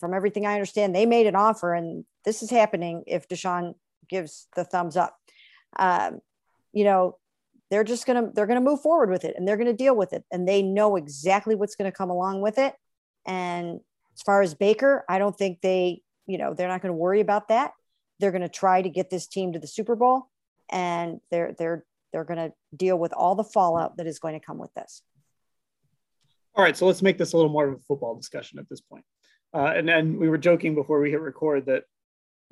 from 0.01 0.15
everything 0.15 0.47
I 0.47 0.55
understand 0.55 0.95
they 0.95 1.07
made 1.07 1.27
an 1.27 1.37
offer 1.37 1.75
and 1.75 2.05
this 2.25 2.43
is 2.43 2.51
happening 2.51 3.05
if 3.07 3.29
Deshaun 3.29 3.75
gives 4.09 4.49
the 4.57 4.65
thumbs 4.65 4.97
up. 4.97 5.17
Um, 5.79 6.21
you 6.73 6.85
know 6.85 7.19
they're 7.71 7.85
just 7.85 8.07
going 8.07 8.23
to 8.23 8.31
they're 8.35 8.47
going 8.47 8.63
to 8.63 8.71
move 8.71 8.81
forward 8.81 9.11
with 9.11 9.25
it 9.25 9.35
and 9.37 9.47
they're 9.47 9.57
going 9.57 9.67
to 9.67 9.73
deal 9.73 9.95
with 9.95 10.13
it 10.13 10.25
and 10.31 10.49
they 10.49 10.63
know 10.63 10.97
exactly 10.97 11.55
what's 11.55 11.77
going 11.77 11.91
to 11.91 11.97
come 11.97 12.11
along 12.11 12.41
with 12.41 12.59
it 12.59 12.75
and 13.27 13.81
as 14.19 14.23
far 14.23 14.43
as 14.43 14.55
Baker, 14.55 15.05
I 15.09 15.19
don't 15.19 15.37
think 15.37 15.61
they, 15.61 16.03
you 16.27 16.39
know, 16.39 16.53
they're 16.53 16.69
not 16.69 16.83
going 16.83 16.93
to 16.93 16.97
worry 16.97 17.21
about 17.21 17.49
that. 17.49 17.71
They're 18.19 18.33
going 18.33 18.43
to 18.43 18.49
try 18.49 18.83
to 18.83 18.89
get 18.89 19.11
this 19.11 19.29
team 19.29 19.53
to 19.53 19.61
the 19.61 19.69
Super 19.69 19.95
Bowl, 19.95 20.29
and 20.69 21.21
they're 21.31 21.55
they're 21.57 21.85
they're 22.13 22.25
going 22.25 22.51
to 22.51 22.53
deal 22.77 22.99
with 22.99 23.13
all 23.13 23.37
the 23.37 23.45
fallout 23.45 23.99
that 23.99 24.09
is 24.09 24.19
going 24.19 24.35
to 24.39 24.45
come 24.45 24.59
with 24.59 24.75
this. 24.75 25.03
All 26.57 26.65
right, 26.65 26.77
so 26.77 26.87
let's 26.87 27.03
make 27.03 27.17
this 27.17 27.33
a 27.33 27.37
little 27.37 27.53
more 27.53 27.69
of 27.69 27.75
a 27.75 27.79
football 27.87 28.17
discussion 28.17 28.59
at 28.59 28.69
this 28.69 28.81
point. 28.81 29.05
Uh, 29.55 29.73
and 29.77 29.89
then 29.89 30.19
we 30.19 30.29
were 30.29 30.39
joking 30.39 30.75
before 30.75 31.01
we 31.01 31.11
hit 31.11 31.21
record 31.21 31.67
that 31.67 31.85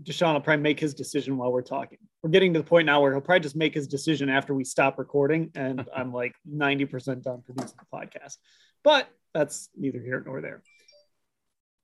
Deshaun 0.02 0.34
will 0.34 0.40
probably 0.40 0.62
make 0.62 0.78
his 0.78 0.94
decision 0.94 1.36
while 1.36 1.50
we're 1.50 1.62
talking. 1.62 1.98
We're 2.22 2.30
getting 2.30 2.52
to 2.54 2.60
the 2.60 2.64
point 2.64 2.86
now 2.86 3.00
where 3.00 3.12
he'll 3.12 3.20
probably 3.20 3.40
just 3.40 3.56
make 3.56 3.74
his 3.74 3.88
decision 3.88 4.28
after 4.28 4.54
we 4.54 4.62
stop 4.62 4.98
recording, 4.98 5.50
and 5.56 5.84
I'm 5.96 6.12
like 6.12 6.34
90% 6.48 7.22
done 7.22 7.42
producing 7.44 7.76
the 7.78 7.98
podcast. 7.98 8.36
But 8.84 9.08
that's 9.34 9.68
neither 9.76 9.98
here 9.98 10.22
nor 10.24 10.40
there. 10.40 10.62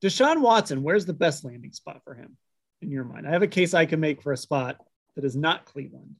Deshaun 0.02 0.40
Watson, 0.40 0.82
where's 0.82 1.06
the 1.06 1.12
best 1.12 1.44
landing 1.44 1.72
spot 1.72 2.00
for 2.04 2.14
him 2.14 2.36
in 2.80 2.90
your 2.90 3.04
mind? 3.04 3.26
I 3.26 3.30
have 3.30 3.42
a 3.42 3.48
case 3.48 3.72
I 3.72 3.86
can 3.86 4.00
make 4.00 4.22
for 4.22 4.32
a 4.32 4.36
spot 4.36 4.78
that 5.14 5.24
is 5.24 5.36
not 5.36 5.64
Cleveland, 5.64 6.16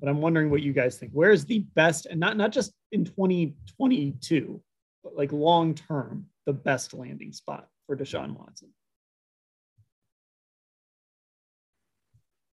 but 0.00 0.08
I'm 0.08 0.20
wondering 0.20 0.50
what 0.50 0.62
you 0.62 0.72
guys 0.72 0.96
think. 0.96 1.12
Where 1.12 1.30
is 1.30 1.44
the 1.44 1.60
best, 1.74 2.06
and 2.06 2.18
not 2.18 2.36
not 2.36 2.52
just 2.52 2.72
in 2.90 3.04
2022, 3.04 4.62
but 5.04 5.16
like 5.16 5.32
long 5.32 5.74
term, 5.74 6.26
the 6.46 6.52
best 6.54 6.94
landing 6.94 7.32
spot 7.32 7.68
for 7.86 7.96
Deshaun 7.96 8.36
Watson? 8.38 8.68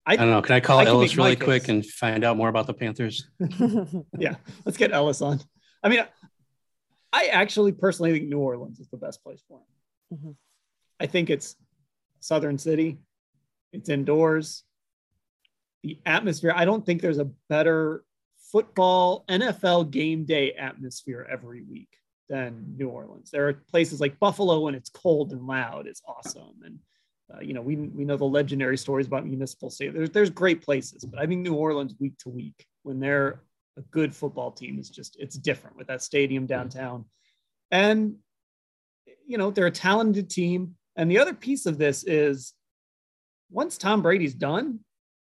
I, 0.05 0.13
I, 0.13 0.15
don't 0.17 0.29
know. 0.29 0.41
Can 0.41 0.55
I 0.55 0.59
call 0.59 0.79
I 0.79 0.85
Ellis 0.85 1.15
really 1.15 1.35
quick 1.35 1.67
and 1.67 1.85
find 1.85 2.23
out 2.23 2.35
more 2.35 2.49
about 2.49 2.67
the 2.67 2.73
Panthers? 2.73 3.27
yeah, 4.17 4.35
let's 4.65 4.77
get 4.77 4.91
Ellis 4.91 5.21
on. 5.21 5.39
I 5.83 5.89
mean, 5.89 6.03
I 7.13 7.27
actually 7.27 7.71
personally 7.71 8.11
think 8.11 8.27
New 8.27 8.39
Orleans 8.39 8.79
is 8.79 8.87
the 8.89 8.97
best 8.97 9.23
place 9.23 9.43
for 9.47 9.59
him. 9.59 9.65
Mm-hmm. 10.13 10.31
I 10.99 11.07
think 11.07 11.29
it's 11.29 11.55
Southern 12.19 12.57
City. 12.57 12.99
It's 13.73 13.89
indoors. 13.89 14.63
The 15.83 15.99
atmosphere, 16.05 16.53
I 16.55 16.65
don't 16.65 16.85
think 16.85 17.01
there's 17.01 17.17
a 17.17 17.31
better 17.49 18.03
football 18.51 19.23
NFL 19.29 19.91
game 19.91 20.25
day 20.25 20.53
atmosphere 20.53 21.27
every 21.31 21.63
week 21.63 21.89
than 22.29 22.75
New 22.77 22.89
Orleans. 22.89 23.31
There 23.31 23.47
are 23.47 23.53
places 23.53 23.99
like 23.99 24.19
Buffalo 24.19 24.59
when 24.59 24.75
it's 24.75 24.89
cold 24.89 25.31
and 25.31 25.47
loud, 25.47 25.87
it's 25.87 26.01
awesome. 26.07 26.61
And 26.65 26.79
Uh, 27.33 27.39
you 27.39 27.53
know, 27.53 27.61
we 27.61 27.75
we 27.75 28.03
know 28.03 28.17
the 28.17 28.25
legendary 28.25 28.77
stories 28.77 29.07
about 29.07 29.25
municipal 29.25 29.69
state. 29.69 29.93
There's 29.93 30.09
there's 30.09 30.29
great 30.29 30.61
places, 30.61 31.05
but 31.05 31.19
I 31.19 31.25
think 31.25 31.41
New 31.41 31.53
Orleans 31.55 31.95
week 31.99 32.17
to 32.19 32.29
week 32.29 32.65
when 32.83 32.99
they're 32.99 33.41
a 33.77 33.81
good 33.89 34.13
football 34.13 34.51
team 34.51 34.79
is 34.79 34.89
just 34.89 35.15
it's 35.17 35.37
different 35.37 35.77
with 35.77 35.87
that 35.87 36.01
stadium 36.01 36.45
downtown, 36.45 37.05
and 37.69 38.17
you 39.31 39.37
know 39.37 39.49
they're 39.49 39.67
a 39.67 39.71
talented 39.71 40.29
team. 40.29 40.75
And 40.97 41.09
the 41.09 41.19
other 41.19 41.33
piece 41.33 41.65
of 41.65 41.77
this 41.77 42.03
is 42.03 42.53
once 43.49 43.77
Tom 43.77 44.01
Brady's 44.01 44.33
done, 44.33 44.81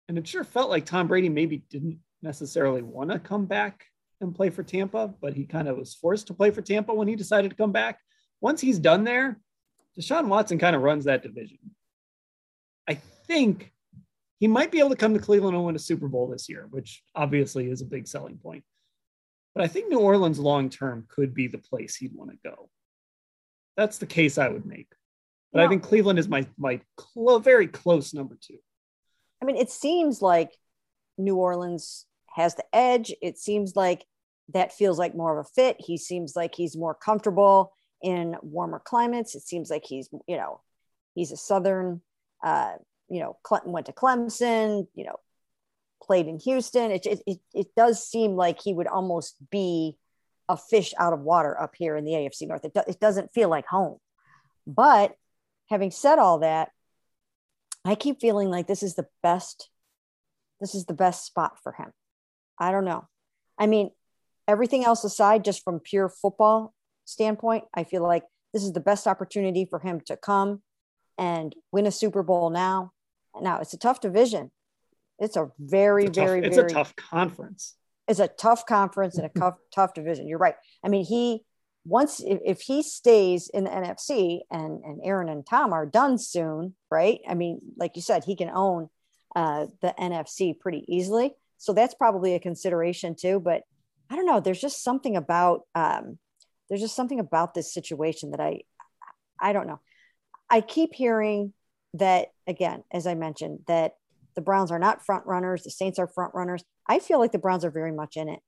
and 0.07 0.17
it 0.17 0.27
sure 0.27 0.43
felt 0.43 0.69
like 0.69 0.85
Tom 0.85 1.07
Brady 1.07 1.29
maybe 1.29 1.63
didn't 1.69 1.99
necessarily 2.21 2.81
want 2.81 3.11
to 3.11 3.19
come 3.19 3.45
back 3.45 3.85
and 4.21 4.35
play 4.35 4.49
for 4.49 4.63
Tampa, 4.63 5.13
but 5.21 5.33
he 5.33 5.45
kind 5.45 5.67
of 5.67 5.77
was 5.77 5.93
forced 5.93 6.27
to 6.27 6.33
play 6.33 6.51
for 6.51 6.61
Tampa 6.61 6.93
when 6.93 7.07
he 7.07 7.15
decided 7.15 7.49
to 7.49 7.57
come 7.57 7.71
back. 7.71 7.99
Once 8.41 8.59
he's 8.59 8.79
done 8.79 9.05
there, 9.05 9.39
Deshaun 9.97 10.27
Watson 10.27 10.59
kind 10.59 10.75
of 10.75 10.81
runs 10.81 11.05
that 11.05 11.23
division. 11.23 11.57
I 12.87 12.95
think 13.27 13.73
he 14.39 14.47
might 14.47 14.71
be 14.71 14.79
able 14.79 14.89
to 14.89 14.95
come 14.95 15.13
to 15.13 15.19
Cleveland 15.19 15.55
and 15.55 15.65
win 15.65 15.75
a 15.75 15.79
Super 15.79 16.07
Bowl 16.07 16.27
this 16.27 16.49
year, 16.49 16.67
which 16.69 17.01
obviously 17.15 17.71
is 17.71 17.81
a 17.81 17.85
big 17.85 18.07
selling 18.07 18.37
point. 18.37 18.63
But 19.53 19.63
I 19.63 19.67
think 19.67 19.89
New 19.89 19.99
Orleans 19.99 20.37
long 20.37 20.69
term 20.69 21.07
could 21.09 21.33
be 21.33 21.47
the 21.47 21.57
place 21.57 21.95
he'd 21.95 22.13
want 22.13 22.31
to 22.31 22.37
go. 22.43 22.69
That's 23.77 23.97
the 23.97 24.05
case 24.05 24.37
I 24.37 24.49
would 24.49 24.65
make. 24.65 24.87
But 25.51 25.63
I 25.63 25.69
think 25.69 25.83
Cleveland 25.83 26.19
is 26.19 26.27
my 26.27 26.45
my 26.57 26.81
clo- 26.97 27.39
very 27.39 27.67
close 27.67 28.13
number 28.13 28.37
two. 28.41 28.57
I 29.41 29.45
mean, 29.45 29.55
it 29.55 29.69
seems 29.69 30.21
like 30.21 30.51
New 31.17 31.37
Orleans 31.37 32.05
has 32.35 32.55
the 32.55 32.65
edge. 32.73 33.13
It 33.21 33.37
seems 33.37 33.75
like 33.75 34.05
that 34.53 34.73
feels 34.73 34.99
like 34.99 35.15
more 35.15 35.39
of 35.39 35.45
a 35.45 35.49
fit. 35.49 35.77
He 35.79 35.97
seems 35.97 36.35
like 36.35 36.55
he's 36.55 36.75
more 36.75 36.93
comfortable 36.93 37.73
in 38.01 38.35
warmer 38.41 38.81
climates. 38.83 39.33
It 39.33 39.43
seems 39.43 39.69
like 39.69 39.85
he's, 39.85 40.09
you 40.27 40.37
know, 40.37 40.61
he's 41.13 41.31
a 41.31 41.37
Southern, 41.37 42.01
uh, 42.43 42.73
you 43.09 43.21
know, 43.21 43.37
Clinton 43.43 43.71
went 43.71 43.85
to 43.85 43.93
Clemson, 43.93 44.87
you 44.93 45.05
know, 45.05 45.15
played 46.03 46.27
in 46.27 46.37
Houston. 46.39 46.91
It, 46.91 47.05
it, 47.05 47.21
it, 47.25 47.39
it 47.53 47.67
does 47.75 48.05
seem 48.05 48.35
like 48.35 48.61
he 48.61 48.73
would 48.73 48.87
almost 48.87 49.35
be 49.49 49.97
a 50.47 50.57
fish 50.57 50.93
out 50.97 51.13
of 51.13 51.21
water 51.21 51.59
up 51.59 51.75
here 51.75 51.95
in 51.95 52.05
the 52.05 52.11
AFC 52.11 52.47
North. 52.47 52.65
It, 52.65 52.73
do, 52.73 52.81
it 52.87 52.99
doesn't 52.99 53.33
feel 53.33 53.49
like 53.49 53.65
home. 53.65 53.97
But 54.67 55.15
having 55.69 55.91
said 55.91 56.19
all 56.19 56.39
that, 56.39 56.69
I 57.83 57.95
keep 57.95 58.19
feeling 58.19 58.49
like 58.49 58.67
this 58.67 58.83
is 58.83 58.95
the 58.95 59.07
best, 59.21 59.69
this 60.59 60.75
is 60.75 60.85
the 60.85 60.93
best 60.93 61.25
spot 61.25 61.57
for 61.61 61.71
him. 61.71 61.91
I 62.59 62.71
don't 62.71 62.85
know. 62.85 63.07
I 63.57 63.67
mean, 63.67 63.91
everything 64.47 64.85
else 64.85 65.03
aside, 65.03 65.43
just 65.43 65.63
from 65.63 65.79
pure 65.79 66.09
football 66.09 66.73
standpoint, 67.05 67.65
I 67.73 67.83
feel 67.83 68.03
like 68.03 68.23
this 68.53 68.63
is 68.63 68.73
the 68.73 68.79
best 68.79 69.07
opportunity 69.07 69.65
for 69.65 69.79
him 69.79 70.01
to 70.05 70.17
come 70.17 70.61
and 71.17 71.55
win 71.71 71.85
a 71.85 71.91
Super 71.91 72.23
Bowl 72.23 72.49
now. 72.49 72.91
Now 73.39 73.59
it's 73.59 73.73
a 73.73 73.77
tough 73.77 74.01
division. 74.01 74.51
It's 75.19 75.35
a 75.35 75.51
very, 75.59 76.05
it's 76.05 76.17
a 76.17 76.21
tough, 76.21 76.29
very, 76.29 76.45
it's 76.45 76.55
very, 76.55 76.71
a 76.71 76.73
tough 76.73 76.95
conference. 76.95 77.75
It's 78.07 78.19
a 78.19 78.27
tough 78.27 78.65
conference 78.65 79.17
and 79.17 79.25
a 79.25 79.39
tough, 79.39 79.55
tough 79.73 79.93
division. 79.93 80.27
You're 80.27 80.37
right. 80.37 80.55
I 80.83 80.89
mean, 80.89 81.05
he 81.05 81.43
once 81.85 82.19
if, 82.19 82.39
if 82.43 82.61
he 82.61 82.81
stays 82.81 83.49
in 83.53 83.63
the 83.63 83.69
NFC 83.69 84.39
and 84.51 84.83
and 84.83 85.01
Aaron 85.03 85.29
and 85.29 85.45
Tom 85.45 85.73
are 85.73 85.85
done 85.85 86.17
soon, 86.17 86.75
right? 86.89 87.19
I 87.27 87.35
mean, 87.35 87.59
like 87.77 87.95
you 87.95 88.01
said, 88.01 88.23
he 88.23 88.35
can 88.35 88.49
own 88.49 88.89
uh, 89.35 89.67
the 89.81 89.93
NFC 89.99 90.57
pretty 90.57 90.83
easily. 90.87 91.33
So 91.57 91.73
that's 91.73 91.93
probably 91.93 92.35
a 92.35 92.39
consideration 92.39 93.15
too. 93.15 93.39
But 93.39 93.63
I 94.09 94.15
don't 94.15 94.25
know. 94.25 94.39
There's 94.39 94.61
just 94.61 94.83
something 94.83 95.15
about 95.15 95.61
um, 95.75 96.17
there's 96.69 96.81
just 96.81 96.95
something 96.95 97.19
about 97.19 97.53
this 97.53 97.73
situation 97.73 98.31
that 98.31 98.39
I 98.39 98.61
I 99.39 99.53
don't 99.53 99.67
know. 99.67 99.79
I 100.49 100.61
keep 100.61 100.93
hearing 100.93 101.53
that 101.95 102.29
again, 102.47 102.83
as 102.91 103.07
I 103.07 103.15
mentioned, 103.15 103.59
that 103.67 103.93
the 104.35 104.41
Browns 104.41 104.71
are 104.71 104.79
not 104.79 105.05
front 105.05 105.25
runners, 105.25 105.63
the 105.63 105.71
Saints 105.71 105.99
are 105.99 106.07
front 106.07 106.33
runners. 106.33 106.63
I 106.87 106.99
feel 106.99 107.19
like 107.19 107.31
the 107.31 107.39
Browns 107.39 107.65
are 107.65 107.71
very 107.71 107.91
much 107.91 108.17
in 108.17 108.29
it 108.29 108.39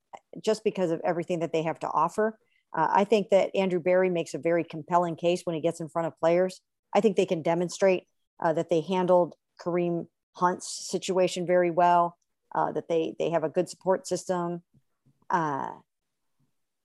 just 0.44 0.64
because 0.64 0.92
of 0.92 1.02
everything 1.04 1.40
that 1.40 1.52
they 1.52 1.64
have 1.64 1.80
to 1.80 1.88
offer. 1.88 2.38
Uh, 2.76 2.88
I 2.92 3.04
think 3.06 3.30
that 3.30 3.56
Andrew 3.56 3.80
Berry 3.80 4.10
makes 4.10 4.34
a 4.34 4.40
very 4.40 4.64
compelling 4.64 5.16
case 5.16 5.42
when 5.44 5.56
he 5.56 5.62
gets 5.62 5.80
in 5.80 5.90
front 5.90 6.08
of 6.08 6.20
players. 6.20 6.62
I 6.94 7.02
think 7.02 7.16
they 7.16 7.26
can 7.26 7.42
demonstrate 7.42 8.04
uh, 8.44 8.54
that 8.54 8.70
they 8.70 8.82
handled 8.82 9.36
Kareem 9.60 10.08
Hunt's 10.36 10.88
situation 10.88 11.48
very 11.48 11.72
well, 11.72 12.18
uh, 12.54 12.72
that 12.74 12.88
they 12.88 13.16
they 13.18 13.32
have 13.32 13.44
a 13.44 13.50
good 13.50 13.70
support 13.70 14.08
system. 14.08 14.62
Uh, 15.30 15.72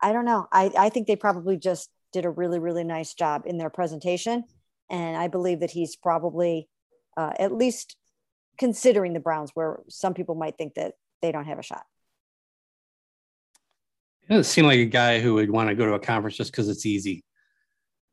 I 0.00 0.12
don't 0.12 0.24
know. 0.24 0.48
I, 0.50 0.70
I 0.76 0.88
think 0.88 1.07
they 1.07 1.16
probably 1.16 1.57
just 1.57 1.90
did 2.12 2.24
a 2.24 2.30
really 2.30 2.59
really 2.59 2.84
nice 2.84 3.14
job 3.14 3.42
in 3.46 3.59
their 3.59 3.70
presentation, 3.70 4.44
and 4.88 5.16
I 5.16 5.28
believe 5.28 5.61
that 5.61 5.72
he's 5.72 5.96
probably 5.96 6.68
uh, 7.16 7.32
at 7.38 7.53
least 7.53 7.96
considering 8.59 9.12
the 9.12 9.20
Browns, 9.20 9.50
where 9.55 9.80
some 9.88 10.14
people 10.14 10.34
might 10.34 10.57
think 10.57 10.74
that 10.74 10.94
they 11.20 11.32
don't 11.32 11.46
have 11.46 11.59
a 11.59 11.62
shot. 11.62 11.84
It 14.22 14.28
doesn't 14.28 14.44
seem 14.44 14.66
like 14.66 14.78
a 14.78 14.84
guy 14.84 15.20
who 15.20 15.34
would 15.34 15.50
want 15.50 15.68
to 15.68 15.74
go 15.74 15.86
to 15.86 15.94
a 15.94 16.00
conference 16.00 16.36
just 16.36 16.53
because 16.53 16.68
it's 16.68 16.86
easy. 16.86 17.24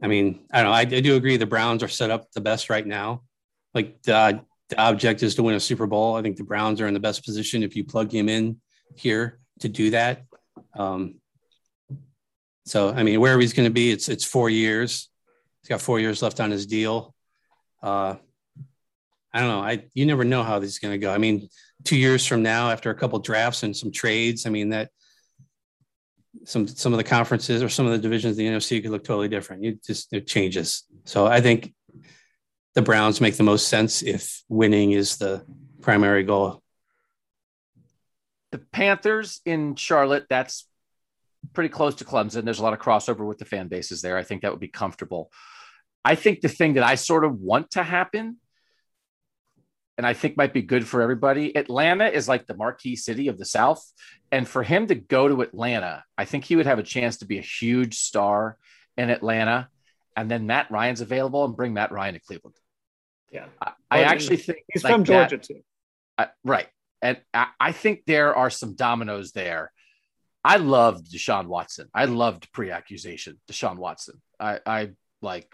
I 0.02 0.08
mean, 0.08 0.46
I 0.52 0.62
don't 0.62 0.72
know. 0.72 0.76
I, 0.76 0.82
I, 0.82 1.02
do 1.02 1.16
agree 1.16 1.38
the 1.38 1.46
Browns 1.46 1.84
are 1.84 1.90
set 1.90 2.10
up 2.10 2.32
the 2.32 2.42
best 2.42 2.70
right 2.70 2.86
now. 2.86 3.24
Like 3.74 4.02
the, 4.04 4.42
the 4.70 4.80
object 4.80 5.24
is 5.24 5.36
to 5.36 5.44
win 5.44 5.56
a 5.56 5.60
Super 5.60 5.88
Bowl. 5.88 6.16
I 6.16 6.22
think 6.22 6.38
the 6.38 6.44
Browns 6.44 6.80
are 6.80 6.88
in 6.88 6.94
the 6.94 7.00
best 7.00 7.26
position 7.26 7.64
if 7.64 7.76
you 7.76 7.84
plug 7.84 8.12
him 8.12 8.30
in 8.30 8.62
here 8.96 9.40
to 9.60 9.70
do 9.70 9.92
that. 9.92 10.24
Um, 10.76 11.16
so, 12.66 12.90
I 12.90 13.04
mean, 13.04 13.20
wherever 13.20 13.42
he's 13.42 13.54
going 13.54 13.68
to 13.68 13.74
be, 13.74 13.92
it's 13.92 14.10
it's 14.10 14.24
four 14.24 14.50
years. 14.50 15.10
He's 15.62 15.70
got 15.70 15.82
four 15.82 16.00
years 16.00 16.22
left 16.22 16.40
on 16.40 16.52
his 16.52 16.66
deal. 16.66 17.14
Uh, 17.82 18.16
I 19.34 19.40
don't 19.40 19.50
know. 19.50 19.62
I 19.62 19.86
you 19.94 20.06
never 20.06 20.24
know 20.24 20.44
how 20.44 20.60
this 20.60 20.72
is 20.72 20.80
going 20.80 20.94
to 20.94 20.98
go. 20.98 21.14
I 21.14 21.18
mean, 21.18 21.50
two 21.84 21.98
years 21.98 22.26
from 22.26 22.42
now, 22.42 22.72
after 22.72 22.90
a 22.90 22.96
couple 22.96 23.20
drafts 23.20 23.64
and 23.64 23.76
some 23.76 23.92
trades, 23.92 24.46
I 24.46 24.50
mean 24.50 24.70
that 24.70 24.90
some 26.46 26.68
some 26.68 26.94
of 26.94 26.98
the 26.98 27.04
conferences 27.04 27.62
or 27.62 27.70
some 27.70 27.86
of 27.86 27.92
the 27.92 27.98
divisions 27.98 28.34
of 28.34 28.38
the 28.38 28.48
NFC 28.48 28.82
could 28.82 28.92
look 28.92 29.04
totally 29.04 29.28
different. 29.28 29.66
It 29.66 29.84
just 29.84 30.14
it 30.14 30.28
changes. 30.28 30.84
So 31.06 31.28
I 31.28 31.42
think 31.42 31.74
the 32.76 32.82
Browns 32.82 33.22
make 33.22 33.36
the 33.36 33.44
most 33.44 33.68
sense 33.68 34.02
if 34.02 34.44
winning 34.48 34.92
is 34.92 35.18
the 35.18 35.46
primary 35.82 36.24
goal. 36.24 36.64
The 38.52 38.60
Panthers 38.60 39.42
in 39.46 39.76
Charlotte, 39.76 40.26
that's 40.30 40.68
pretty 41.54 41.70
close 41.70 41.96
to 41.96 42.06
Clemson. 42.06 42.44
There's 42.44 42.60
a 42.60 42.64
lot 42.64 42.74
of 42.74 42.80
crossover 42.80 43.28
with 43.28 43.38
the 43.38 43.46
fan 43.46 43.68
bases 43.68 44.02
there. 44.02 44.18
I 44.18 44.24
think 44.24 44.42
that 44.42 44.52
would 44.52 44.60
be 44.60 44.68
comfortable. 44.68 45.32
I 46.04 46.16
think 46.16 46.42
the 46.42 46.50
thing 46.50 46.74
that 46.74 46.84
I 46.84 46.96
sort 46.96 47.26
of 47.26 47.40
want 47.40 47.72
to 47.72 47.84
happen 47.84 48.38
and 50.00 50.08
I 50.08 50.14
think 50.14 50.38
might 50.38 50.54
be 50.54 50.62
good 50.62 50.88
for 50.88 51.02
everybody. 51.02 51.58
Atlanta 51.58 52.08
is 52.08 52.30
like 52.30 52.48
the 52.48 52.56
marquee 52.56 52.96
city 52.96 53.28
of 53.28 53.38
the 53.38 53.44
South. 53.44 53.86
And 54.32 54.48
for 54.48 54.64
him 54.64 54.88
to 54.88 54.96
go 54.96 55.28
to 55.28 55.42
Atlanta, 55.42 56.06
I 56.18 56.24
think 56.24 56.46
he 56.46 56.56
would 56.56 56.68
have 56.68 56.80
a 56.80 56.84
chance 56.84 57.18
to 57.18 57.26
be 57.26 57.38
a 57.38 57.42
huge 57.42 58.00
star 58.00 58.58
in 58.96 59.10
Atlanta. 59.10 59.68
And 60.16 60.32
then 60.32 60.48
Matt 60.48 60.72
Ryan's 60.72 61.02
available 61.02 61.44
and 61.44 61.54
bring 61.54 61.74
Matt 61.74 61.92
Ryan 61.92 62.14
to 62.14 62.22
Cleveland. 62.22 62.56
Yeah. 63.30 63.48
I, 63.62 63.74
I 63.92 64.04
actually 64.04 64.38
think 64.38 64.60
he's 64.72 64.86
like 64.86 64.94
from 64.94 65.04
Georgia 65.04 65.36
that, 65.36 65.44
too. 65.44 66.28
Right. 66.46 66.70
And 67.02 67.20
I, 67.34 67.48
I 67.60 67.72
think 67.74 68.04
there 68.08 68.34
are 68.34 68.50
some 68.50 68.76
dominoes 68.76 69.34
there. 69.34 69.70
I 70.46 70.56
loved 70.56 71.12
Deshaun 71.14 71.48
Watson. 71.48 71.90
I 71.94 72.06
loved 72.06 72.54
pre-accusation 72.54 73.38
Deshaun 73.52 73.76
Watson. 73.76 74.22
I, 74.40 74.62
I 74.66 74.92
like 75.22 75.54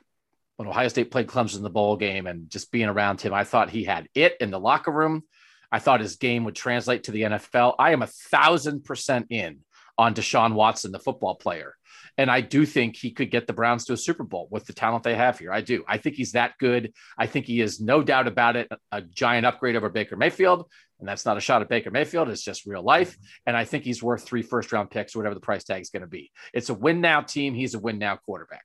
when 0.58 0.68
Ohio 0.68 0.88
State 0.88 1.12
played 1.12 1.28
Clemson 1.28 1.58
in 1.58 1.64
the 1.64 1.70
bowl 1.70 1.98
game 1.98 2.28
and 2.28 2.50
just 2.50 2.72
being 2.72 2.88
around 2.88 3.22
him, 3.22 3.34
I 3.34 3.44
thought 3.44 3.70
he 3.70 3.84
had 3.84 4.08
it 4.16 4.38
in 4.40 4.52
the 4.52 4.60
locker 4.60 4.92
room. 4.92 5.24
I 5.72 5.80
thought 5.80 6.00
his 6.00 6.16
game 6.16 6.46
would 6.46 6.56
translate 6.56 7.04
to 7.04 7.12
the 7.12 7.24
NFL. 7.24 7.76
I 7.80 7.92
am 7.92 8.02
a 8.02 8.08
thousand 8.08 8.86
percent 8.86 9.28
in 9.30 9.60
on 9.98 10.14
Deshaun 10.14 10.54
Watson, 10.54 10.92
the 10.92 11.00
football 11.00 11.36
player. 11.36 11.76
And 12.18 12.32
I 12.32 12.42
do 12.42 12.66
think 12.66 12.96
he 12.96 13.12
could 13.12 13.30
get 13.30 13.46
the 13.46 13.54
Browns 13.54 13.86
to 13.86 13.94
a 13.94 13.98
Super 13.98 14.24
Bowl 14.24 14.48
with 14.50 14.66
the 14.66 14.74
talent 14.74 15.04
they 15.04 15.16
have 15.16 15.38
here. 15.38 15.52
I 15.52 15.62
do. 15.62 15.84
I 15.88 15.98
think 15.98 16.16
he's 16.16 16.32
that 16.32 16.58
good. 16.60 16.94
I 17.18 17.28
think 17.28 17.46
he 17.46 17.60
is 17.60 17.82
no 17.82 18.02
doubt 18.02 18.28
about 18.28 18.56
it, 18.56 18.72
a 18.92 19.02
giant 19.02 19.46
upgrade 19.46 19.76
over 19.76 19.90
Baker 19.90 20.16
Mayfield. 20.16 20.70
And 21.00 21.08
that's 21.08 21.26
not 21.26 21.36
a 21.36 21.42
shot 21.42 21.62
at 21.62 21.68
Baker 21.68 21.92
Mayfield. 21.92 22.30
It's 22.30 22.44
just 22.44 22.66
real 22.66 22.84
life. 22.84 23.18
And 23.46 23.58
I 23.58 23.66
think 23.66 23.84
he's 23.84 24.02
worth 24.02 24.24
three 24.24 24.44
first 24.44 24.72
round 24.72 24.92
picks 24.92 25.14
or 25.14 25.20
whatever 25.20 25.36
the 25.36 25.42
price 25.42 25.66
tag 25.66 25.82
is 25.82 25.90
going 25.90 26.02
to 26.02 26.08
be. 26.08 26.32
It's 26.54 26.70
a 26.70 26.74
win 26.74 27.02
now 27.02 27.22
team. 27.22 27.54
He's 27.54 27.74
a 27.74 27.80
win 27.80 28.00
now 28.00 28.16
quarterback 28.16 28.64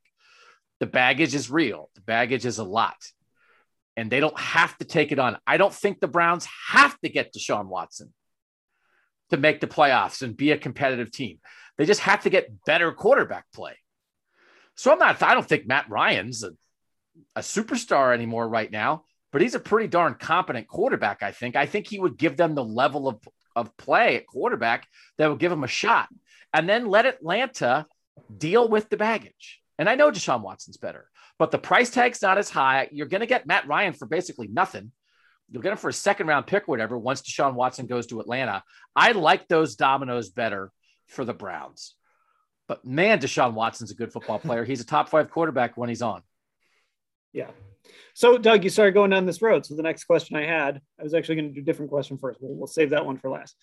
the 0.81 0.87
baggage 0.87 1.35
is 1.35 1.51
real. 1.51 1.91
The 1.95 2.01
baggage 2.01 2.47
is 2.47 2.59
a 2.59 2.65
lot. 2.65 2.97
And 3.97 4.11
they 4.11 4.19
don't 4.21 4.39
have 4.39 4.77
to 4.79 4.85
take 4.85 5.13
it 5.13 5.19
on. 5.19 5.37
I 5.47 5.59
don't 5.59 5.75
think 5.75 6.01
the 6.01 6.09
Browns 6.09 6.49
have 6.69 6.99
to 7.01 7.11
get 7.11 7.35
Deshaun 7.35 7.67
Watson 7.67 8.13
to 9.29 9.37
make 9.37 9.61
the 9.61 9.67
playoffs 9.67 10.23
and 10.23 10.37
be 10.37 10.51
a 10.51 10.59
competitive 10.59 11.13
team. 11.13 11.39
They 11.77 11.85
just 11.85 12.01
have 12.01 12.23
to 12.23 12.31
get 12.31 12.65
better 12.65 12.93
quarterback 12.93 13.45
play. 13.55 13.77
So 14.75 14.91
I'm 14.91 14.99
not, 14.99 15.23
I 15.23 15.35
don't 15.35 15.47
think 15.47 15.67
Matt 15.67 15.91
Ryan's 15.91 16.43
a, 16.43 16.53
a 17.37 17.41
superstar 17.41 18.15
anymore 18.15 18.49
right 18.49 18.71
now, 18.71 19.05
but 19.33 19.43
he's 19.43 19.55
a 19.55 19.61
pretty 19.61 19.89
darn 19.89 20.15
competent 20.15 20.67
quarterback, 20.67 21.23
I 21.23 21.33
think. 21.33 21.55
I 21.57 21.67
think 21.67 21.87
he 21.87 22.01
would 22.01 22.17
give 22.17 22.37
them 22.37 22.55
the 22.55 22.65
level 22.65 23.07
of, 23.07 23.21
of 23.55 23.77
play 23.77 24.17
at 24.17 24.27
quarterback 24.27 24.87
that 25.19 25.29
would 25.29 25.39
give 25.39 25.53
him 25.53 25.65
a 25.65 25.69
shot. 25.69 26.09
And 26.55 26.69
then 26.69 26.89
let 26.89 27.07
Atlanta 27.07 27.87
deal 28.35 28.69
with 28.69 28.89
the 28.89 28.97
baggage. 28.97 29.60
And 29.81 29.89
I 29.89 29.95
know 29.95 30.11
Deshaun 30.11 30.43
Watson's 30.43 30.77
better, 30.77 31.09
but 31.39 31.51
the 31.51 31.59
price 31.59 31.89
tag's 31.89 32.21
not 32.21 32.37
as 32.37 32.51
high. 32.51 32.91
You're 32.93 33.07
going 33.07 33.23
to 33.23 33.27
get 33.27 33.47
Matt 33.47 33.67
Ryan 33.67 33.95
for 33.95 34.05
basically 34.05 34.47
nothing. 34.47 34.93
You'll 35.51 35.63
get 35.63 35.73
him 35.73 35.79
for 35.79 35.89
a 35.89 35.93
second 35.93 36.27
round 36.27 36.47
pick 36.47 36.65
or 36.65 36.73
whatever 36.73 36.99
once 36.99 37.23
Deshaun 37.23 37.55
Watson 37.55 37.87
goes 37.87 38.07
to 38.09 38.21
Atlanta. 38.21 38.63
I 38.95 39.13
like 39.13 39.49
those 39.49 39.77
dominoes 39.77 40.29
better 40.29 40.71
for 41.07 41.25
the 41.25 41.33
Browns. 41.33 41.95
But 42.69 42.85
man, 42.85 43.21
Deshaun 43.21 43.55
Watson's 43.55 43.91
a 43.91 43.95
good 43.95 44.13
football 44.13 44.39
player. 44.45 44.67
He's 44.67 44.83
a 44.83 44.87
top 44.87 45.09
five 45.09 45.31
quarterback 45.31 45.79
when 45.79 45.89
he's 45.89 46.03
on. 46.03 46.21
Yeah. 47.33 47.49
So, 48.13 48.37
Doug, 48.37 48.65
you 48.65 48.69
started 48.69 48.93
going 48.93 49.11
down 49.11 49.25
this 49.25 49.41
road. 49.41 49.65
So, 49.65 49.77
the 49.77 49.83
next 49.83 50.05
question 50.05 50.37
I 50.37 50.45
had, 50.45 50.83
I 50.99 51.05
was 51.05 51.15
actually 51.15 51.37
going 51.37 51.49
to 51.49 51.55
do 51.55 51.63
a 51.63 51.65
different 51.65 51.91
question 51.91 52.19
first. 52.19 52.39
We'll, 52.43 52.55
we'll 52.55 52.67
save 52.67 52.91
that 52.91 53.07
one 53.07 53.17
for 53.17 53.31
last. 53.31 53.57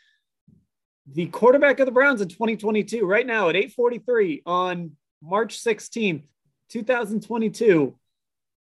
The 1.14 1.28
quarterback 1.28 1.80
of 1.80 1.86
the 1.86 1.92
Browns 1.92 2.22
in 2.22 2.28
2022, 2.28 3.06
right 3.06 3.26
now 3.26 3.50
at 3.50 3.56
8:43 3.56 4.42
on 4.48 4.94
March 5.22 5.60
16th, 5.60 6.24
2022, 6.70 7.96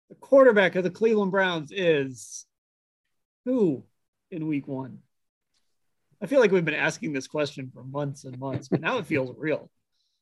the 0.09 0.15
quarterback 0.17 0.75
of 0.77 0.85
the 0.85 0.91
Cleveland 0.91 1.31
Browns 1.31 1.73
is 1.73 2.47
who 3.45 3.85
in 4.31 4.47
Week 4.47 4.67
One? 4.67 4.99
I 6.23 6.27
feel 6.27 6.41
like 6.41 6.53
we've 6.53 6.65
been 6.65 6.75
asking 6.75 7.13
this 7.13 7.27
question 7.27 7.71
for 7.73 7.83
months 7.85 8.25
and 8.25 8.39
months, 8.39 8.69
but 8.69 8.81
now 8.81 8.99
it 8.99 9.07
feels 9.07 9.35
real. 9.39 9.71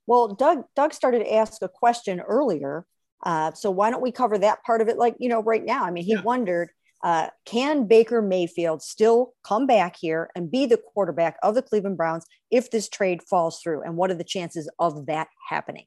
Well, 0.06 0.28
Doug, 0.28 0.64
Doug 0.74 0.94
started 0.94 1.20
to 1.20 1.34
ask 1.34 1.62
a 1.62 1.68
question 1.68 2.20
earlier 2.20 2.86
uh, 3.22 3.52
so 3.52 3.70
why 3.70 3.90
don't 3.90 4.02
we 4.02 4.12
cover 4.12 4.38
that 4.38 4.64
part 4.64 4.80
of 4.80 4.88
it 4.88 4.96
like, 4.96 5.16
you 5.18 5.28
know, 5.28 5.42
right 5.42 5.64
now? 5.64 5.84
I 5.84 5.90
mean, 5.90 6.04
he 6.04 6.12
yeah. 6.12 6.22
wondered, 6.22 6.70
uh, 7.02 7.28
can 7.46 7.86
Baker 7.86 8.20
Mayfield 8.20 8.82
still 8.82 9.32
come 9.42 9.66
back 9.66 9.96
here 9.98 10.30
and 10.34 10.50
be 10.50 10.66
the 10.66 10.76
quarterback 10.76 11.36
of 11.42 11.54
the 11.54 11.62
Cleveland 11.62 11.96
Browns 11.96 12.26
if 12.50 12.70
this 12.70 12.88
trade 12.88 13.22
falls 13.22 13.60
through? 13.60 13.82
And 13.82 13.96
what 13.96 14.10
are 14.10 14.14
the 14.14 14.24
chances 14.24 14.68
of 14.78 15.06
that 15.06 15.28
happening? 15.48 15.86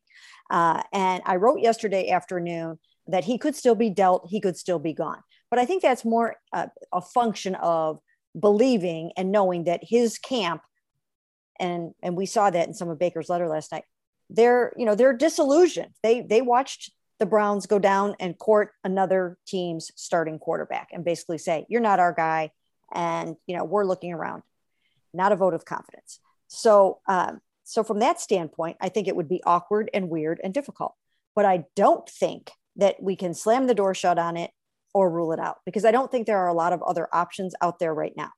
Uh, 0.49 0.81
and 0.91 1.21
I 1.25 1.35
wrote 1.35 1.59
yesterday 1.59 2.09
afternoon 2.09 2.79
that 3.07 3.25
he 3.25 3.37
could 3.37 3.55
still 3.55 3.75
be 3.75 3.89
dealt, 3.89 4.27
he 4.29 4.41
could 4.41 4.57
still 4.57 4.79
be 4.79 4.93
gone. 4.93 5.21
But 5.49 5.59
I 5.59 5.65
think 5.65 5.83
that's 5.83 6.03
more 6.03 6.35
uh, 6.51 6.67
a 6.91 7.01
function 7.01 7.55
of 7.55 7.99
believing 8.39 9.11
and 9.15 9.31
knowing 9.31 9.65
that 9.65 9.81
his 9.83 10.17
camp, 10.17 10.61
and 11.59 11.93
and 12.01 12.17
we 12.17 12.25
saw 12.25 12.49
that 12.49 12.67
in 12.67 12.73
some 12.73 12.89
of 12.89 12.97
Baker's 12.97 13.29
letter 13.29 13.47
last 13.47 13.71
night. 13.71 13.83
They're 14.31 14.73
you 14.77 14.85
know 14.85 14.95
they're 14.95 15.15
disillusioned. 15.15 15.93
They 16.01 16.21
they 16.21 16.41
watched 16.41 16.91
the 17.23 17.29
Browns 17.29 17.67
go 17.67 17.79
down 17.79 18.17
and 18.19 18.37
court 18.37 18.71
another 18.83 19.37
team's 19.47 19.93
starting 19.95 20.39
quarterback 20.39 20.89
and 20.91 21.05
basically 21.05 21.37
say, 21.37 21.65
You're 21.69 21.79
not 21.79 22.01
our 22.01 22.11
guy. 22.11 22.51
And, 22.93 23.37
you 23.47 23.55
know, 23.55 23.63
we're 23.63 23.85
looking 23.85 24.11
around, 24.11 24.43
not 25.13 25.31
a 25.31 25.37
vote 25.37 25.53
of 25.53 25.63
confidence. 25.63 26.19
So, 26.49 26.99
um, 27.07 27.39
so 27.63 27.81
from 27.81 27.99
that 27.99 28.19
standpoint, 28.19 28.75
I 28.81 28.89
think 28.89 29.07
it 29.07 29.15
would 29.15 29.29
be 29.29 29.41
awkward 29.45 29.89
and 29.93 30.09
weird 30.09 30.41
and 30.43 30.53
difficult. 30.53 30.95
But 31.33 31.45
I 31.45 31.63
don't 31.77 32.07
think 32.09 32.51
that 32.75 33.01
we 33.01 33.15
can 33.15 33.33
slam 33.33 33.67
the 33.67 33.73
door 33.73 33.95
shut 33.95 34.19
on 34.19 34.35
it 34.35 34.51
or 34.93 35.09
rule 35.09 35.31
it 35.31 35.39
out 35.39 35.59
because 35.65 35.85
I 35.85 35.91
don't 35.91 36.11
think 36.11 36.27
there 36.27 36.39
are 36.39 36.49
a 36.49 36.53
lot 36.53 36.73
of 36.73 36.83
other 36.83 37.07
options 37.13 37.55
out 37.61 37.79
there 37.79 37.93
right 37.93 38.13
now. 38.17 38.31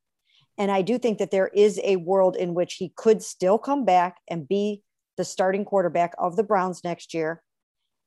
And 0.59 0.69
I 0.69 0.83
do 0.83 0.99
think 0.99 1.17
that 1.17 1.31
there 1.31 1.47
is 1.47 1.81
a 1.83 1.95
world 1.95 2.36
in 2.36 2.53
which 2.53 2.75
he 2.75 2.93
could 2.95 3.23
still 3.23 3.57
come 3.57 3.83
back 3.83 4.17
and 4.29 4.47
be 4.47 4.83
the 5.17 5.25
starting 5.25 5.65
quarterback 5.65 6.13
of 6.19 6.36
the 6.36 6.43
Browns 6.43 6.83
next 6.83 7.15
year 7.15 7.41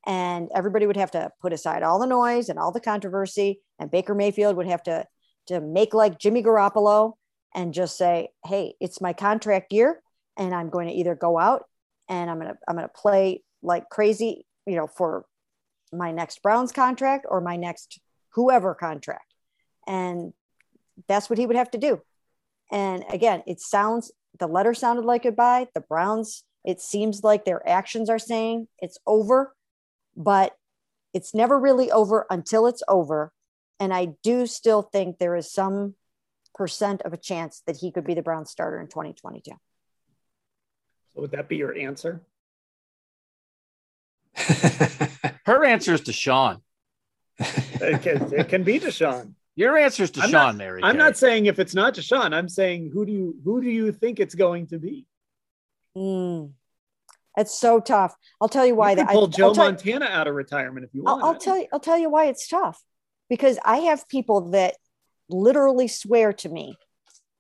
and 0.06 0.48
everybody 0.54 0.86
would 0.86 0.96
have 0.96 1.10
to 1.10 1.30
put 1.40 1.52
aside 1.52 1.82
all 1.82 1.98
the 1.98 2.06
noise 2.06 2.48
and 2.48 2.58
all 2.58 2.72
the 2.72 2.80
controversy 2.80 3.60
and 3.78 3.90
baker 3.90 4.14
mayfield 4.14 4.56
would 4.56 4.66
have 4.66 4.82
to 4.82 5.04
to 5.46 5.60
make 5.60 5.94
like 5.94 6.18
jimmy 6.18 6.42
garoppolo 6.42 7.12
and 7.54 7.74
just 7.74 7.96
say 7.96 8.28
hey 8.44 8.74
it's 8.80 9.00
my 9.00 9.12
contract 9.12 9.72
year 9.72 10.00
and 10.36 10.54
i'm 10.54 10.70
going 10.70 10.88
to 10.88 10.94
either 10.94 11.14
go 11.14 11.38
out 11.38 11.64
and 12.08 12.30
i'm 12.30 12.38
going 12.38 12.52
to 12.52 12.58
i'm 12.68 12.76
going 12.76 12.86
to 12.86 13.00
play 13.00 13.42
like 13.62 13.88
crazy 13.90 14.46
you 14.66 14.76
know 14.76 14.86
for 14.86 15.24
my 15.92 16.12
next 16.12 16.42
browns 16.42 16.72
contract 16.72 17.26
or 17.28 17.40
my 17.40 17.56
next 17.56 18.00
whoever 18.30 18.74
contract. 18.74 19.34
And 19.86 20.32
that's 21.06 21.30
what 21.30 21.38
he 21.38 21.46
would 21.46 21.56
have 21.56 21.70
to 21.72 21.78
do. 21.78 22.00
And 22.70 23.04
again 23.10 23.42
it 23.46 23.60
sounds 23.60 24.12
the 24.38 24.46
letter 24.46 24.74
sounded 24.74 25.04
like 25.04 25.22
goodbye. 25.22 25.68
The 25.74 25.80
browns 25.80 26.44
it 26.64 26.80
seems 26.80 27.22
like 27.22 27.44
their 27.44 27.66
actions 27.66 28.10
are 28.10 28.18
saying 28.18 28.68
it's 28.78 28.98
over 29.06 29.54
but 30.18 30.54
it's 31.14 31.32
never 31.32 31.58
really 31.58 31.90
over 31.90 32.26
until 32.28 32.66
it's 32.66 32.82
over. 32.88 33.32
And 33.80 33.94
I 33.94 34.08
do 34.22 34.46
still 34.46 34.82
think 34.82 35.18
there 35.18 35.36
is 35.36 35.50
some 35.50 35.94
percent 36.54 37.02
of 37.02 37.12
a 37.12 37.16
chance 37.16 37.62
that 37.66 37.76
he 37.76 37.92
could 37.92 38.04
be 38.04 38.14
the 38.14 38.22
Brown 38.22 38.44
starter 38.44 38.80
in 38.80 38.88
2022. 38.88 39.52
So 41.14 41.20
would 41.20 41.30
that 41.30 41.48
be 41.48 41.56
your 41.56 41.74
answer? 41.78 42.20
Her 45.46 45.64
answer 45.64 45.94
is 45.94 46.02
Deshaun. 46.02 46.60
it, 47.38 48.02
can, 48.02 48.34
it 48.34 48.48
can 48.48 48.64
be 48.64 48.80
Deshaun. 48.80 49.34
Your 49.54 49.78
answer 49.78 50.02
is 50.02 50.10
Deshaun, 50.10 50.32
not, 50.32 50.56
Mary. 50.56 50.80
I'm 50.82 50.96
not 50.96 51.16
saying 51.16 51.46
if 51.46 51.58
it's 51.58 51.74
not 51.74 51.94
Deshaun. 51.94 52.34
I'm 52.34 52.48
saying 52.48 52.90
who 52.92 53.06
do 53.06 53.12
you 53.12 53.36
who 53.44 53.60
do 53.60 53.68
you 53.68 53.92
think 53.92 54.20
it's 54.20 54.34
going 54.34 54.68
to 54.68 54.78
be? 54.78 55.06
Mm. 55.96 56.52
It's 57.38 57.56
so 57.56 57.78
tough. 57.78 58.16
I'll 58.40 58.48
tell 58.48 58.66
you 58.66 58.74
why. 58.74 58.90
You 58.90 58.96
can 58.96 59.06
pull 59.06 59.26
I, 59.26 59.28
Joe 59.28 59.54
Montana 59.54 60.06
you, 60.06 60.10
out 60.10 60.26
of 60.26 60.34
retirement 60.34 60.84
if 60.84 60.92
you 60.92 61.04
want. 61.04 61.22
I'll, 61.22 61.30
I'll 61.30 61.38
tell 61.38 61.56
you. 61.56 61.66
I'll 61.72 61.80
tell 61.80 61.96
you 61.96 62.10
why 62.10 62.26
it's 62.26 62.48
tough. 62.48 62.82
Because 63.30 63.58
I 63.64 63.78
have 63.78 64.08
people 64.08 64.50
that 64.50 64.74
literally 65.28 65.86
swear 65.86 66.32
to 66.32 66.48
me 66.48 66.76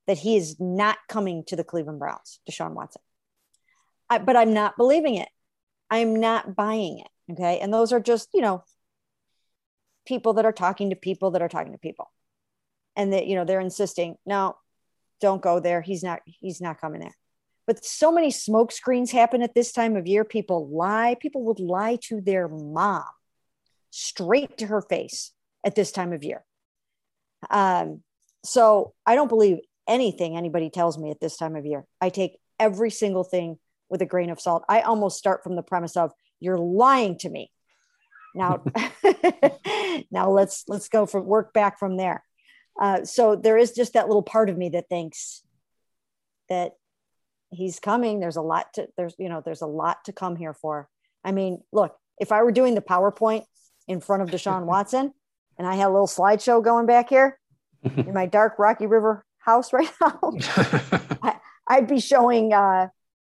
that 0.06 0.18
he 0.18 0.36
is 0.36 0.60
not 0.60 0.98
coming 1.08 1.42
to 1.48 1.56
the 1.56 1.64
Cleveland 1.64 1.98
Browns, 1.98 2.40
Deshaun 2.48 2.74
Watson. 2.74 3.02
I, 4.08 4.18
but 4.18 4.36
I'm 4.36 4.54
not 4.54 4.76
believing 4.76 5.16
it. 5.16 5.28
I'm 5.90 6.16
not 6.16 6.54
buying 6.54 7.00
it. 7.00 7.32
Okay, 7.32 7.58
and 7.58 7.74
those 7.74 7.92
are 7.92 8.00
just 8.00 8.28
you 8.32 8.40
know 8.40 8.62
people 10.06 10.34
that 10.34 10.46
are 10.46 10.52
talking 10.52 10.90
to 10.90 10.96
people 10.96 11.32
that 11.32 11.42
are 11.42 11.48
talking 11.48 11.72
to 11.72 11.78
people, 11.78 12.10
and 12.94 13.12
that 13.12 13.26
you 13.26 13.34
know 13.34 13.44
they're 13.44 13.60
insisting, 13.60 14.16
no, 14.24 14.56
don't 15.20 15.42
go 15.42 15.58
there. 15.58 15.82
He's 15.82 16.04
not. 16.04 16.20
He's 16.24 16.60
not 16.60 16.80
coming 16.80 17.00
there 17.00 17.16
but 17.68 17.84
so 17.84 18.10
many 18.10 18.30
smoke 18.30 18.72
screens 18.72 19.10
happen 19.10 19.42
at 19.42 19.54
this 19.54 19.72
time 19.72 19.94
of 19.94 20.06
year. 20.06 20.24
People 20.24 20.70
lie. 20.70 21.16
People 21.20 21.44
would 21.44 21.60
lie 21.60 21.98
to 22.04 22.22
their 22.22 22.48
mom 22.48 23.04
straight 23.90 24.56
to 24.56 24.66
her 24.66 24.80
face 24.80 25.32
at 25.62 25.74
this 25.74 25.92
time 25.92 26.14
of 26.14 26.24
year. 26.24 26.42
Um, 27.50 28.02
so 28.42 28.94
I 29.04 29.16
don't 29.16 29.28
believe 29.28 29.58
anything 29.86 30.34
anybody 30.34 30.70
tells 30.70 30.96
me 30.96 31.10
at 31.10 31.20
this 31.20 31.36
time 31.36 31.56
of 31.56 31.66
year. 31.66 31.84
I 32.00 32.08
take 32.08 32.38
every 32.58 32.90
single 32.90 33.22
thing 33.22 33.58
with 33.90 34.00
a 34.00 34.06
grain 34.06 34.30
of 34.30 34.40
salt. 34.40 34.64
I 34.66 34.80
almost 34.80 35.18
start 35.18 35.44
from 35.44 35.54
the 35.54 35.62
premise 35.62 35.94
of 35.94 36.12
you're 36.40 36.56
lying 36.56 37.18
to 37.18 37.28
me. 37.28 37.50
Now, 38.34 38.64
now 40.10 40.30
let's 40.30 40.64
let's 40.68 40.88
go 40.88 41.04
from 41.04 41.26
work 41.26 41.52
back 41.52 41.78
from 41.78 41.98
there. 41.98 42.24
Uh, 42.80 43.04
so 43.04 43.36
there 43.36 43.58
is 43.58 43.72
just 43.72 43.92
that 43.92 44.06
little 44.06 44.22
part 44.22 44.48
of 44.48 44.56
me 44.56 44.70
that 44.70 44.88
thinks 44.88 45.42
that 46.48 46.77
he's 47.50 47.78
coming. 47.78 48.20
There's 48.20 48.36
a 48.36 48.42
lot 48.42 48.72
to 48.74 48.88
there's 48.96 49.14
you 49.18 49.28
know 49.28 49.42
there's 49.44 49.62
a 49.62 49.66
lot 49.66 50.04
to 50.04 50.12
come 50.12 50.36
here 50.36 50.54
for. 50.54 50.88
I 51.24 51.32
mean, 51.32 51.62
look, 51.72 51.96
if 52.20 52.32
I 52.32 52.42
were 52.42 52.52
doing 52.52 52.74
the 52.74 52.80
PowerPoint 52.80 53.44
in 53.86 54.00
front 54.00 54.22
of 54.22 54.30
Deshaun 54.30 54.64
Watson 54.66 55.12
and 55.58 55.66
I 55.66 55.74
had 55.74 55.86
a 55.86 55.92
little 55.92 56.06
slideshow 56.06 56.62
going 56.62 56.86
back 56.86 57.08
here 57.08 57.38
in 57.82 58.12
my 58.12 58.26
dark 58.26 58.58
Rocky 58.58 58.86
River 58.86 59.24
house 59.38 59.72
right 59.72 59.90
now, 60.00 60.32
I, 61.68 61.80
would 61.80 61.88
be 61.88 62.00
showing 62.00 62.52
uh, 62.52 62.88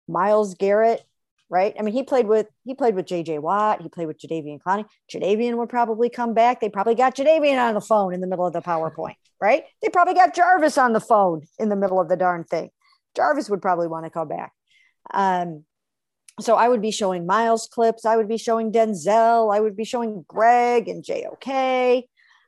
Myles 0.09 0.55
Garrett, 0.55 1.03
right? 1.49 1.75
I 1.79 1.83
mean, 1.83 1.95
he 1.95 2.03
played 2.03 2.27
with 2.27 2.47
he 2.65 2.75
played 2.75 2.95
with 2.95 3.07
JJ 3.07 3.41
Watt, 3.41 3.83
he 3.83 3.89
played 3.89 4.07
with 4.07 4.19
Jadeveon 4.19 4.61
Clowney. 4.61 4.87
Jadeveon 5.13 5.57
would 5.57 5.69
probably 5.69 6.09
come 6.09 6.35
back. 6.35 6.61
They 6.61 6.69
probably 6.69 6.95
got 6.95 7.17
Jadeveon 7.17 7.61
on 7.61 7.75
the 7.75 7.81
phone 7.81 8.13
in 8.13 8.21
the 8.21 8.27
middle 8.27 8.47
of 8.47 8.53
the 8.53 8.63
PowerPoint, 8.63 9.15
right? 9.41 9.65
They 9.83 9.89
probably 9.89 10.15
got 10.15 10.35
Jarvis 10.35 10.79
on 10.79 10.93
the 10.93 11.01
phone 11.01 11.43
in 11.59 11.69
the 11.69 11.77
middle 11.77 12.01
of 12.01 12.09
the 12.09 12.17
darn 12.17 12.45
thing. 12.45 12.71
Jarvis 13.17 13.51
would 13.51 13.63
probably 13.63 13.89
want 13.89 14.07
to 14.07 14.11
come 14.11 14.29
back. 14.29 14.53
Um, 15.13 15.65
so 16.41 16.57
I 16.57 16.69
would 16.69 16.83
be 16.83 16.91
showing 16.91 17.27
Myles 17.27 17.69
clips. 17.71 18.05
I 18.05 18.17
would 18.17 18.29
be 18.29 18.39
showing 18.39 18.73
Denzel. 18.73 19.55
I 19.55 19.61
would 19.61 19.77
be 19.77 19.85
showing 19.85 20.25
Greg 20.29 20.89
and 20.89 21.05
JOK. 21.05 22.05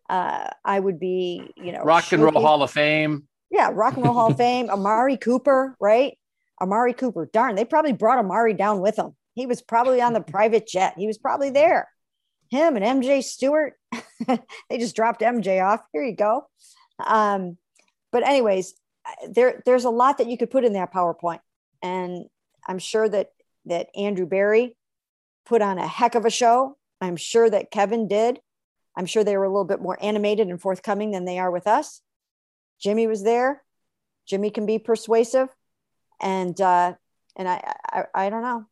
Uh, 0.09 0.49
I 0.65 0.81
would 0.81 0.99
be, 0.99 1.51
you 1.57 1.73
know, 1.73 1.83
Rock 1.83 2.13
and 2.13 2.23
Roll 2.23 2.41
Hall 2.41 2.63
of 2.63 2.71
Fame. 2.71 3.25
Yeah, 3.51 3.71
Rock 3.73 3.97
and 3.97 4.05
Roll 4.05 4.15
Hall 4.15 4.31
of 4.31 4.37
Fame. 4.39 4.71
Amari 4.71 5.17
Cooper, 5.17 5.77
right? 5.81 6.17
Amari 6.61 6.95
Cooper. 6.95 7.29
Darn, 7.33 7.55
they 7.55 7.65
probably 7.65 7.93
brought 7.93 8.19
Amari 8.19 8.55
down 8.55 8.81
with 8.81 8.97
them. 8.97 9.15
He 9.35 9.47
was 9.47 9.63
probably 9.63 10.01
on 10.01 10.13
the 10.13 10.21
private 10.21 10.67
jet. 10.67 10.95
He 10.97 11.07
was 11.07 11.19
probably 11.19 11.51
there. 11.51 11.89
Him 12.51 12.77
and 12.77 13.03
MJ 13.03 13.23
Stewart. 13.23 13.75
they 14.27 14.79
just 14.79 14.95
dropped 14.95 15.23
MJ 15.23 15.65
off. 15.65 15.81
Here 15.93 16.05
you 16.05 16.15
go. 16.15 16.47
Um, 17.05 17.57
but 18.11 18.27
anyways, 18.27 18.75
there 19.29 19.63
there's 19.65 19.85
a 19.85 19.91
lot 19.91 20.19
that 20.19 20.29
you 20.29 20.37
could 20.37 20.51
put 20.51 20.65
in 20.65 20.75
that 20.75 20.93
PowerPoint, 20.93 21.41
and 21.83 22.27
I'm 22.67 22.79
sure 22.79 23.09
that 23.09 23.31
that 23.67 23.89
Andrew 23.97 24.27
Berry 24.27 24.77
put 25.47 25.63
on 25.63 25.79
a 25.79 25.87
heck 25.87 26.15
of 26.15 26.25
a 26.25 26.31
show. 26.31 26.77
I'm 27.01 27.17
sure 27.17 27.49
that 27.51 27.71
Kevin 27.71 28.09
did. 28.09 28.41
I'm 28.97 29.07
sure 29.07 29.25
they 29.25 29.37
were 29.37 29.45
a 29.45 29.49
little 29.49 29.65
bit 29.65 29.81
more 29.81 29.99
animated 30.03 30.49
and 30.49 30.61
forthcoming 30.61 31.11
than 31.11 31.25
they 31.25 31.39
are 31.39 31.51
with 31.51 31.67
us. 31.67 32.03
Jimmy 32.81 33.07
was 33.07 33.23
there. 33.23 33.63
Jimmy 34.27 34.51
can 34.51 34.67
be 34.67 34.79
persuasive, 34.79 35.49
and 36.21 36.59
uh, 36.61 36.95
and 37.37 37.49
I, 37.49 37.75
I 37.91 38.05
I 38.15 38.31
don't 38.31 38.43
know. 38.43 38.67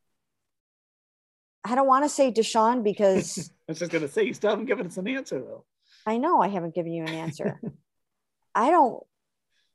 I 1.64 1.74
don't 1.74 1.86
want 1.86 2.04
to 2.04 2.08
say 2.08 2.32
Deshaun 2.32 2.82
because 2.82 3.50
I 3.68 3.72
was 3.72 3.78
just 3.78 3.90
gonna 3.90 4.08
say 4.08 4.24
you 4.24 4.34
still 4.34 4.50
haven't 4.50 4.66
given 4.66 4.86
us 4.86 4.96
an 4.96 5.08
answer 5.08 5.40
though. 5.40 5.64
I 6.06 6.18
know 6.18 6.40
I 6.40 6.48
haven't 6.48 6.74
given 6.74 6.92
you 6.92 7.02
an 7.04 7.10
answer. 7.10 7.60
I 8.54 8.70
don't 8.70 9.02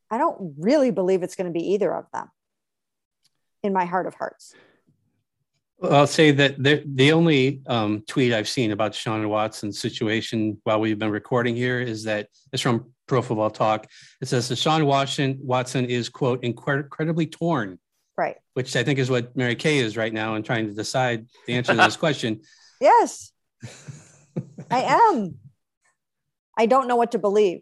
I 0.10 0.18
don't 0.18 0.56
really 0.58 0.92
believe 0.92 1.24
it's 1.24 1.36
going 1.36 1.52
to 1.52 1.58
be 1.58 1.74
either 1.74 1.94
of 1.94 2.06
them 2.14 2.30
in 3.64 3.74
my 3.74 3.86
heart 3.86 4.06
of 4.06 4.14
hearts. 4.16 4.54
I'll 5.84 6.08
say 6.08 6.32
that 6.32 6.62
the, 6.62 6.84
the 6.86 7.12
only 7.12 7.62
um, 7.68 8.04
tweet 8.08 8.34
I've 8.34 8.48
seen 8.48 8.72
about 8.72 8.94
Deshaun 8.94 9.28
Watson's 9.28 9.80
situation 9.80 10.60
while 10.64 10.80
we've 10.80 10.98
been 10.98 11.12
recording 11.12 11.56
here 11.56 11.82
is 11.82 12.04
that 12.06 12.30
it's 12.54 12.62
from 12.62 12.94
Pro 13.08 13.22
Football 13.22 13.50
Talk. 13.50 13.88
It 14.22 14.28
says 14.28 14.50
Deshaun 14.50 14.86
Watson, 14.86 15.38
Watson 15.42 15.86
is, 15.86 16.08
quote, 16.08 16.44
incredibly 16.44 17.28
torn. 17.28 17.78
Right. 18.18 18.38
Which 18.54 18.76
I 18.78 18.84
think 18.84 19.00
is 19.00 19.10
what 19.10 19.36
Mary 19.36 19.56
Kay 19.56 19.80
is 19.80 19.98
right 19.98 20.14
now 20.14 20.36
and 20.36 20.46
trying 20.46 20.68
to 20.68 20.74
decide 20.74 21.28
the 21.46 21.56
answer 21.56 21.74
to 21.74 21.78
this 21.78 21.98
question. 22.06 22.42
Yes, 22.80 23.32
I 24.72 24.82
am. 25.14 25.36
I 26.58 26.66
don't 26.66 26.88
know 26.88 26.96
what 26.96 27.12
to 27.12 27.20
believe 27.20 27.60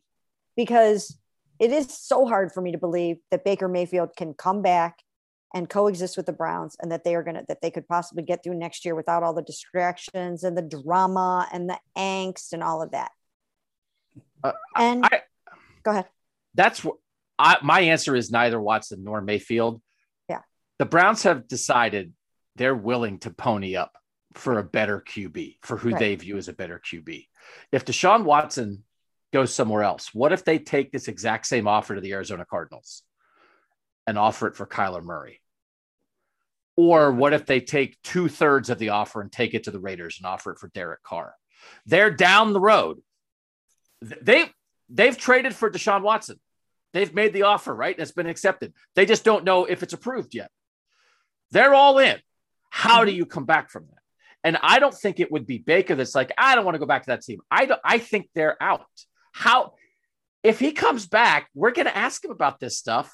because 0.55 1.17
it 1.63 1.71
is 1.71 1.97
so 1.97 2.25
hard 2.25 2.51
for 2.51 2.59
me 2.59 2.73
to 2.73 2.77
believe 2.77 3.17
that 3.31 3.45
Baker 3.45 3.69
Mayfield 3.69 4.17
can 4.17 4.33
come 4.33 4.61
back 4.61 4.99
and 5.55 5.69
coexist 5.69 6.17
with 6.17 6.25
the 6.25 6.33
Browns 6.33 6.75
and 6.81 6.91
that 6.91 7.05
they 7.05 7.15
are 7.15 7.23
going 7.23 7.35
to 7.35 7.45
that 7.47 7.61
they 7.61 7.71
could 7.71 7.87
possibly 7.87 8.21
get 8.21 8.43
through 8.43 8.55
next 8.55 8.83
year 8.83 8.95
without 8.95 9.23
all 9.23 9.33
the 9.33 9.41
distractions 9.41 10.43
and 10.43 10.57
the 10.57 10.61
drama 10.61 11.47
and 11.53 11.69
the 11.69 11.79
angst 11.97 12.51
and 12.51 12.61
all 12.61 12.81
of 12.81 12.91
that. 12.91 13.11
Uh, 14.43 14.51
and 14.75 15.05
I, 15.05 15.21
go 15.83 15.91
ahead. 15.91 16.07
That's 16.53 16.83
what 16.83 16.97
I, 17.39 17.59
my 17.63 17.79
answer 17.79 18.13
is 18.13 18.29
neither 18.29 18.59
Watson 18.59 19.01
nor 19.05 19.21
Mayfield. 19.21 19.81
Yeah. 20.27 20.41
The 20.79 20.85
Browns 20.85 21.23
have 21.23 21.47
decided 21.47 22.11
they're 22.57 22.75
willing 22.75 23.19
to 23.19 23.29
pony 23.29 23.77
up 23.77 23.95
for 24.33 24.59
a 24.59 24.63
better 24.63 24.99
QB, 24.99 25.59
for 25.61 25.77
who 25.77 25.91
Right. 25.91 25.99
they 25.99 26.15
view 26.15 26.35
as 26.35 26.49
a 26.49 26.53
better 26.53 26.81
QB. 26.91 27.25
If 27.71 27.85
Deshaun 27.85 28.25
Watson 28.25 28.83
goes 29.33 29.53
somewhere 29.53 29.83
else, 29.83 30.11
what 30.13 30.31
if 30.31 30.45
they 30.45 30.59
take 30.59 30.91
this 30.91 31.09
exact 31.09 31.47
same 31.47 31.67
offer 31.67 31.95
to 31.95 32.01
the 32.01 32.13
Arizona 32.13 32.45
Cardinals 32.49 33.03
and 34.07 34.17
offer 34.17 34.47
it 34.47 34.55
for 34.55 34.65
Kyler 34.65 35.03
Murray? 35.03 35.41
Or 36.77 37.11
what 37.11 37.33
if 37.33 37.45
they 37.45 37.59
take 37.59 38.01
two 38.03 38.29
thirds 38.29 38.69
of 38.69 38.79
the 38.79 38.89
offer 38.89 39.21
and 39.21 39.31
take 39.31 39.53
it 39.53 39.65
to 39.65 39.71
the 39.71 39.79
Raiders 39.79 40.17
and 40.17 40.25
offer 40.25 40.51
it 40.51 40.59
for 40.59 40.69
Derek 40.69 41.03
Carr? 41.03 41.35
They're 41.85 42.11
down 42.11 42.53
the 42.53 42.59
road. 42.59 43.01
They 44.01 44.49
they've 44.89 45.17
traded 45.17 45.53
for 45.53 45.69
Deshaun 45.69 46.01
Watson. 46.01 46.39
They've 46.93 47.13
made 47.13 47.33
the 47.33 47.43
offer, 47.43 47.73
right? 47.73 47.95
It's 47.97 48.11
been 48.11 48.27
accepted. 48.27 48.73
They 48.95 49.05
just 49.05 49.23
don't 49.23 49.43
know 49.43 49.65
if 49.65 49.83
it's 49.83 49.93
approved 49.93 50.35
yet. 50.35 50.51
They're 51.51 51.73
all 51.73 51.99
in. 51.99 52.17
How 52.69 53.03
do 53.03 53.11
mm-hmm. 53.11 53.17
you 53.17 53.25
come 53.25 53.45
back 53.45 53.69
from 53.69 53.85
that? 53.85 54.01
And 54.43 54.57
I 54.61 54.79
don't 54.79 54.93
think 54.93 55.19
it 55.19 55.31
would 55.31 55.47
be 55.47 55.57
Baker 55.57 55.95
that's 55.95 56.15
like, 56.15 56.31
I 56.37 56.55
don't 56.55 56.65
want 56.65 56.75
to 56.75 56.79
go 56.79 56.85
back 56.85 57.03
to 57.03 57.11
that 57.11 57.21
team. 57.21 57.39
I 57.49 57.65
don't, 57.65 57.79
I 57.83 57.97
think 57.97 58.29
they're 58.35 58.61
out. 58.61 58.85
How 59.33 59.73
if 60.43 60.59
he 60.59 60.71
comes 60.71 61.05
back, 61.05 61.49
we're 61.53 61.71
going 61.71 61.87
to 61.87 61.97
ask 61.97 62.23
him 62.23 62.31
about 62.31 62.59
this 62.59 62.77
stuff 62.77 63.13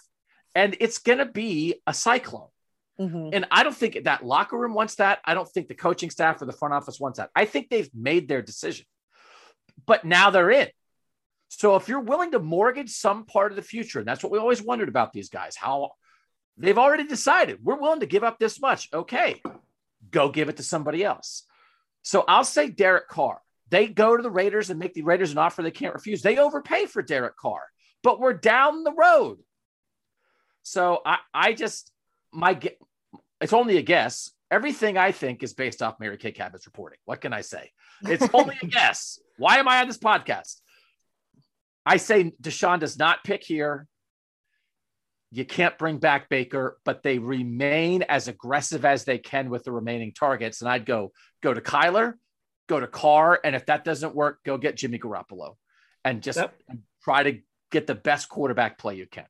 and 0.55 0.75
it's 0.79 0.99
going 0.99 1.19
to 1.19 1.25
be 1.25 1.81
a 1.87 1.93
cyclone. 1.93 2.49
Mhm. 2.99 3.29
And 3.33 3.45
I 3.49 3.63
don't 3.63 3.75
think 3.75 4.03
that 4.03 4.25
locker 4.25 4.57
room 4.57 4.73
wants 4.73 4.95
that. 4.95 5.19
I 5.23 5.33
don't 5.33 5.47
think 5.47 5.67
the 5.67 5.75
coaching 5.75 6.09
staff 6.09 6.41
or 6.41 6.45
the 6.45 6.51
front 6.53 6.73
office 6.73 6.99
wants 6.99 7.17
that. 7.17 7.29
I 7.35 7.45
think 7.45 7.69
they've 7.69 7.89
made 7.93 8.27
their 8.27 8.41
decision, 8.41 8.85
but 9.85 10.03
now 10.03 10.31
they're 10.31 10.51
in. 10.51 10.67
So 11.47 11.75
if 11.77 11.87
you're 11.87 12.01
willing 12.01 12.31
to 12.31 12.39
mortgage 12.39 12.89
some 12.89 13.25
part 13.25 13.51
of 13.51 13.55
the 13.55 13.61
future, 13.61 13.99
and 13.99 14.07
that's 14.07 14.21
what 14.21 14.31
we 14.31 14.37
always 14.37 14.61
wondered 14.61 14.89
about 14.89 15.13
these 15.13 15.29
guys, 15.29 15.55
how 15.55 15.91
they've 16.57 16.77
already 16.77 17.05
decided 17.05 17.63
we're 17.63 17.79
willing 17.79 18.01
to 18.01 18.05
give 18.05 18.23
up 18.23 18.37
this 18.37 18.59
much. 18.59 18.89
Okay, 18.93 19.41
go 20.11 20.29
give 20.29 20.49
it 20.49 20.57
to 20.57 20.63
somebody 20.63 21.03
else. 21.03 21.43
So 22.01 22.25
I'll 22.27 22.43
say 22.43 22.69
Derek 22.69 23.07
Carr. 23.07 23.41
They 23.69 23.87
go 23.87 24.17
to 24.17 24.23
the 24.23 24.31
Raiders 24.31 24.69
and 24.69 24.79
make 24.79 24.93
the 24.93 25.03
Raiders 25.03 25.31
an 25.31 25.37
offer 25.37 25.61
they 25.61 25.71
can't 25.71 25.93
refuse. 25.93 26.21
They 26.21 26.37
overpay 26.37 26.87
for 26.87 27.01
Derek 27.01 27.37
Carr, 27.37 27.61
but 28.03 28.19
we're 28.19 28.33
down 28.33 28.83
the 28.83 28.93
road. 28.93 29.39
So 30.63 31.01
I, 31.05 31.17
I 31.33 31.53
just 31.53 31.91
my 32.31 32.59
it's 33.41 33.53
only 33.53 33.77
a 33.77 33.81
guess. 33.81 34.31
Everything 34.51 34.97
I 34.97 35.11
think 35.11 35.43
is 35.43 35.53
based 35.53 35.81
off 35.81 35.99
Mary 35.99 36.17
Kay 36.17 36.31
Cabot's 36.31 36.65
reporting. 36.65 36.97
What 37.05 37.21
can 37.21 37.33
I 37.33 37.41
say? 37.41 37.71
It's 38.01 38.27
only 38.33 38.57
a 38.61 38.65
guess. 38.67 39.19
Why 39.37 39.57
am 39.57 39.67
I 39.67 39.81
on 39.81 39.87
this 39.87 39.99
podcast? 39.99 40.55
I 41.85 41.97
say 41.97 42.33
Deshaun 42.41 42.79
does 42.79 42.97
not 42.97 43.23
pick 43.23 43.43
here. 43.43 43.87
You 45.31 45.45
can't 45.45 45.77
bring 45.77 45.99
back 45.99 46.27
Baker, 46.29 46.79
but 46.83 47.03
they 47.03 47.19
remain 47.19 48.01
as 48.03 48.27
aggressive 48.27 48.85
as 48.85 49.05
they 49.05 49.19
can 49.19 49.51
with 49.51 49.63
the 49.63 49.71
remaining 49.71 50.11
targets. 50.11 50.61
And 50.61 50.69
I'd 50.69 50.85
go 50.85 51.11
go 51.43 51.53
to 51.53 51.61
Kyler, 51.61 52.15
go 52.69 52.79
to 52.79 52.87
Carr, 52.87 53.39
and 53.43 53.55
if 53.55 53.65
that 53.65 53.83
doesn't 53.83 54.15
work, 54.15 54.39
go 54.45 54.57
get 54.57 54.77
Jimmy 54.77 54.97
Garoppolo, 54.99 55.57
and 56.05 56.23
just 56.23 56.37
Yep. 56.39 56.53
try 57.03 57.23
to 57.23 57.39
get 57.71 57.87
the 57.87 57.95
best 57.95 58.29
quarterback 58.29 58.77
play 58.77 58.95
you 58.95 59.05
can. 59.07 59.25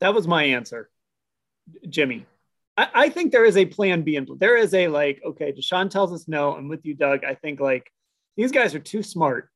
That 0.00 0.14
was 0.14 0.26
my 0.26 0.44
answer, 0.44 0.88
Jimmy. 1.88 2.24
I, 2.76 2.88
I 2.94 3.08
think 3.10 3.32
there 3.32 3.44
is 3.44 3.56
a 3.56 3.66
plan 3.66 4.02
B. 4.02 4.16
And 4.16 4.28
there 4.38 4.56
is 4.56 4.72
a 4.72 4.88
like, 4.88 5.20
okay, 5.24 5.52
Deshaun 5.52 5.90
tells 5.90 6.12
us 6.12 6.26
no. 6.28 6.54
I'm 6.54 6.68
with 6.68 6.86
you, 6.86 6.94
Doug. 6.94 7.24
I 7.24 7.34
think 7.34 7.60
like 7.60 7.92
these 8.36 8.52
guys 8.52 8.74
are 8.74 8.78
too 8.80 9.02
smart. 9.02 9.50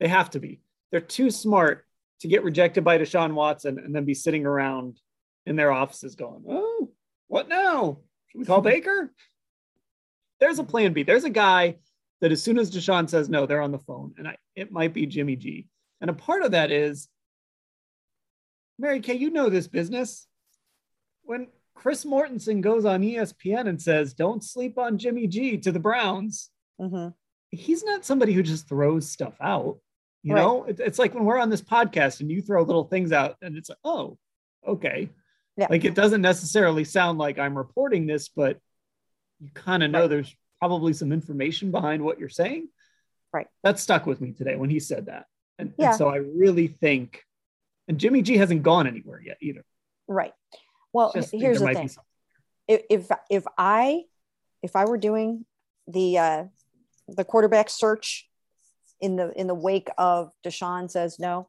They 0.00 0.08
have 0.08 0.30
to 0.30 0.40
be. 0.40 0.60
They're 0.90 1.00
too 1.00 1.30
smart 1.30 1.86
to 2.20 2.28
get 2.28 2.42
rejected 2.42 2.82
by 2.84 2.98
Deshaun 2.98 3.34
Watson 3.34 3.78
and 3.78 3.94
then 3.94 4.04
be 4.04 4.14
sitting 4.14 4.44
around 4.44 4.98
in 5.46 5.56
their 5.56 5.70
offices 5.70 6.16
going, 6.16 6.44
oh, 6.48 6.90
what 7.28 7.48
now? 7.48 7.98
Should 8.28 8.38
we 8.40 8.44
call 8.44 8.60
Baker? 8.72 9.12
There's 10.40 10.58
a 10.58 10.64
plan 10.64 10.92
B. 10.92 11.04
There's 11.04 11.24
a 11.24 11.30
guy 11.30 11.76
that 12.20 12.32
as 12.32 12.42
soon 12.42 12.58
as 12.58 12.70
Deshaun 12.70 13.08
says 13.08 13.28
no, 13.28 13.46
they're 13.46 13.60
on 13.62 13.72
the 13.72 13.78
phone. 13.78 14.14
And 14.18 14.26
I, 14.28 14.36
it 14.56 14.72
might 14.72 14.92
be 14.94 15.06
Jimmy 15.06 15.36
G. 15.36 15.68
And 16.00 16.10
a 16.10 16.14
part 16.14 16.42
of 16.42 16.52
that 16.52 16.70
is 16.70 17.08
Mary 18.78 19.00
Kay, 19.00 19.14
you 19.14 19.30
know 19.30 19.48
this 19.48 19.68
business. 19.68 20.26
When 21.22 21.48
Chris 21.74 22.04
Mortensen 22.04 22.60
goes 22.60 22.84
on 22.84 23.02
ESPN 23.02 23.68
and 23.68 23.80
says, 23.80 24.14
don't 24.14 24.42
sleep 24.42 24.78
on 24.78 24.98
Jimmy 24.98 25.26
G 25.26 25.56
to 25.58 25.72
the 25.72 25.78
Browns, 25.80 26.50
Mhm. 26.80 27.14
he's 27.50 27.84
not 27.84 28.04
somebody 28.04 28.32
who 28.32 28.42
just 28.42 28.68
throws 28.68 29.08
stuff 29.10 29.36
out. 29.40 29.78
You 30.22 30.34
Right. 30.34 30.40
know, 30.40 30.64
it, 30.64 30.80
it's 30.80 30.98
like 30.98 31.14
when 31.14 31.24
we're 31.24 31.38
on 31.38 31.50
this 31.50 31.62
podcast 31.62 32.20
and 32.20 32.30
you 32.30 32.42
throw 32.42 32.62
little 32.62 32.84
things 32.84 33.12
out 33.12 33.36
and 33.42 33.56
it's 33.56 33.68
like, 33.68 33.78
oh, 33.84 34.18
okay. 34.66 35.10
Yeah. 35.56 35.66
Like 35.70 35.84
it 35.84 35.94
doesn't 35.94 36.22
necessarily 36.22 36.84
sound 36.84 37.18
like 37.18 37.38
I'm 37.38 37.56
reporting 37.56 38.06
this, 38.06 38.28
but 38.28 38.58
you 39.40 39.50
kind 39.54 39.82
of 39.82 39.90
know 39.90 40.00
Right. 40.02 40.10
there's 40.10 40.36
probably 40.64 40.94
some 40.94 41.12
information 41.12 41.70
behind 41.70 42.02
what 42.02 42.18
you're 42.18 42.30
saying. 42.30 42.68
Right. 43.34 43.46
That 43.64 43.78
stuck 43.78 44.06
with 44.06 44.22
me 44.22 44.32
today 44.32 44.56
when 44.56 44.70
he 44.70 44.80
said 44.80 45.06
that. 45.06 45.26
And, 45.58 45.74
and 45.78 45.94
so 45.94 46.08
I 46.08 46.16
really 46.16 46.68
think, 46.68 47.22
and 47.86 47.98
Jimmy 47.98 48.22
G 48.22 48.38
hasn't 48.38 48.62
gone 48.62 48.86
anywhere 48.86 49.20
yet 49.22 49.36
either. 49.42 49.62
Right. 50.08 50.32
Well, 50.94 51.12
here's 51.32 51.60
the 51.60 51.74
thing. 51.74 51.90
if 52.66 52.82
if 52.88 53.08
if 53.28 53.44
I 53.58 54.04
if 54.62 54.74
I 54.74 54.86
were 54.86 54.96
doing 54.96 55.44
the 55.86 56.18
uh 56.18 56.44
the 57.08 57.24
quarterback 57.24 57.68
search 57.68 58.26
in 59.00 59.16
the 59.16 59.32
in 59.38 59.46
the 59.46 59.54
wake 59.54 59.90
of 59.98 60.30
Deshaun 60.46 60.90
says 60.90 61.18
no, 61.18 61.48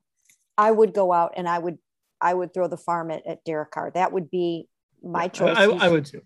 I 0.58 0.72
would 0.72 0.94
go 0.94 1.14
out 1.14 1.34
and 1.38 1.48
I 1.48 1.60
would 1.60 1.78
I 2.20 2.34
would 2.34 2.54
throw 2.54 2.68
the 2.68 2.78
farm 2.78 3.12
at, 3.12 3.26
at 3.26 3.46
Derek 3.46 3.72
Carr. 3.72 3.92
That 3.92 4.12
would 4.12 4.30
be 4.30 4.68
my 5.02 5.30
choice. 5.30 5.56
I, 5.56 5.68
He's- 5.68 5.82
I 5.82 5.88
would 5.90 6.06
too. 6.06 6.22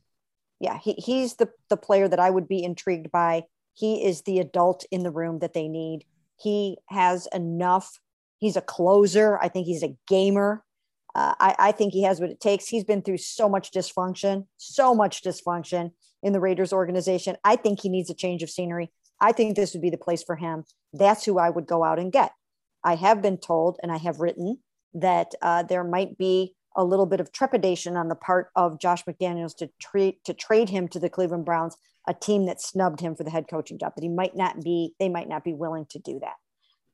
Yeah, 0.60 0.78
he, 0.78 0.94
he's 0.94 1.36
the 1.36 1.50
the 1.70 1.78
player 1.78 2.08
that 2.08 2.20
I 2.20 2.30
would 2.30 2.48
be 2.48 2.64
intrigued 2.64 3.12
by. 3.12 3.44
He 3.74 4.04
is 4.04 4.24
the 4.24 4.40
adult 4.40 4.86
in 4.92 5.04
the 5.04 5.12
room 5.12 5.40
that 5.40 5.54
they 5.54 5.68
need. 5.68 6.06
He 6.38 6.78
has 6.88 7.28
enough. 7.34 8.00
He's 8.40 8.58
a 8.58 8.62
closer. 8.62 9.38
I 9.40 9.48
think 9.48 9.68
he's 9.68 9.84
a 9.84 9.96
gamer. 10.08 10.64
Uh, 11.16 11.34
I, 11.40 11.56
I 11.60 11.72
think 11.72 11.94
he 11.94 12.04
has 12.04 12.20
what 12.20 12.30
it 12.30 12.40
takes. 12.40 12.68
He's 12.68 12.84
been 12.84 13.02
through 13.02 13.18
so 13.18 13.50
much 13.50 13.72
dysfunction, 13.72 14.46
so 14.58 14.94
much 14.94 15.24
dysfunction 15.24 15.92
in 16.22 16.34
the 16.34 16.40
Raiders 16.40 16.72
organization. 16.72 17.36
I 17.44 17.56
think 17.56 17.82
he 17.82 17.90
needs 17.90 18.10
a 18.10 18.14
change 18.14 18.44
of 18.44 18.50
scenery. 18.50 18.92
I 19.20 19.32
think 19.32 19.56
this 19.56 19.74
would 19.74 19.82
be 19.82 19.90
the 19.90 19.98
place 19.98 20.24
for 20.24 20.36
him. 20.36 20.64
That's 20.94 21.26
who 21.26 21.40
I 21.40 21.50
would 21.50 21.66
go 21.66 21.84
out 21.84 22.00
and 22.00 22.12
get. 22.12 22.32
I 22.84 22.96
have 22.96 23.22
been 23.22 23.38
told 23.38 23.78
and 23.82 23.92
I 23.92 23.98
have 23.98 24.20
written 24.20 24.60
that 24.94 25.34
uh, 25.42 25.64
there 25.64 25.84
might 25.84 26.18
be 26.18 26.56
a 26.80 26.84
little 26.84 27.06
bit 27.06 27.20
of 27.20 27.34
trepidation 27.34 27.98
on 27.98 28.08
the 28.08 28.16
part 28.16 28.52
of 28.56 28.80
Josh 28.80 29.04
McDaniels 29.04 29.56
to 29.58 29.70
treat 29.80 30.24
to 30.24 30.34
trade 30.34 30.70
him 30.70 30.88
to 30.88 31.00
the 31.00 31.10
Cleveland 31.10 31.44
Browns, 31.44 31.76
a 32.08 32.14
team 32.14 32.46
that 32.46 32.62
snubbed 32.62 33.02
him 33.02 33.16
for 33.16 33.26
the 33.26 33.30
head 33.30 33.48
coaching 33.50 33.78
job. 33.78 33.94
That 33.96 34.04
he 34.04 34.10
might 34.10 34.36
not 34.36 34.64
be, 34.64 34.94
they 34.98 35.10
might 35.10 35.28
not 35.28 35.44
be 35.44 35.54
willing 35.54 35.86
to 35.90 36.00
do 36.00 36.20
that. 36.22 36.36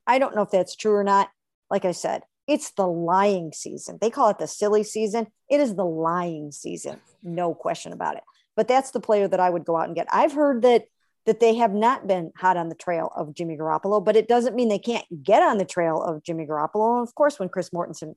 I 0.04 0.18
don't 0.18 0.34
know 0.34 0.42
if 0.42 0.50
that's 0.50 0.74
true 0.74 0.94
or 0.94 1.04
not. 1.04 1.30
Like 1.70 1.84
I 1.84 1.92
said, 1.92 2.22
it's 2.48 2.72
the 2.72 2.86
lying 2.86 3.52
season. 3.52 3.98
They 4.00 4.10
call 4.10 4.28
it 4.30 4.38
the 4.38 4.48
silly 4.48 4.82
season. 4.82 5.28
It 5.48 5.60
is 5.60 5.76
the 5.76 5.84
lying 5.84 6.50
season, 6.50 7.00
no 7.22 7.54
question 7.54 7.92
about 7.92 8.16
it. 8.16 8.24
But 8.56 8.66
that's 8.66 8.90
the 8.90 9.00
player 9.00 9.28
that 9.28 9.40
I 9.40 9.50
would 9.50 9.64
go 9.64 9.76
out 9.76 9.86
and 9.86 9.94
get. 9.94 10.08
I've 10.10 10.32
heard 10.32 10.62
that 10.62 10.86
that 11.26 11.40
they 11.40 11.56
have 11.56 11.74
not 11.74 12.06
been 12.06 12.32
hot 12.36 12.56
on 12.56 12.68
the 12.68 12.74
trail 12.76 13.12
of 13.16 13.34
Jimmy 13.34 13.56
Garoppolo, 13.56 14.04
but 14.04 14.14
it 14.14 14.28
doesn't 14.28 14.54
mean 14.54 14.68
they 14.68 14.78
can't 14.78 15.04
get 15.24 15.42
on 15.42 15.58
the 15.58 15.64
trail 15.64 16.00
of 16.00 16.22
Jimmy 16.22 16.46
Garoppolo. 16.46 17.00
And 17.00 17.08
of 17.08 17.14
course, 17.16 17.38
when 17.38 17.48
Chris 17.48 17.70
Mortensen 17.70 18.14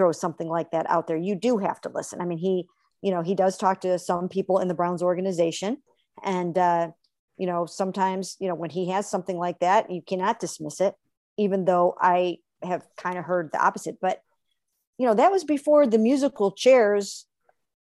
throws 0.00 0.18
something 0.18 0.48
like 0.48 0.70
that 0.70 0.88
out 0.88 1.06
there, 1.06 1.18
you 1.18 1.34
do 1.34 1.58
have 1.58 1.78
to 1.82 1.90
listen. 1.90 2.22
I 2.22 2.24
mean, 2.24 2.38
he, 2.38 2.66
you 3.02 3.10
know, 3.10 3.20
he 3.20 3.34
does 3.34 3.58
talk 3.58 3.82
to 3.82 3.98
some 3.98 4.28
people 4.28 4.58
in 4.58 4.68
the 4.68 4.74
Browns 4.74 5.02
organization, 5.02 5.76
and 6.24 6.56
uh, 6.56 6.88
you 7.36 7.46
know, 7.46 7.66
sometimes, 7.66 8.36
you 8.38 8.48
know, 8.48 8.54
when 8.54 8.70
he 8.70 8.90
has 8.90 9.10
something 9.10 9.36
like 9.36 9.60
that, 9.60 9.90
you 9.90 10.02
cannot 10.02 10.40
dismiss 10.40 10.80
it, 10.80 10.94
even 11.36 11.64
though 11.64 11.94
I 12.00 12.36
have 12.62 12.82
kind 12.96 13.18
of 13.18 13.24
heard 13.24 13.50
the 13.52 13.62
opposite. 13.62 13.96
But, 14.00 14.20
you 14.98 15.06
know, 15.06 15.14
that 15.14 15.32
was 15.32 15.44
before 15.44 15.86
the 15.86 15.96
musical 15.96 16.52
chairs 16.52 17.26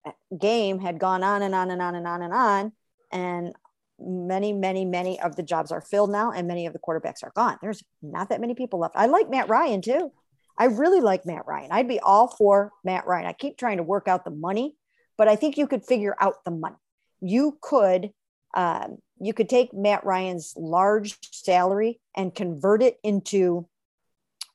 uh, 0.06 0.12
game 0.38 0.78
had 0.78 0.98
gone 0.98 1.22
on 1.22 1.42
and 1.42 1.54
on 1.54 1.70
and 1.70 1.80
on 1.80 1.94
and 1.94 2.06
on 2.06 2.22
and 2.22 2.34
on. 2.34 2.72
And 3.10 3.54
many, 3.98 4.52
many, 4.52 4.84
many 4.84 5.18
of 5.20 5.36
the 5.36 5.42
jobs 5.42 5.72
are 5.72 5.80
filled 5.80 6.10
now, 6.10 6.32
and 6.32 6.46
many 6.46 6.66
of 6.66 6.74
the 6.74 6.78
quarterbacks 6.78 7.22
are 7.22 7.32
gone. 7.34 7.56
There's 7.62 7.82
not 8.02 8.28
that 8.28 8.42
many 8.42 8.54
people 8.54 8.80
left. 8.80 8.94
I 8.96 9.06
like 9.06 9.30
Matt 9.30 9.48
Ryan 9.48 9.80
too. 9.80 10.12
I 10.58 10.66
really 10.66 11.00
like 11.00 11.26
Matt 11.26 11.46
Ryan. 11.46 11.72
I'd 11.72 11.88
be 11.88 12.00
all 12.00 12.28
for 12.28 12.72
Matt 12.84 13.06
Ryan. 13.06 13.26
I 13.26 13.32
keep 13.32 13.56
trying 13.56 13.76
to 13.76 13.82
work 13.82 14.08
out 14.08 14.24
the 14.24 14.30
money, 14.30 14.76
but 15.18 15.28
I 15.28 15.36
think 15.36 15.56
you 15.56 15.66
could 15.66 15.84
figure 15.84 16.16
out 16.20 16.44
the 16.44 16.50
money. 16.50 16.76
You 17.20 17.58
could 17.60 18.12
um, 18.54 18.98
you 19.18 19.34
could 19.34 19.48
take 19.48 19.74
Matt 19.74 20.04
Ryan's 20.04 20.54
large 20.56 21.18
salary 21.32 22.00
and 22.14 22.34
convert 22.34 22.82
it 22.82 22.98
into 23.02 23.66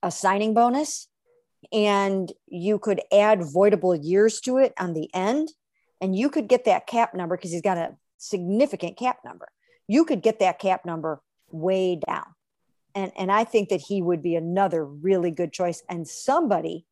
a 0.02 0.10
signing 0.12 0.54
bonus, 0.54 1.08
and 1.72 2.32
you 2.48 2.80
could 2.80 3.02
add 3.14 3.40
voidable 3.40 3.98
years 4.02 4.42
to 4.42 4.58
it 4.58 4.74
on 4.80 4.94
the 4.94 5.10
end, 5.14 5.50
and 6.00 6.16
you 6.16 6.30
could 6.30 6.48
get 6.48 6.66
that 6.66 6.88
cap 6.88 7.14
number 7.14 7.38
because 7.38 7.52
he's 7.52 7.62
got 7.62 7.78
a 7.78 7.96
significant 8.18 8.98
cap 8.98 9.20
number. 9.24 9.48
You 9.88 10.06
could 10.06 10.22
get 10.22 10.40
that 10.40 10.60
cap 10.60 10.86
number 10.86 11.22
way 11.52 11.96
down. 11.96 12.26
And, 12.96 13.12
and 13.18 13.32
I 13.32 13.44
think 13.44 13.70
that 13.70 13.82
he 13.82 14.02
would 14.02 14.22
be 14.22 14.36
another 14.36 14.86
really 14.86 15.32
good 15.32 15.54
choice 15.54 15.84
and 15.90 16.08
somebody 16.08 16.86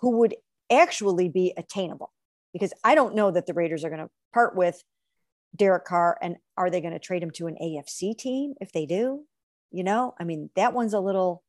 who 0.00 0.18
would 0.18 0.34
actually 0.70 1.28
be 1.28 1.52
attainable 1.56 2.12
because 2.52 2.72
I 2.82 2.94
don't 2.94 3.14
know 3.14 3.30
that 3.30 3.46
the 3.46 3.54
Raiders 3.54 3.84
are 3.84 3.90
going 3.90 4.02
to 4.02 4.10
part 4.32 4.56
with 4.56 4.82
Derek 5.54 5.84
Carr 5.84 6.18
and 6.20 6.36
are 6.56 6.70
they 6.70 6.80
going 6.80 6.92
to 6.92 6.98
trade 6.98 7.22
him 7.22 7.30
to 7.32 7.46
an 7.46 7.56
AFC 7.62 8.16
team 8.16 8.54
if 8.60 8.72
they 8.72 8.86
do? 8.86 9.24
You 9.70 9.84
know, 9.84 10.14
I 10.18 10.24
mean, 10.24 10.50
that 10.56 10.72
one's 10.72 10.94
a 10.94 11.00
little, 11.00 11.42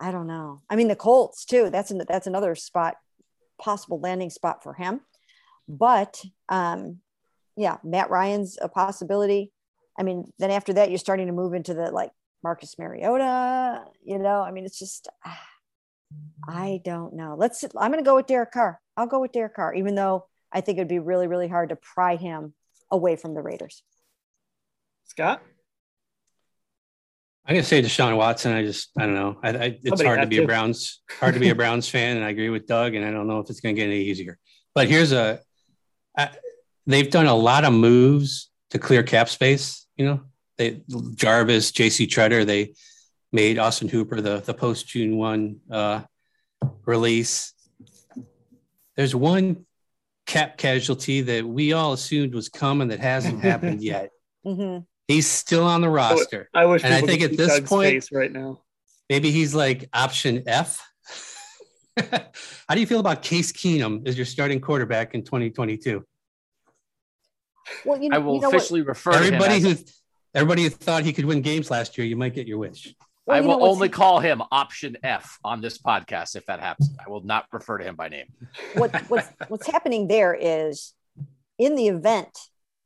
I 0.00 0.10
don't 0.10 0.26
know. 0.26 0.62
I 0.68 0.76
mean, 0.76 0.88
the 0.88 0.96
Colts 0.96 1.44
too. 1.44 1.70
That's 1.70 1.90
an, 1.90 2.02
that's 2.08 2.26
another 2.26 2.54
spot, 2.54 2.96
possible 3.60 4.00
landing 4.00 4.30
spot 4.30 4.62
for 4.62 4.74
him. 4.74 5.00
But 5.68 6.22
um, 6.48 6.98
yeah, 7.56 7.78
Matt 7.84 8.10
Ryan's 8.10 8.58
a 8.60 8.68
possibility. 8.68 9.52
I 9.98 10.02
mean, 10.02 10.32
then 10.38 10.50
after 10.50 10.72
that, 10.74 10.90
you're 10.90 10.98
starting 10.98 11.28
to 11.28 11.32
move 11.32 11.54
into 11.54 11.74
the 11.74 11.90
like 11.90 12.10
Marcus 12.44 12.78
Mariota. 12.78 13.84
You 14.04 14.18
know, 14.18 14.42
I 14.42 14.52
mean, 14.52 14.64
it's 14.64 14.78
just, 14.78 15.08
I 16.48 16.80
don't 16.84 17.14
know. 17.14 17.34
Let's. 17.36 17.64
I'm 17.64 17.90
going 17.90 18.04
to 18.04 18.08
go 18.08 18.14
with 18.14 18.26
Derek 18.26 18.52
Carr. 18.52 18.80
I'll 18.96 19.08
go 19.08 19.20
with 19.20 19.32
Derek 19.32 19.56
Carr, 19.56 19.74
even 19.74 19.96
though 19.96 20.26
I 20.52 20.60
think 20.60 20.78
it'd 20.78 20.86
be 20.86 21.00
really, 21.00 21.26
really 21.26 21.48
hard 21.48 21.70
to 21.70 21.76
pry 21.76 22.14
him 22.14 22.54
away 22.90 23.16
from 23.16 23.34
the 23.34 23.42
Raiders. 23.42 23.82
Scott? 25.06 25.42
I'm 27.46 27.54
gonna 27.54 27.64
say 27.64 27.82
Deshaun 27.82 28.16
Watson. 28.16 28.52
I 28.52 28.62
just 28.62 28.88
I 28.98 29.02
don't 29.02 29.14
know. 29.14 29.38
I, 29.42 29.48
I, 29.50 29.64
it's 29.64 29.88
Somebody 29.88 30.06
hard 30.06 30.20
to 30.22 30.26
be 30.26 30.36
to. 30.36 30.44
a 30.44 30.46
Browns 30.46 31.02
hard 31.20 31.34
to 31.34 31.40
be 31.40 31.50
a 31.50 31.54
Browns 31.60 31.88
fan, 31.88 32.16
and 32.16 32.24
I 32.24 32.30
agree 32.30 32.48
with 32.48 32.66
Doug. 32.66 32.94
And 32.94 33.04
I 33.04 33.10
don't 33.10 33.26
know 33.26 33.40
if 33.40 33.50
it's 33.50 33.60
gonna 33.60 33.74
get 33.74 33.84
any 33.84 34.00
easier. 34.00 34.38
But 34.74 34.88
here's 34.88 35.12
a 35.12 35.40
I, 36.16 36.30
they've 36.86 37.10
done 37.10 37.26
a 37.26 37.34
lot 37.34 37.64
of 37.64 37.74
moves 37.74 38.50
to 38.70 38.78
clear 38.78 39.02
cap 39.02 39.28
space. 39.28 39.86
You 39.96 40.06
know, 40.06 40.20
they 40.56 40.82
Jarvis, 41.14 41.72
J.C. 41.72 42.06
Tretter. 42.06 42.46
They 42.46 42.74
made 43.32 43.58
Austin 43.58 43.88
Hooper 43.88 44.20
the 44.20 44.40
the 44.40 44.54
post 44.54 44.86
June 44.88 45.16
one 45.16 45.60
uh, 45.70 46.02
release. 46.84 47.52
There's 48.96 49.14
one 49.14 49.66
cap 50.26 50.56
casualty 50.56 51.20
that 51.22 51.44
we 51.44 51.72
all 51.72 51.92
assumed 51.92 52.34
was 52.34 52.48
coming 52.48 52.88
that 52.88 53.00
hasn't 53.00 53.40
happened 53.42 53.82
yet. 53.82 54.10
Mm-hmm. 54.46 54.82
He's 55.08 55.26
still 55.26 55.64
on 55.64 55.80
the 55.80 55.88
roster. 55.88 56.48
I 56.54 56.64
wish, 56.66 56.82
and 56.82 56.94
I 56.94 57.02
think 57.02 57.22
at 57.22 57.36
this 57.36 57.48
Doug's 57.48 57.68
point, 57.68 58.08
right 58.10 58.32
now, 58.32 58.62
maybe 59.10 59.30
he's 59.30 59.54
like 59.54 59.88
option 59.92 60.44
F. 60.46 60.80
How 62.10 62.74
do 62.74 62.80
you 62.80 62.86
feel 62.86 63.00
about 63.00 63.22
Case 63.22 63.52
Keenum 63.52 64.06
as 64.08 64.16
your 64.16 64.24
starting 64.24 64.60
quarterback 64.60 65.14
in 65.14 65.22
2022? 65.22 66.04
Well, 67.84 68.00
you 68.00 68.08
know, 68.08 68.16
I 68.16 68.18
will 68.18 68.36
you 68.36 68.40
know 68.40 68.48
officially 68.48 68.80
what? 68.82 68.88
refer 68.88 69.12
everybody 69.12 69.60
who 69.60 69.74
everybody 70.34 70.64
who 70.64 70.70
thought 70.70 71.04
he 71.04 71.12
could 71.12 71.24
win 71.24 71.42
games 71.42 71.70
last 71.70 71.96
year. 71.96 72.06
You 72.06 72.16
might 72.16 72.34
get 72.34 72.46
your 72.46 72.58
wish. 72.58 72.94
Well, 73.26 73.36
I 73.38 73.40
will 73.40 73.64
only 73.64 73.88
call 73.88 74.20
him 74.20 74.42
option 74.52 74.98
F 75.02 75.38
on 75.42 75.62
this 75.62 75.78
podcast 75.78 76.36
if 76.36 76.44
that 76.46 76.60
happens. 76.60 76.94
I 77.04 77.08
will 77.08 77.22
not 77.22 77.46
refer 77.52 77.78
to 77.78 77.84
him 77.84 77.96
by 77.96 78.08
name. 78.08 78.26
What, 78.74 78.94
what's, 79.08 79.28
what's 79.48 79.66
happening 79.66 80.08
there 80.08 80.34
is 80.34 80.92
in 81.58 81.74
the 81.74 81.88
event 81.88 82.36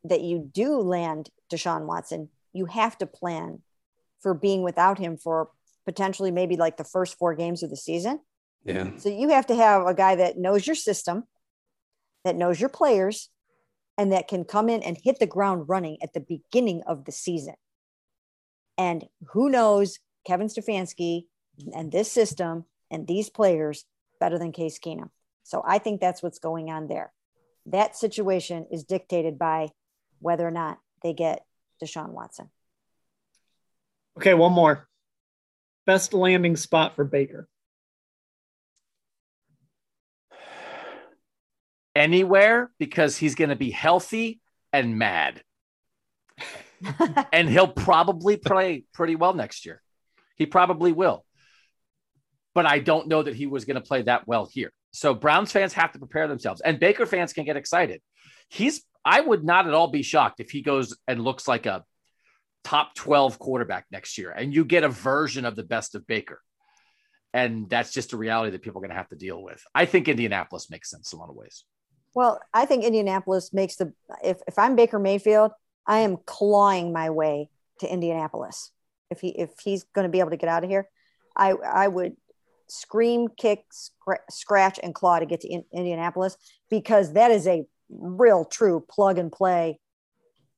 that 0.04 0.20
you 0.20 0.48
do 0.52 0.78
land 0.78 1.28
Deshaun 1.50 1.86
Watson, 1.86 2.28
you 2.52 2.66
have 2.66 2.96
to 2.98 3.06
plan 3.06 3.62
for 4.20 4.32
being 4.32 4.62
without 4.62 4.98
him 4.98 5.16
for 5.16 5.50
potentially 5.84 6.30
maybe 6.30 6.56
like 6.56 6.76
the 6.76 6.84
first 6.84 7.18
four 7.18 7.34
games 7.34 7.62
of 7.64 7.70
the 7.70 7.76
season. 7.76 8.20
Yeah. 8.64 8.90
So 8.98 9.08
you 9.08 9.30
have 9.30 9.46
to 9.46 9.54
have 9.56 9.86
a 9.86 9.94
guy 9.94 10.16
that 10.16 10.38
knows 10.38 10.66
your 10.66 10.76
system, 10.76 11.24
that 12.24 12.36
knows 12.36 12.60
your 12.60 12.68
players, 12.68 13.28
and 13.98 14.12
that 14.12 14.28
can 14.28 14.44
come 14.44 14.68
in 14.68 14.82
and 14.82 14.96
hit 15.02 15.18
the 15.18 15.26
ground 15.26 15.68
running 15.68 15.98
at 16.02 16.14
the 16.14 16.20
beginning 16.20 16.82
of 16.86 17.04
the 17.04 17.12
season. 17.12 17.54
And 18.78 19.04
who 19.32 19.50
knows 19.50 19.98
Kevin 20.24 20.46
Stefanski 20.46 21.24
and 21.74 21.90
this 21.90 22.10
system 22.10 22.64
and 22.90 23.06
these 23.06 23.28
players 23.28 23.84
better 24.20 24.38
than 24.38 24.52
Case 24.52 24.78
Keenum. 24.78 25.10
So 25.42 25.62
I 25.66 25.78
think 25.78 26.00
that's 26.00 26.22
what's 26.22 26.38
going 26.38 26.70
on 26.70 26.86
there. 26.86 27.12
That 27.66 27.96
situation 27.96 28.66
is 28.70 28.84
dictated 28.84 29.38
by 29.38 29.70
whether 30.20 30.46
or 30.46 30.52
not 30.52 30.78
they 31.02 31.12
get 31.12 31.44
Deshaun 31.82 32.10
Watson. 32.10 32.50
Okay, 34.16 34.34
one 34.34 34.52
more. 34.52 34.88
Best 35.86 36.14
landing 36.14 36.56
spot 36.56 36.94
for 36.94 37.04
Baker. 37.04 37.48
Anywhere 41.94 42.70
because 42.78 43.16
he's 43.16 43.34
going 43.34 43.50
to 43.50 43.56
be 43.56 43.70
healthy 43.70 44.40
and 44.72 44.98
mad. 44.98 45.42
and 47.32 47.48
he'll 47.48 47.68
probably 47.68 48.36
play 48.36 48.84
pretty 48.92 49.16
well 49.16 49.34
next 49.34 49.66
year. 49.66 49.82
He 50.36 50.46
probably 50.46 50.92
will. 50.92 51.24
But 52.54 52.66
I 52.66 52.78
don't 52.78 53.08
know 53.08 53.22
that 53.22 53.34
he 53.34 53.46
was 53.46 53.64
going 53.64 53.76
to 53.76 53.80
play 53.80 54.02
that 54.02 54.26
well 54.26 54.46
here. 54.46 54.72
So 54.92 55.14
Browns 55.14 55.52
fans 55.52 55.72
have 55.74 55.92
to 55.92 55.98
prepare 55.98 56.28
themselves, 56.28 56.60
and 56.60 56.80
Baker 56.80 57.06
fans 57.06 57.32
can 57.32 57.44
get 57.44 57.56
excited. 57.56 58.00
He's, 58.48 58.82
I 59.04 59.20
would 59.20 59.44
not 59.44 59.66
at 59.66 59.74
all 59.74 59.88
be 59.88 60.02
shocked 60.02 60.40
if 60.40 60.50
he 60.50 60.62
goes 60.62 60.96
and 61.06 61.22
looks 61.22 61.46
like 61.46 61.66
a 61.66 61.84
top 62.64 62.94
12 62.94 63.38
quarterback 63.38 63.86
next 63.90 64.18
year, 64.18 64.30
and 64.30 64.54
you 64.54 64.64
get 64.64 64.84
a 64.84 64.88
version 64.88 65.44
of 65.44 65.56
the 65.56 65.62
best 65.62 65.94
of 65.94 66.06
Baker. 66.06 66.40
And 67.34 67.68
that's 67.68 67.92
just 67.92 68.14
a 68.14 68.16
reality 68.16 68.52
that 68.52 68.62
people 68.62 68.78
are 68.78 68.82
going 68.82 68.90
to 68.90 68.96
have 68.96 69.10
to 69.10 69.16
deal 69.16 69.42
with. 69.42 69.62
I 69.74 69.84
think 69.84 70.08
Indianapolis 70.08 70.70
makes 70.70 70.90
sense 70.90 71.12
in 71.12 71.18
a 71.18 71.20
lot 71.20 71.28
of 71.28 71.36
ways. 71.36 71.64
Well, 72.18 72.40
I 72.52 72.66
think 72.66 72.82
Indianapolis 72.82 73.52
makes 73.52 73.76
the, 73.76 73.92
if, 74.24 74.38
if 74.48 74.58
I'm 74.58 74.74
Baker 74.74 74.98
Mayfield, 74.98 75.52
I 75.86 76.00
am 76.00 76.16
clawing 76.26 76.92
my 76.92 77.10
way 77.10 77.48
to 77.78 77.86
Indianapolis 77.86 78.72
if 79.08 79.20
he 79.20 79.28
if 79.28 79.50
he's 79.62 79.84
going 79.84 80.04
to 80.04 80.08
be 80.10 80.18
able 80.18 80.30
to 80.30 80.36
get 80.36 80.48
out 80.48 80.64
of 80.64 80.68
here, 80.68 80.88
I 81.36 81.52
I 81.52 81.86
would 81.86 82.16
scream, 82.66 83.28
kick, 83.28 83.66
scratch, 84.30 84.80
and 84.82 84.92
claw 84.92 85.20
to 85.20 85.26
get 85.26 85.42
to 85.42 85.48
in, 85.48 85.64
Indianapolis 85.72 86.36
because 86.68 87.12
that 87.12 87.30
is 87.30 87.46
a 87.46 87.64
real 87.88 88.44
true 88.44 88.84
plug 88.90 89.16
and 89.16 89.30
play 89.30 89.78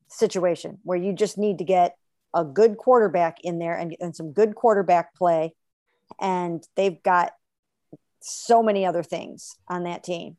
situation 0.08 0.78
where 0.82 0.96
you 0.96 1.12
just 1.12 1.36
need 1.36 1.58
to 1.58 1.64
get 1.64 1.94
a 2.32 2.42
good 2.42 2.78
quarterback 2.78 3.36
in 3.42 3.58
there 3.58 3.76
and, 3.76 3.94
and 4.00 4.16
some 4.16 4.32
good 4.32 4.54
quarterback 4.54 5.14
play. 5.14 5.54
And 6.18 6.66
they've 6.74 7.02
got 7.02 7.34
so 8.20 8.62
many 8.62 8.86
other 8.86 9.02
things 9.02 9.56
on 9.68 9.82
that 9.82 10.02
team. 10.02 10.38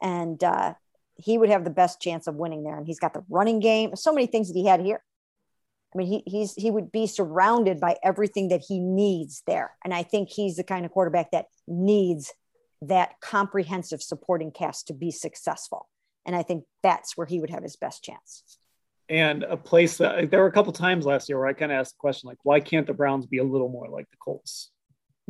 And 0.00 0.42
uh, 0.42 0.74
he 1.16 1.38
would 1.38 1.48
have 1.48 1.64
the 1.64 1.70
best 1.70 2.00
chance 2.00 2.26
of 2.26 2.36
winning 2.36 2.64
there. 2.64 2.76
And 2.76 2.86
he's 2.86 3.00
got 3.00 3.14
the 3.14 3.24
running 3.28 3.60
game, 3.60 3.96
so 3.96 4.12
many 4.12 4.26
things 4.26 4.48
that 4.48 4.58
he 4.58 4.66
had 4.66 4.80
here. 4.80 5.02
I 5.94 5.98
mean, 5.98 6.08
he 6.08 6.22
he's 6.26 6.54
he 6.54 6.70
would 6.70 6.92
be 6.92 7.06
surrounded 7.06 7.80
by 7.80 7.96
everything 8.02 8.48
that 8.48 8.62
he 8.68 8.80
needs 8.80 9.42
there, 9.46 9.72
and 9.82 9.94
I 9.94 10.02
think 10.02 10.28
he's 10.28 10.56
the 10.56 10.64
kind 10.64 10.84
of 10.84 10.92
quarterback 10.92 11.30
that 11.30 11.46
needs 11.66 12.34
that 12.82 13.14
comprehensive 13.22 14.02
supporting 14.02 14.50
cast 14.50 14.88
to 14.88 14.92
be 14.92 15.10
successful. 15.10 15.88
And 16.26 16.36
I 16.36 16.42
think 16.42 16.64
that's 16.82 17.16
where 17.16 17.26
he 17.26 17.40
would 17.40 17.48
have 17.50 17.62
his 17.62 17.76
best 17.76 18.04
chance. 18.04 18.58
And 19.08 19.44
a 19.44 19.56
place 19.56 19.98
that 19.98 20.30
there 20.30 20.40
were 20.40 20.48
a 20.48 20.52
couple 20.52 20.72
times 20.72 21.06
last 21.06 21.28
year 21.28 21.38
where 21.38 21.46
I 21.46 21.52
kind 21.52 21.72
of 21.72 21.78
asked 21.78 21.94
the 21.94 22.00
question, 22.00 22.28
like, 22.28 22.38
why 22.42 22.60
can't 22.60 22.86
the 22.86 22.92
Browns 22.92 23.24
be 23.26 23.38
a 23.38 23.44
little 23.44 23.68
more 23.68 23.88
like 23.88 24.10
the 24.10 24.16
Colts? 24.18 24.70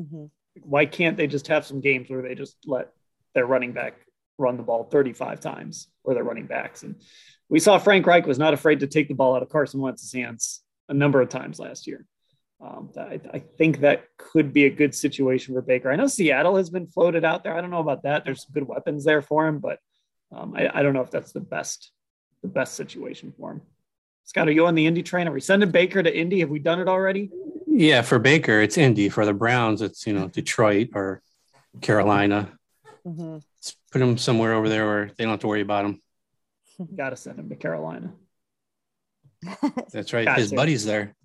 Mm-hmm. 0.00 0.24
Why 0.62 0.86
can't 0.86 1.16
they 1.16 1.26
just 1.26 1.48
have 1.48 1.66
some 1.66 1.80
games 1.80 2.08
where 2.08 2.22
they 2.22 2.34
just 2.34 2.56
let 2.64 2.88
their 3.34 3.46
running 3.46 3.72
back 3.72 3.94
run 4.38 4.56
the 4.56 4.62
ball 4.62 4.84
35 4.84 5.40
times 5.40 5.88
or 6.04 6.14
their 6.14 6.24
running 6.24 6.46
backs? 6.46 6.82
And 6.82 6.96
we 7.48 7.60
saw 7.60 7.78
Frank 7.78 8.06
Reich 8.06 8.26
was 8.26 8.38
not 8.38 8.54
afraid 8.54 8.80
to 8.80 8.86
take 8.86 9.08
the 9.08 9.14
ball 9.14 9.36
out 9.36 9.42
of 9.42 9.48
Carson 9.48 9.80
Wentz's 9.80 10.12
hands 10.12 10.62
a 10.88 10.94
number 10.94 11.20
of 11.20 11.28
times 11.28 11.58
last 11.58 11.86
year. 11.86 12.06
Um, 12.60 12.90
I, 12.96 13.20
I, 13.34 13.38
think 13.58 13.80
that 13.80 14.04
could 14.16 14.54
be 14.54 14.64
a 14.64 14.70
good 14.70 14.94
situation 14.94 15.54
for 15.54 15.60
Baker. 15.60 15.92
I 15.92 15.96
know 15.96 16.06
Seattle 16.06 16.56
has 16.56 16.70
been 16.70 16.86
floated 16.86 17.22
out 17.22 17.44
there. 17.44 17.54
I 17.54 17.60
don't 17.60 17.70
know 17.70 17.80
about 17.80 18.04
that. 18.04 18.24
There's 18.24 18.46
good 18.46 18.66
weapons 18.66 19.04
there 19.04 19.20
for 19.20 19.46
him, 19.46 19.58
but 19.58 19.78
um, 20.32 20.54
I, 20.56 20.70
I, 20.78 20.82
don't 20.82 20.94
know 20.94 21.02
if 21.02 21.10
that's 21.10 21.32
the 21.32 21.40
best 21.40 21.90
the 22.40 22.48
best 22.48 22.74
situation 22.74 23.34
for 23.38 23.52
him. 23.52 23.62
Scott, 24.24 24.48
are 24.48 24.52
you 24.52 24.66
on 24.66 24.74
the 24.74 24.86
Indy 24.86 25.02
train? 25.02 25.28
Are 25.28 25.32
we 25.32 25.40
sending 25.40 25.70
Baker 25.70 26.02
to 26.02 26.16
Indy? 26.16 26.40
Have 26.40 26.48
we 26.48 26.58
done 26.58 26.80
it 26.80 26.88
already? 26.88 27.30
Yeah, 27.66 28.00
for 28.00 28.18
Baker, 28.18 28.60
it's 28.60 28.78
Indy. 28.78 29.10
For 29.10 29.26
the 29.26 29.34
Browns, 29.34 29.82
it's 29.82 30.06
you 30.06 30.14
know 30.14 30.28
Detroit 30.28 30.90
or 30.94 31.20
Carolina. 31.82 32.52
Mm-hmm. 33.06 33.38
Put 33.96 34.02
him 34.02 34.18
somewhere 34.18 34.52
over 34.52 34.68
there 34.68 34.84
where 34.84 35.10
they 35.16 35.24
don't 35.24 35.30
have 35.30 35.40
to 35.40 35.46
worry 35.46 35.62
about 35.62 35.86
him. 35.86 36.02
Got 36.94 37.10
to 37.10 37.16
send 37.16 37.38
him 37.38 37.48
to 37.48 37.56
Carolina. 37.56 38.12
That's 39.90 40.12
right. 40.12 40.28
His 40.36 40.50
to. 40.50 40.56
buddy's 40.56 40.84
there. 40.84 41.16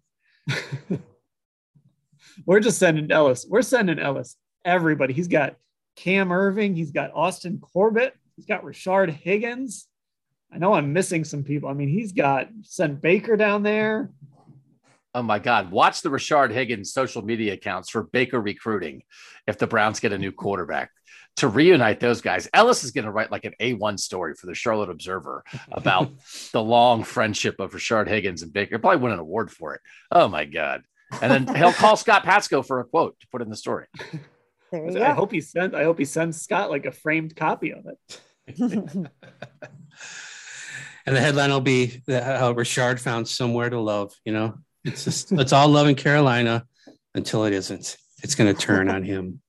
We're 2.46 2.62
just 2.62 2.80
sending 2.80 3.12
Ellis. 3.12 3.46
We're 3.46 3.62
sending 3.62 4.00
Ellis 4.00 4.38
everybody. 4.64 5.14
He's 5.14 5.28
got 5.28 5.58
Cam 5.98 6.30
Erving. 6.30 6.74
He's 6.74 6.92
got 6.92 7.12
Austin 7.14 7.60
Corbett. 7.60 8.16
He's 8.38 8.46
got 8.46 8.64
Rashard 8.64 9.10
Higgins. 9.10 9.90
I 10.50 10.58
know 10.58 10.72
I'm 10.72 10.94
missing 10.94 11.26
some 11.26 11.44
people. 11.44 11.68
I 11.68 11.74
mean, 11.74 11.90
he's 11.90 12.14
got 12.14 12.48
sent 12.62 13.02
Baker 13.02 13.36
down 13.36 13.64
there. 13.64 14.12
Oh 15.14 15.24
my 15.24 15.40
God. 15.40 15.72
Watch 15.72 16.04
the 16.04 16.10
Rashard 16.10 16.52
Higgins 16.54 16.94
social 16.94 17.22
media 17.22 17.52
accounts 17.52 17.90
for 17.90 18.04
Baker 18.04 18.40
recruiting 18.40 19.04
if 19.46 19.58
the 19.58 19.68
Browns 19.68 20.00
get 20.00 20.14
a 20.14 20.18
new 20.18 20.32
quarterback 20.32 20.92
to 21.38 21.48
reunite 21.48 22.00
those 22.00 22.22
guys. 22.22 22.48
Ellis 22.54 22.84
is 22.84 22.92
going 22.92 23.06
to 23.06 23.12
write 23.12 23.32
like 23.32 23.46
an 23.46 23.54
A1 23.60 24.00
story 24.00 24.36
for 24.36 24.46
the 24.46 24.54
Charlotte 24.54 24.90
Observer 24.90 25.44
about 25.72 26.12
the 26.52 26.62
long 26.62 27.04
friendship 27.04 27.60
of 27.60 27.72
Rashard 27.72 28.08
Higgins 28.08 28.42
and 28.42 28.54
Baker. 28.54 28.72
He'll 28.76 28.80
probably 28.80 29.02
win 29.02 29.14
an 29.14 29.20
award 29.20 29.52
for 29.52 29.74
it. 29.76 29.82
Oh 30.12 30.28
my 30.28 30.46
God. 30.46 30.84
And 31.22 31.48
then 31.48 31.56
he'll 31.56 31.74
call 31.74 31.98
Scott 31.98 32.24
Patsko 32.24 32.66
for 32.66 32.80
a 32.80 32.86
quote 32.86 33.20
to 33.20 33.28
put 33.28 33.42
in 33.42 33.50
the 33.50 33.56
story. 33.56 33.88
There 34.72 34.90
you 34.90 34.98
I 34.98 35.10
go. 35.10 35.14
hope 35.14 35.32
he 35.32 35.42
sent 35.42 35.76
I 35.76 35.84
hope 35.84 36.00
he 36.00 36.06
sends 36.06 36.42
Scott 36.42 36.70
like 36.70 36.86
a 36.86 36.92
framed 36.92 37.36
copy 37.36 37.74
of 37.74 37.86
it. 37.86 38.22
and 38.60 39.10
the 41.06 41.20
headline 41.20 41.52
will 41.52 41.62
be 41.62 42.02
how 42.08 42.54
Rashard 42.54 43.00
found 43.00 43.28
somewhere 43.28 43.70
to 43.70 43.80
love, 43.80 44.14
you 44.26 44.34
know. 44.34 44.56
It's 44.84 45.04
just 45.04 45.32
it's 45.34 45.54
all 45.54 45.68
love 45.68 45.88
in 45.88 45.96
Carolina 45.96 46.66
until 47.14 47.46
it 47.46 47.54
isn't. 47.54 47.98
It's 48.24 48.36
going 48.36 48.54
to 48.54 48.60
turn 48.60 48.90
on 48.90 49.04
him. 49.04 49.42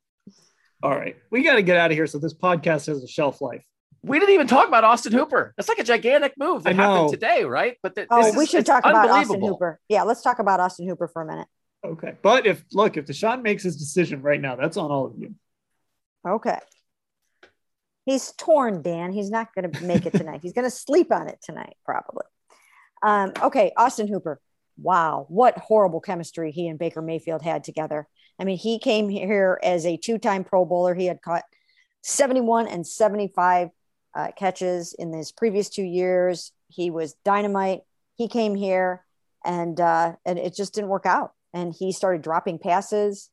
All 0.83 0.91
right, 0.91 1.17
we 1.31 1.43
got 1.43 1.55
to 1.55 1.63
get 1.63 1.77
out 1.77 1.91
of 1.91 1.97
here 1.97 2.07
so 2.07 2.19
this 2.19 2.35
podcast 2.35 2.87
has 2.87 3.03
a 3.03 3.09
shelf 3.09 3.41
life. 3.41 3.65
We 4.03 4.19
didn't 4.19 4.35
even 4.35 4.49
talk 4.49 4.67
about 4.67 4.83
Austin 4.83 5.13
Hooper. 5.13 5.55
That's 5.57 5.69
like 5.69 5.79
a 5.79 5.85
gigantic 5.85 6.35
move 6.37 6.65
that 6.65 6.75
happened 6.75 7.11
today, 7.11 7.45
right? 7.45 7.77
But 7.85 7.95
the, 7.95 8.09
oh, 8.11 8.37
we 8.37 8.45
is, 8.45 8.51
should 8.51 8.67
talk 8.67 8.85
about 8.85 9.09
Austin 9.09 9.41
Hooper. 9.41 9.79
Yeah, 9.89 10.03
let's 10.03 10.23
talk 10.23 10.41
about 10.41 10.59
Austin 10.59 10.89
Hooper 10.89 11.07
for 11.07 11.23
a 11.23 11.27
minute. 11.27 11.47
Okay, 11.85 12.15
but 12.21 12.47
if 12.47 12.65
look, 12.73 12.97
if 12.97 13.07
Deshaun 13.07 13.43
makes 13.43 13.63
his 13.63 13.77
decision 13.77 14.23
right 14.23 14.41
now, 14.41 14.57
that's 14.57 14.77
on 14.77 14.91
all 14.91 15.07
of 15.07 15.15
you. 15.19 15.35
Okay. 16.27 16.59
He's 18.05 18.33
torn, 18.33 18.83
Dan. 18.83 19.13
He's 19.13 19.31
not 19.31 19.55
going 19.55 19.71
to 19.71 19.85
make 19.85 20.07
it 20.07 20.13
tonight. 20.13 20.41
He's 20.43 20.53
going 20.53 20.65
to 20.69 20.71
sleep 20.71 21.13
on 21.13 21.29
it 21.29 21.39
tonight, 21.41 21.77
probably. 21.85 22.25
Um, 23.05 23.33
okay, 23.41 23.71
Austin 23.77 24.09
Hooper 24.09 24.41
wow, 24.77 25.27
what 25.29 25.59
horrible 25.59 26.01
chemistry 26.01 26.51
he 26.51 26.69
and 26.69 26.79
Baker 26.79 27.03
Mayfield 27.03 27.43
had 27.43 27.65
together. 27.65 28.09
I 28.39 28.45
mean, 28.45 28.59
he 28.59 28.79
came 28.79 29.09
here 29.09 29.59
as 29.63 29.87
a 29.87 29.97
two 29.97 30.19
time 30.19 30.45
Pro 30.45 30.65
Bowler. 30.65 30.95
He 30.95 31.07
had 31.07 31.23
caught 31.23 31.45
71 32.03 32.67
and 32.67 32.87
75 32.87 33.71
uh, 34.15 34.29
catches 34.37 34.95
in 34.95 35.13
his 35.13 35.33
previous 35.33 35.69
two 35.69 35.83
years. 35.83 36.53
He 36.69 36.91
was 36.91 37.15
dynamite. 37.25 37.83
He 38.17 38.29
came 38.29 38.55
here 38.55 39.05
and, 39.45 39.81
uh, 39.81 40.15
and 40.25 40.39
it 40.39 40.55
just 40.55 40.75
didn't 40.75 40.91
work 40.91 41.07
out. 41.07 41.33
And 41.55 41.75
he 41.75 41.93
started 41.93 42.23
dropping 42.23 42.59
passes. 42.59 43.31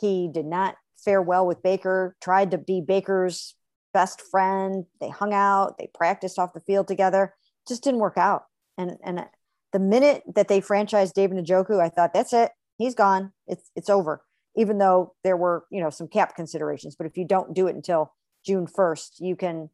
He 0.00 0.28
did 0.32 0.46
not 0.46 0.76
fare 0.96 1.22
well 1.22 1.46
with 1.46 1.62
Baker, 1.62 2.16
tried 2.20 2.50
to 2.52 2.58
be 2.58 2.80
Baker's 2.80 3.54
best 3.92 4.20
friend. 4.20 4.84
They 5.00 5.08
hung 5.08 5.32
out, 5.32 5.78
they 5.78 5.88
practiced 5.94 6.38
off 6.38 6.52
the 6.52 6.60
field 6.60 6.88
together. 6.88 7.34
Just 7.66 7.84
didn't 7.84 8.00
work 8.00 8.18
out. 8.18 8.44
And, 8.76 8.96
and 9.04 9.24
the 9.72 9.78
minute 9.78 10.22
that 10.34 10.48
they 10.48 10.60
franchised 10.60 11.14
David 11.14 11.44
Njoku, 11.44 11.80
I 11.80 11.88
thought 11.88 12.12
that's 12.12 12.32
it. 12.32 12.50
He's 12.76 12.94
gone. 12.94 13.32
It's 13.46 13.70
it's 13.76 13.90
over. 13.90 14.22
Even 14.56 14.78
though 14.78 15.14
there 15.24 15.36
were 15.36 15.64
you 15.70 15.82
know 15.82 15.90
some 15.90 16.08
cap 16.08 16.36
considerations, 16.36 16.96
but 16.96 17.06
if 17.06 17.16
you 17.16 17.26
don't 17.26 17.54
do 17.54 17.66
it 17.66 17.74
until 17.74 18.12
June 18.44 18.66
first, 18.66 19.20
you 19.20 19.36
can 19.36 19.70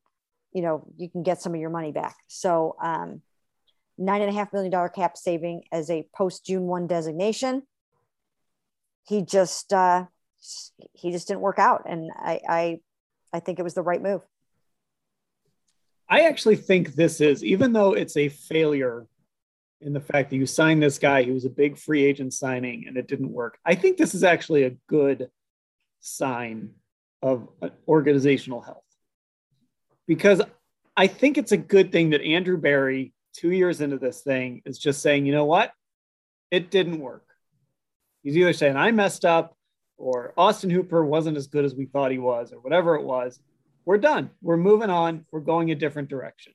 you 0.52 0.62
know 0.62 0.86
you 0.96 1.08
can 1.08 1.22
get 1.22 1.40
some 1.40 1.54
of 1.54 1.60
your 1.60 1.70
money 1.70 1.92
back. 1.92 2.16
So 2.28 2.76
um, 2.82 3.22
nine 3.98 4.22
and 4.22 4.30
a 4.30 4.34
half 4.34 4.52
million 4.52 4.70
dollar 4.70 4.88
cap 4.88 5.16
saving 5.16 5.62
as 5.72 5.90
a 5.90 6.06
post 6.14 6.46
June 6.46 6.64
one 6.64 6.86
designation. 6.86 7.62
He 9.06 9.22
just 9.22 9.72
uh, 9.72 10.06
he 10.92 11.10
just 11.10 11.28
didn't 11.28 11.40
work 11.40 11.58
out, 11.58 11.82
and 11.86 12.10
I, 12.16 12.40
I 12.48 12.80
I 13.32 13.40
think 13.40 13.58
it 13.58 13.62
was 13.62 13.74
the 13.74 13.82
right 13.82 14.02
move. 14.02 14.22
I 16.08 16.22
actually 16.22 16.56
think 16.56 16.94
this 16.94 17.20
is, 17.20 17.44
even 17.44 17.72
though 17.72 17.92
it's 17.92 18.16
a 18.16 18.28
failure 18.28 19.06
in 19.80 19.92
the 19.92 20.00
fact 20.00 20.30
that 20.30 20.36
you 20.36 20.46
signed 20.46 20.82
this 20.82 20.98
guy, 20.98 21.22
he 21.22 21.30
was 21.30 21.44
a 21.44 21.50
big 21.50 21.78
free 21.78 22.04
agent 22.04 22.34
signing 22.34 22.84
and 22.86 22.96
it 22.96 23.08
didn't 23.08 23.32
work. 23.32 23.58
I 23.64 23.74
think 23.74 23.96
this 23.96 24.14
is 24.14 24.24
actually 24.24 24.64
a 24.64 24.76
good 24.88 25.30
sign 26.00 26.70
of 27.22 27.48
uh, 27.62 27.68
organizational 27.88 28.60
health 28.60 28.84
because 30.06 30.42
I 30.96 31.06
think 31.06 31.38
it's 31.38 31.52
a 31.52 31.56
good 31.56 31.92
thing 31.92 32.10
that 32.10 32.22
Andrew 32.22 32.58
Berry, 32.58 33.12
two 33.34 33.52
years 33.52 33.80
into 33.80 33.98
this 33.98 34.22
thing, 34.22 34.62
is 34.64 34.78
just 34.78 35.02
saying, 35.02 35.26
you 35.26 35.32
know 35.32 35.44
what? 35.44 35.72
It 36.50 36.70
didn't 36.70 36.98
work. 36.98 37.24
He's 38.22 38.36
either 38.36 38.52
saying, 38.52 38.76
I 38.76 38.90
messed 38.90 39.24
up 39.24 39.56
or 39.96 40.34
Austin 40.36 40.70
Hooper 40.70 41.04
wasn't 41.04 41.36
as 41.36 41.46
good 41.46 41.64
as 41.64 41.74
we 41.74 41.86
thought 41.86 42.10
he 42.10 42.18
was 42.18 42.52
or 42.52 42.60
whatever 42.60 42.96
it 42.96 43.02
was. 43.02 43.38
We're 43.84 43.98
done. 43.98 44.30
We're 44.42 44.56
moving 44.56 44.90
on. 44.90 45.24
We're 45.30 45.40
going 45.40 45.70
a 45.70 45.74
different 45.74 46.08
direction. 46.08 46.52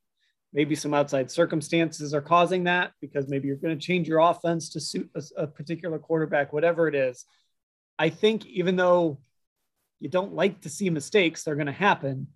Maybe 0.55 0.73
some 0.73 0.93
outside 0.93 1.29
circumstances 1.29 2.13
are 2.13 2.21
causing 2.21 2.63
that 2.63 2.93
because 3.01 3.27
maybe 3.27 3.49
you're 3.49 3.57
going 3.57 3.77
to 3.77 3.85
change 3.85 4.07
your 4.07 4.19
offense 4.19 4.69
to 4.69 4.79
suit 4.79 5.09
a, 5.13 5.43
a 5.43 5.47
particular 5.47 5.99
quarterback, 5.99 6.53
whatever 6.53 6.87
it 6.87 6.95
is. 6.95 7.25
I 7.99 8.07
think 8.09 8.45
even 8.45 8.77
though 8.77 9.19
you 9.99 10.07
don't 10.07 10.33
like 10.33 10.61
to 10.61 10.69
see 10.69 10.89
mistakes, 10.89 11.43
they're 11.43 11.55
going 11.55 11.65
to 11.67 11.73
happen. 11.73 12.27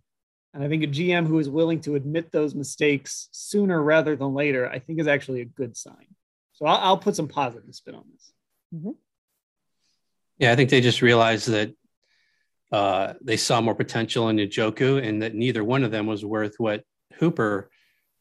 And 0.53 0.61
I 0.61 0.67
think 0.67 0.83
a 0.83 0.87
GM 0.87 1.27
who 1.27 1.39
is 1.39 1.49
willing 1.49 1.79
to 1.81 1.95
admit 1.95 2.29
those 2.29 2.53
mistakes 2.53 3.29
sooner 3.31 3.81
rather 3.81 4.17
than 4.17 4.33
later, 4.33 4.69
I 4.69 4.79
think 4.79 4.99
is 4.99 5.07
actually 5.07 5.39
a 5.39 5.45
good 5.45 5.77
sign. 5.77 6.07
So 6.51 6.65
I'll, 6.65 6.77
I'll 6.77 6.97
put 6.97 7.15
some 7.15 7.29
positive 7.29 7.73
spin 7.73 7.95
on 7.95 8.03
this. 8.11 8.33
Mm-hmm. 8.75 8.91
Yeah, 10.39 10.51
I 10.51 10.57
think 10.57 10.69
they 10.69 10.81
just 10.81 11.01
realized 11.01 11.47
that 11.47 11.73
uh, 12.73 13.13
they 13.21 13.37
saw 13.37 13.61
more 13.61 13.75
potential 13.75 14.27
in 14.27 14.35
Njoku 14.35 15.01
and 15.01 15.21
that 15.21 15.35
neither 15.35 15.63
one 15.63 15.85
of 15.85 15.91
them 15.91 16.05
was 16.05 16.25
worth 16.25 16.55
what 16.57 16.83
Hooper 17.15 17.69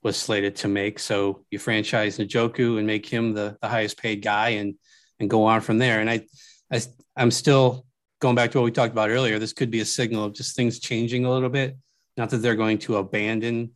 was 0.08 0.16
slated 0.16 0.56
to 0.56 0.68
make. 0.68 0.98
So 0.98 1.44
you 1.50 1.58
franchise 1.58 2.16
Njoku 2.16 2.78
and 2.78 2.86
make 2.86 3.04
him 3.04 3.34
the, 3.34 3.58
the 3.60 3.68
highest 3.68 3.98
paid 3.98 4.22
guy 4.22 4.48
and 4.60 4.74
and 5.20 5.28
go 5.28 5.44
on 5.44 5.60
from 5.60 5.76
there. 5.76 6.00
And 6.00 6.08
I, 6.08 6.26
I 6.72 6.80
I'm 7.14 7.30
still 7.30 7.84
going 8.20 8.34
back 8.34 8.50
to 8.52 8.58
what 8.58 8.64
we 8.64 8.70
talked 8.70 8.92
about 8.92 9.10
earlier. 9.10 9.38
This 9.38 9.52
could 9.52 9.70
be 9.70 9.80
a 9.80 9.84
signal 9.84 10.24
of 10.24 10.32
just 10.32 10.56
things 10.56 10.80
changing 10.80 11.26
a 11.26 11.30
little 11.30 11.50
bit. 11.50 11.76
Not 12.16 12.30
that 12.30 12.38
they're 12.38 12.56
going 12.56 12.78
to 12.78 12.96
abandon 12.96 13.72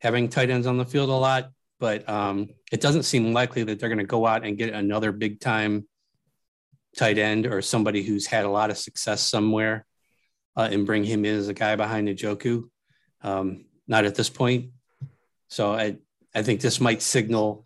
having 0.00 0.28
tight 0.30 0.48
ends 0.48 0.66
on 0.66 0.78
the 0.78 0.84
field 0.86 1.10
a 1.10 1.12
lot, 1.12 1.50
but 1.78 2.08
um, 2.08 2.48
it 2.72 2.80
doesn't 2.80 3.02
seem 3.02 3.34
likely 3.34 3.62
that 3.64 3.78
they're 3.78 3.90
going 3.90 3.98
to 3.98 4.04
go 4.04 4.26
out 4.26 4.46
and 4.46 4.56
get 4.56 4.72
another 4.72 5.12
big 5.12 5.40
time 5.40 5.86
tight 6.96 7.18
end 7.18 7.46
or 7.46 7.60
somebody 7.60 8.02
who's 8.02 8.26
had 8.26 8.46
a 8.46 8.50
lot 8.50 8.70
of 8.70 8.78
success 8.78 9.20
somewhere 9.20 9.84
uh, 10.56 10.68
and 10.72 10.86
bring 10.86 11.04
him 11.04 11.26
in 11.26 11.36
as 11.36 11.48
a 11.48 11.54
guy 11.54 11.76
behind 11.76 12.08
Njoku. 12.08 12.64
Um, 13.20 13.66
not 13.86 14.06
at 14.06 14.14
this 14.14 14.30
point. 14.30 14.70
So 15.48 15.72
I, 15.72 15.96
I 16.34 16.42
think 16.42 16.60
this 16.60 16.80
might 16.80 17.02
signal 17.02 17.64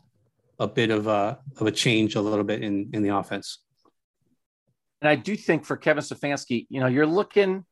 a 0.59 0.69
bit 0.69 0.91
of 0.91 1.07
a, 1.07 1.39
of 1.59 1.67
a 1.67 1.73
change 1.73 2.15
a 2.15 2.21
little 2.21 2.45
bit 2.45 2.63
in, 2.63 2.91
in 2.93 3.03
the 3.03 3.17
offense. 3.17 3.59
And 5.01 5.09
I 5.09 5.17
do 5.17 5.35
think 5.35 5.65
for 5.65 5.77
Kevin 5.77 6.05
Stefanski, 6.05 6.67
you 6.69 6.81
know, 6.81 6.87
you're 6.87 7.07
looking, 7.07 7.65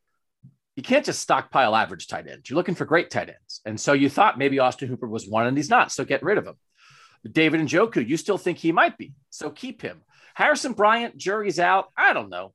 you 0.77 0.83
can't 0.83 1.05
just 1.05 1.21
stockpile 1.21 1.77
average 1.77 2.07
tight 2.07 2.27
ends. 2.27 2.49
You're 2.49 2.57
looking 2.57 2.75
for 2.75 2.87
great 2.87 3.11
tight 3.11 3.29
ends. 3.29 3.61
And 3.67 3.79
so 3.79 3.93
you 3.93 4.09
thought 4.09 4.39
maybe 4.39 4.59
Austin 4.59 4.89
Hooper 4.89 5.07
was 5.07 5.29
one 5.29 5.47
and 5.47 5.57
he's 5.57 5.69
not. 5.69 5.93
So 5.93 6.05
get 6.05 6.23
rid 6.23 6.39
of 6.39 6.47
him. 6.47 6.55
David 7.31 7.61
Njoku, 7.61 8.07
you 8.07 8.17
still 8.17 8.39
think 8.39 8.59
he 8.59 8.73
might 8.73 8.97
be. 8.97 9.13
So 9.29 9.51
keep 9.51 9.83
him. 9.83 10.03
Harrison 10.35 10.73
Bryant, 10.73 11.19
jury's 11.19 11.59
out. 11.59 11.89
I 11.97 12.15
don't 12.15 12.31
know. 12.31 12.55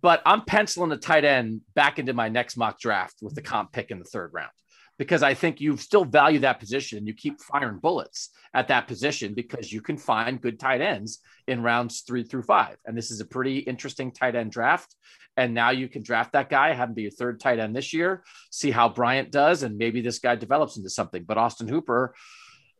But 0.00 0.22
I'm 0.26 0.44
penciling 0.44 0.90
a 0.90 0.96
tight 0.96 1.24
end 1.24 1.60
back 1.74 2.00
into 2.00 2.12
my 2.12 2.28
next 2.28 2.56
mock 2.56 2.80
draft 2.80 3.16
with 3.22 3.36
the 3.36 3.42
comp 3.42 3.70
pick 3.70 3.92
in 3.92 4.00
the 4.00 4.04
third 4.04 4.32
round 4.32 4.50
because 4.98 5.22
I 5.22 5.34
think 5.34 5.60
you 5.60 5.76
still 5.76 6.04
value 6.04 6.40
that 6.40 6.60
position 6.60 6.98
and 6.98 7.06
you 7.06 7.14
keep 7.14 7.40
firing 7.40 7.78
bullets 7.78 8.30
at 8.54 8.68
that 8.68 8.86
position 8.86 9.34
because 9.34 9.72
you 9.72 9.80
can 9.80 9.96
find 9.96 10.40
good 10.40 10.60
tight 10.60 10.80
ends 10.80 11.20
in 11.48 11.62
rounds 11.62 12.02
three 12.06 12.24
through 12.24 12.42
five. 12.42 12.76
And 12.84 12.96
this 12.96 13.10
is 13.10 13.20
a 13.20 13.26
pretty 13.26 13.58
interesting 13.58 14.12
tight 14.12 14.34
end 14.34 14.52
draft. 14.52 14.94
And 15.36 15.54
now 15.54 15.70
you 15.70 15.88
can 15.88 16.02
draft 16.02 16.34
that 16.34 16.50
guy, 16.50 16.74
have 16.74 16.90
him 16.90 16.94
be 16.94 17.02
your 17.02 17.10
third 17.10 17.40
tight 17.40 17.58
end 17.58 17.74
this 17.74 17.94
year, 17.94 18.22
see 18.50 18.70
how 18.70 18.90
Bryant 18.90 19.30
does, 19.30 19.62
and 19.62 19.78
maybe 19.78 20.02
this 20.02 20.18
guy 20.18 20.36
develops 20.36 20.76
into 20.76 20.90
something. 20.90 21.24
But 21.24 21.38
Austin 21.38 21.68
Hooper, 21.68 22.14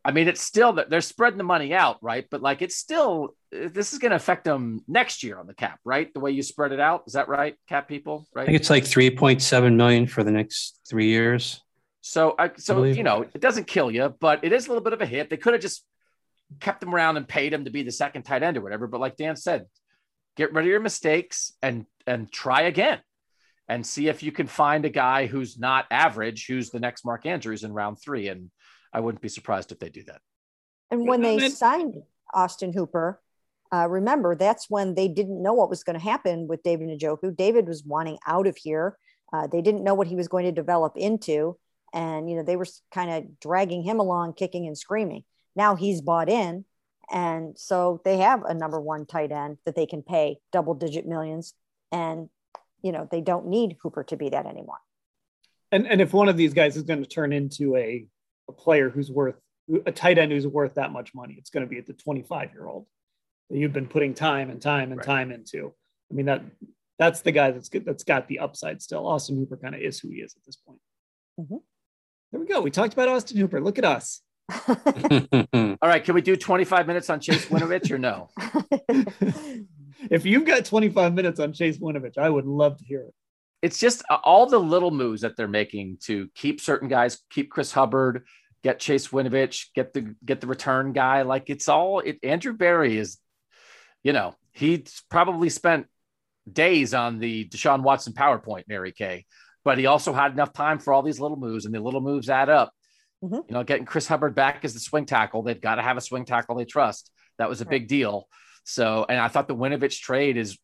I 0.05 0.11
mean, 0.11 0.27
it's 0.27 0.41
still 0.41 0.73
they're 0.73 1.01
spreading 1.01 1.39
the 1.39 1.43
money 1.43 1.73
out, 1.73 1.97
right? 2.03 2.25
But 2.29 2.43
like, 2.43 2.61
it's 2.61 2.75
still 2.75 3.35
this 3.51 3.91
is 3.91 3.97
going 3.97 4.11
to 4.11 4.17
affect 4.17 4.43
them 4.43 4.83
next 4.87 5.23
year 5.23 5.39
on 5.39 5.47
the 5.47 5.55
cap, 5.55 5.79
right? 5.83 6.13
The 6.13 6.19
way 6.19 6.29
you 6.29 6.43
spread 6.43 6.73
it 6.73 6.79
out, 6.79 7.03
is 7.07 7.13
that 7.13 7.27
right, 7.27 7.55
cap 7.67 7.87
people? 7.87 8.27
Right? 8.35 8.43
I 8.43 8.45
think 8.45 8.57
it's 8.57 8.69
like 8.69 8.85
three 8.85 9.09
point 9.09 9.41
seven 9.41 9.75
million 9.75 10.05
for 10.05 10.23
the 10.23 10.31
next 10.31 10.79
three 10.87 11.07
years. 11.07 11.62
So, 12.05 12.35
I, 12.37 12.51
so 12.57 12.83
you 12.83 13.01
know, 13.01 13.21
it 13.21 13.39
doesn't 13.39 13.65
kill 13.65 13.89
you, 13.89 14.13
but 14.19 14.43
it 14.43 14.51
is 14.51 14.65
a 14.65 14.69
little 14.69 14.83
bit 14.83 14.91
of 14.91 14.99
a 14.99 15.05
hit. 15.05 15.29
They 15.29 15.37
could 15.37 15.53
have 15.53 15.61
just 15.61 15.85
kept 16.59 16.83
him 16.83 16.93
around 16.93 17.15
and 17.15 17.25
paid 17.25 17.53
him 17.53 17.63
to 17.63 17.71
be 17.71 17.81
the 17.81 17.93
second 17.93 18.23
tight 18.23 18.43
end 18.43 18.57
or 18.57 18.61
whatever. 18.61 18.87
But 18.87 18.99
like 18.99 19.15
Dan 19.15 19.37
said, 19.37 19.67
get 20.35 20.51
rid 20.51 20.65
of 20.65 20.69
your 20.69 20.81
mistakes 20.81 21.53
and 21.61 21.85
and 22.05 22.29
try 22.29 22.63
again 22.63 22.99
and 23.69 23.87
see 23.87 24.09
if 24.09 24.21
you 24.21 24.33
can 24.33 24.47
find 24.47 24.83
a 24.83 24.89
guy 24.89 25.27
who's 25.27 25.57
not 25.57 25.85
average, 25.89 26.45
who's 26.45 26.71
the 26.71 26.79
next 26.81 27.05
Mark 27.05 27.25
Andrews 27.25 27.63
in 27.63 27.71
round 27.71 28.01
three. 28.01 28.27
And 28.27 28.51
I 28.91 28.99
wouldn't 28.99 29.21
be 29.21 29.29
surprised 29.29 29.71
if 29.71 29.79
they 29.79 29.87
do 29.87 30.03
that. 30.03 30.19
And 30.91 31.07
when 31.07 31.21
they 31.21 31.49
signed 31.49 31.95
Austin 32.33 32.73
Hooper, 32.73 33.21
uh, 33.73 33.87
remember 33.87 34.35
that's 34.35 34.69
when 34.69 34.93
they 34.93 35.07
didn't 35.07 35.41
know 35.41 35.53
what 35.53 35.69
was 35.69 35.85
going 35.85 35.97
to 35.97 36.03
happen 36.03 36.47
with 36.47 36.63
David 36.63 36.89
Njoku. 36.89 37.33
David 37.33 37.65
was 37.65 37.85
wanting 37.85 38.17
out 38.27 38.45
of 38.45 38.57
here. 38.57 38.97
Uh, 39.31 39.47
they 39.47 39.61
didn't 39.61 39.85
know 39.85 39.95
what 39.95 40.07
he 40.07 40.17
was 40.17 40.27
going 40.27 40.43
to 40.45 40.51
develop 40.51 40.97
into, 40.97 41.57
and 41.93 42.29
you 42.29 42.35
know 42.35 42.43
they 42.43 42.55
were 42.55 42.65
kind 42.91 43.11
of 43.11 43.39
dragging 43.39 43.83
him 43.83 43.99
along, 43.99 44.33
kicking 44.33 44.67
and 44.67 44.77
screaming. 44.77 45.23
Now 45.55 45.75
he's 45.75 46.01
bought 46.01 46.29
in, 46.29 46.65
and 47.11 47.57
so 47.57 48.01
they 48.03 48.17
have 48.17 48.43
a 48.43 48.53
number 48.53 48.81
one 48.81 49.05
tight 49.05 49.31
end 49.31 49.57
that 49.65 49.75
they 49.75 49.85
can 49.85 50.01
pay 50.01 50.37
double 50.51 50.73
digit 50.73 51.05
millions, 51.05 51.53
and 51.91 52.29
you 52.81 52.91
know 52.91 53.07
they 53.09 53.21
don't 53.21 53.47
need 53.47 53.77
Hooper 53.81 54.03
to 54.05 54.17
be 54.17 54.29
that 54.29 54.45
anymore. 54.45 54.79
And 55.71 55.87
and 55.87 56.01
if 56.01 56.13
one 56.13 56.29
of 56.29 56.37
these 56.37 56.53
guys 56.53 56.75
is 56.75 56.83
going 56.83 57.03
to 57.03 57.09
turn 57.09 57.31
into 57.31 57.75
a 57.75 58.05
a 58.49 58.53
player 58.53 58.89
who's 58.89 59.11
worth 59.11 59.35
a 59.85 59.91
tight 59.91 60.17
end 60.17 60.31
who's 60.31 60.47
worth 60.47 60.75
that 60.75 60.91
much 60.91 61.13
money, 61.13 61.35
it's 61.37 61.49
going 61.49 61.65
to 61.65 61.69
be 61.69 61.77
at 61.77 61.85
the 61.85 61.93
25 61.93 62.51
year 62.53 62.67
old 62.67 62.85
that 63.49 63.57
you've 63.57 63.71
been 63.71 63.87
putting 63.87 64.13
time 64.13 64.49
and 64.49 64.61
time 64.61 64.91
and 64.91 64.97
right. 64.97 65.05
time 65.05 65.31
into. 65.31 65.73
I 66.11 66.15
mean 66.15 66.25
that 66.25 66.41
that's 66.99 67.21
the 67.21 67.31
guy 67.31 67.51
that's 67.51 67.69
good, 67.69 67.85
that's 67.85 68.03
got 68.03 68.27
the 68.27 68.39
upside 68.39 68.81
still. 68.81 69.07
Austin 69.07 69.37
Hooper 69.37 69.57
kind 69.57 69.75
of 69.75 69.81
is 69.81 69.99
who 69.99 70.09
he 70.09 70.17
is 70.17 70.35
at 70.35 70.45
this 70.45 70.55
point. 70.55 70.79
Mm-hmm. 71.39 71.57
There 72.33 72.39
we 72.39 72.47
go. 72.47 72.61
We 72.61 72.71
talked 72.71 72.93
about 72.93 73.09
Austin 73.09 73.37
Hooper. 73.37 73.61
Look 73.61 73.77
at 73.77 73.85
us. 73.85 74.21
All 74.67 75.77
right, 75.83 76.03
can 76.03 76.15
we 76.15 76.21
do 76.21 76.35
25 76.35 76.87
minutes 76.87 77.11
on 77.11 77.19
Chase 77.19 77.45
Winovich 77.45 77.91
or 77.91 77.99
no? 77.99 78.29
if 80.09 80.25
you've 80.25 80.43
got 80.43 80.65
25 80.65 81.13
minutes 81.13 81.39
on 81.39 81.53
Chase 81.53 81.77
Winovich, 81.77 82.17
I 82.17 82.27
would 82.27 82.47
love 82.47 82.79
to 82.79 82.83
hear 82.85 83.01
it. 83.01 83.13
It's 83.61 83.77
just 83.77 84.01
uh, 84.09 84.17
all 84.23 84.47
the 84.47 84.59
little 84.59 84.89
moves 84.89 85.21
that 85.21 85.37
they're 85.37 85.47
making 85.47 85.99
to 86.05 86.27
keep 86.33 86.59
certain 86.59 86.89
guys, 86.89 87.19
keep 87.29 87.51
Chris 87.51 87.71
Hubbard, 87.71 88.25
get 88.63 88.79
Chase 88.79 89.09
Winovich, 89.09 89.67
get 89.75 89.93
the 89.93 90.15
get 90.25 90.41
the 90.41 90.47
return 90.47 90.91
guy. 90.91 91.21
Like 91.21 91.51
it's 91.51 91.69
all 91.69 91.99
it, 91.99 92.17
Andrew 92.23 92.53
Berry 92.53 92.97
is, 92.97 93.19
you 94.01 94.11
know, 94.11 94.33
he's 94.53 95.03
probably 95.11 95.49
spent 95.49 95.85
days 96.51 96.95
on 96.95 97.19
the 97.19 97.47
Deshaun 97.47 97.83
Watson 97.83 98.13
PowerPoint, 98.13 98.63
Mary 98.67 98.91
Kay, 98.91 99.25
but 99.63 99.77
he 99.77 99.85
also 99.85 100.13
had 100.13 100.31
enough 100.31 100.53
time 100.53 100.79
for 100.79 100.93
all 100.93 101.01
these 101.01 101.19
little 101.19 101.37
moves, 101.37 101.65
and 101.65 101.73
the 101.73 101.79
little 101.79 102.01
moves 102.01 102.29
add 102.29 102.49
up. 102.49 102.73
Mm-hmm. 103.23 103.35
You 103.35 103.43
know, 103.49 103.63
getting 103.63 103.85
Chris 103.85 104.07
Hubbard 104.07 104.35
back 104.35 104.65
as 104.65 104.73
the 104.73 104.79
swing 104.79 105.05
tackle, 105.05 105.43
they've 105.43 105.59
got 105.59 105.75
to 105.75 105.81
have 105.81 105.97
a 105.97 106.01
swing 106.01 106.25
tackle 106.25 106.55
they 106.55 106.65
trust. 106.65 107.09
That 107.37 107.49
was 107.49 107.61
a 107.61 107.63
right. 107.63 107.71
big 107.71 107.87
deal. 107.87 108.27
So, 108.65 109.05
and 109.07 109.17
I 109.19 109.27
thought 109.29 109.47
the 109.47 109.55
Winovich 109.55 109.99
trade 110.01 110.37
is 110.37 110.57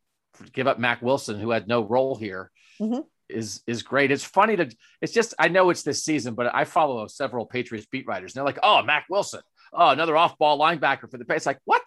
give 0.53 0.67
up 0.67 0.79
Mac 0.79 1.01
Wilson, 1.01 1.39
who 1.39 1.51
had 1.51 1.67
no 1.67 1.81
role 1.81 2.15
here, 2.15 2.51
mm-hmm. 2.79 3.01
is 3.29 3.61
is 3.67 3.83
great. 3.83 4.11
It's 4.11 4.23
funny 4.23 4.55
to. 4.57 4.69
It's 5.01 5.13
just 5.13 5.33
I 5.39 5.47
know 5.47 5.69
it's 5.69 5.83
this 5.83 6.03
season, 6.03 6.33
but 6.33 6.53
I 6.53 6.65
follow 6.65 7.07
several 7.07 7.45
Patriots 7.45 7.87
beat 7.91 8.07
writers. 8.07 8.33
And 8.33 8.39
they're 8.39 8.45
like, 8.45 8.59
oh, 8.63 8.83
Mac 8.83 9.05
Wilson, 9.09 9.41
oh, 9.73 9.89
another 9.89 10.17
off 10.17 10.37
ball 10.37 10.59
linebacker 10.59 11.09
for 11.09 11.17
the. 11.17 11.25
It's 11.29 11.45
like 11.45 11.59
what? 11.65 11.81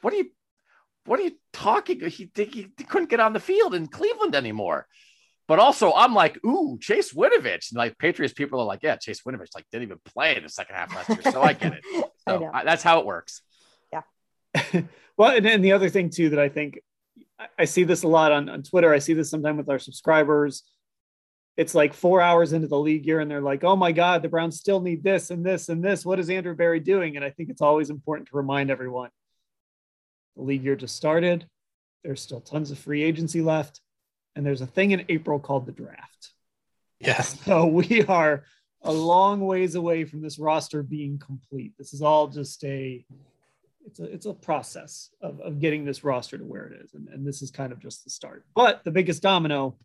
What 0.00 0.12
are 0.12 0.16
you? 0.16 0.30
What 1.04 1.20
are 1.20 1.24
you 1.24 1.38
talking? 1.52 2.00
He, 2.00 2.30
he, 2.34 2.68
he 2.76 2.84
couldn't 2.84 3.08
get 3.08 3.20
on 3.20 3.32
the 3.32 3.40
field 3.40 3.74
in 3.74 3.86
Cleveland 3.86 4.34
anymore. 4.34 4.86
But 5.48 5.58
also, 5.58 5.94
I'm 5.94 6.12
like, 6.14 6.38
ooh, 6.44 6.78
Chase 6.78 7.14
Winovich. 7.14 7.70
And 7.70 7.78
like 7.78 7.96
Patriots 7.98 8.34
people 8.34 8.60
are 8.60 8.66
like, 8.66 8.80
yeah, 8.82 8.96
Chase 8.96 9.22
Winovich 9.22 9.48
like 9.54 9.64
didn't 9.72 9.84
even 9.84 9.98
play 10.04 10.36
in 10.36 10.42
the 10.42 10.48
second 10.50 10.76
half 10.76 10.94
last 10.94 11.08
year. 11.08 11.32
So 11.32 11.42
I 11.42 11.54
get 11.54 11.72
it. 11.72 11.84
So 12.28 12.44
I 12.44 12.60
I, 12.60 12.64
that's 12.64 12.82
how 12.82 13.00
it 13.00 13.06
works. 13.06 13.40
Yeah. 13.90 14.02
well, 15.16 15.34
and 15.34 15.42
then 15.42 15.62
the 15.62 15.72
other 15.72 15.88
thing 15.88 16.10
too 16.10 16.28
that 16.28 16.38
I 16.38 16.50
think 16.50 16.78
I 17.58 17.64
see 17.64 17.84
this 17.84 18.02
a 18.02 18.08
lot 18.08 18.32
on, 18.32 18.50
on 18.50 18.62
Twitter. 18.62 18.92
I 18.92 18.98
see 18.98 19.14
this 19.14 19.30
sometimes 19.30 19.56
with 19.56 19.70
our 19.70 19.78
subscribers. 19.78 20.62
It's 21.56 21.74
like 21.74 21.94
four 21.94 22.20
hours 22.20 22.52
into 22.52 22.68
the 22.68 22.78
league 22.78 23.06
year, 23.06 23.20
and 23.20 23.30
they're 23.30 23.40
like, 23.40 23.64
"Oh 23.64 23.76
my 23.76 23.92
God, 23.92 24.20
the 24.20 24.28
Browns 24.28 24.58
still 24.58 24.82
need 24.82 25.02
this 25.02 25.30
and 25.30 25.42
this 25.42 25.70
and 25.70 25.82
this. 25.82 26.04
What 26.04 26.18
is 26.18 26.28
Andrew 26.28 26.54
Berry 26.54 26.80
doing?" 26.80 27.16
And 27.16 27.24
I 27.24 27.30
think 27.30 27.48
it's 27.48 27.62
always 27.62 27.88
important 27.88 28.28
to 28.28 28.36
remind 28.36 28.70
everyone: 28.70 29.08
the 30.36 30.42
league 30.42 30.64
year 30.64 30.76
just 30.76 30.96
started. 30.96 31.46
There's 32.04 32.20
still 32.20 32.42
tons 32.42 32.70
of 32.70 32.78
free 32.78 33.02
agency 33.02 33.40
left 33.40 33.80
and 34.38 34.46
there's 34.46 34.60
a 34.60 34.66
thing 34.66 34.92
in 34.92 35.04
April 35.08 35.40
called 35.40 35.66
the 35.66 35.72
draft. 35.72 36.30
Yes. 37.00 37.36
So 37.44 37.66
we 37.66 38.04
are 38.04 38.44
a 38.82 38.92
long 38.92 39.40
ways 39.40 39.74
away 39.74 40.04
from 40.04 40.22
this 40.22 40.38
roster 40.38 40.82
being 40.84 41.18
complete. 41.18 41.72
This 41.76 41.92
is 41.92 42.00
all 42.00 42.28
just 42.28 42.62
a 42.64 43.04
it's 43.84 43.98
a 43.98 44.04
it's 44.04 44.26
a 44.26 44.34
process 44.34 45.10
of, 45.20 45.40
of 45.40 45.58
getting 45.58 45.84
this 45.84 46.04
roster 46.04 46.38
to 46.38 46.44
where 46.44 46.66
it 46.66 46.80
is. 46.84 46.94
And, 46.94 47.08
and 47.08 47.26
this 47.26 47.42
is 47.42 47.50
kind 47.50 47.72
of 47.72 47.80
just 47.80 48.04
the 48.04 48.10
start. 48.10 48.44
But 48.54 48.84
the 48.84 48.92
biggest 48.92 49.22
domino 49.22 49.76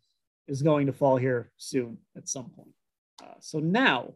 is 0.48 0.62
going 0.62 0.86
to 0.86 0.94
fall 0.94 1.18
here 1.18 1.50
soon 1.58 1.98
at 2.16 2.30
some 2.30 2.52
point. 2.52 2.76
Uh, 3.24 3.40
so 3.40 3.58
now 3.58 4.14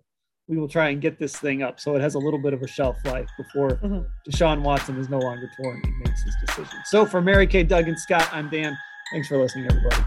we 0.48 0.58
will 0.58 0.68
try 0.68 0.90
and 0.90 1.02
get 1.02 1.18
this 1.18 1.36
thing 1.36 1.64
up 1.64 1.80
so 1.80 1.96
it 1.96 2.02
has 2.02 2.14
a 2.14 2.20
little 2.20 2.40
bit 2.40 2.54
of 2.54 2.62
a 2.62 2.68
shelf 2.68 2.98
life 3.06 3.30
before 3.38 3.72
mm-hmm. 3.72 4.02
Deshaun 4.30 4.62
Watson 4.62 5.00
is 5.00 5.10
no 5.10 5.18
longer 5.18 5.50
torn 5.60 5.82
and 5.84 5.98
makes 6.00 6.22
his 6.22 6.36
decision. 6.46 6.80
So 6.86 7.08
for 7.08 7.22
Mary 7.22 7.48
Kay, 7.48 7.64
Doug, 7.64 7.88
and 7.88 8.00
Scott, 8.00 8.30
I'm 8.32 8.50
Dan. 8.50 8.78
Thanks 9.12 9.30
for 9.30 9.38
listening, 9.38 9.68
everybody. 9.72 10.04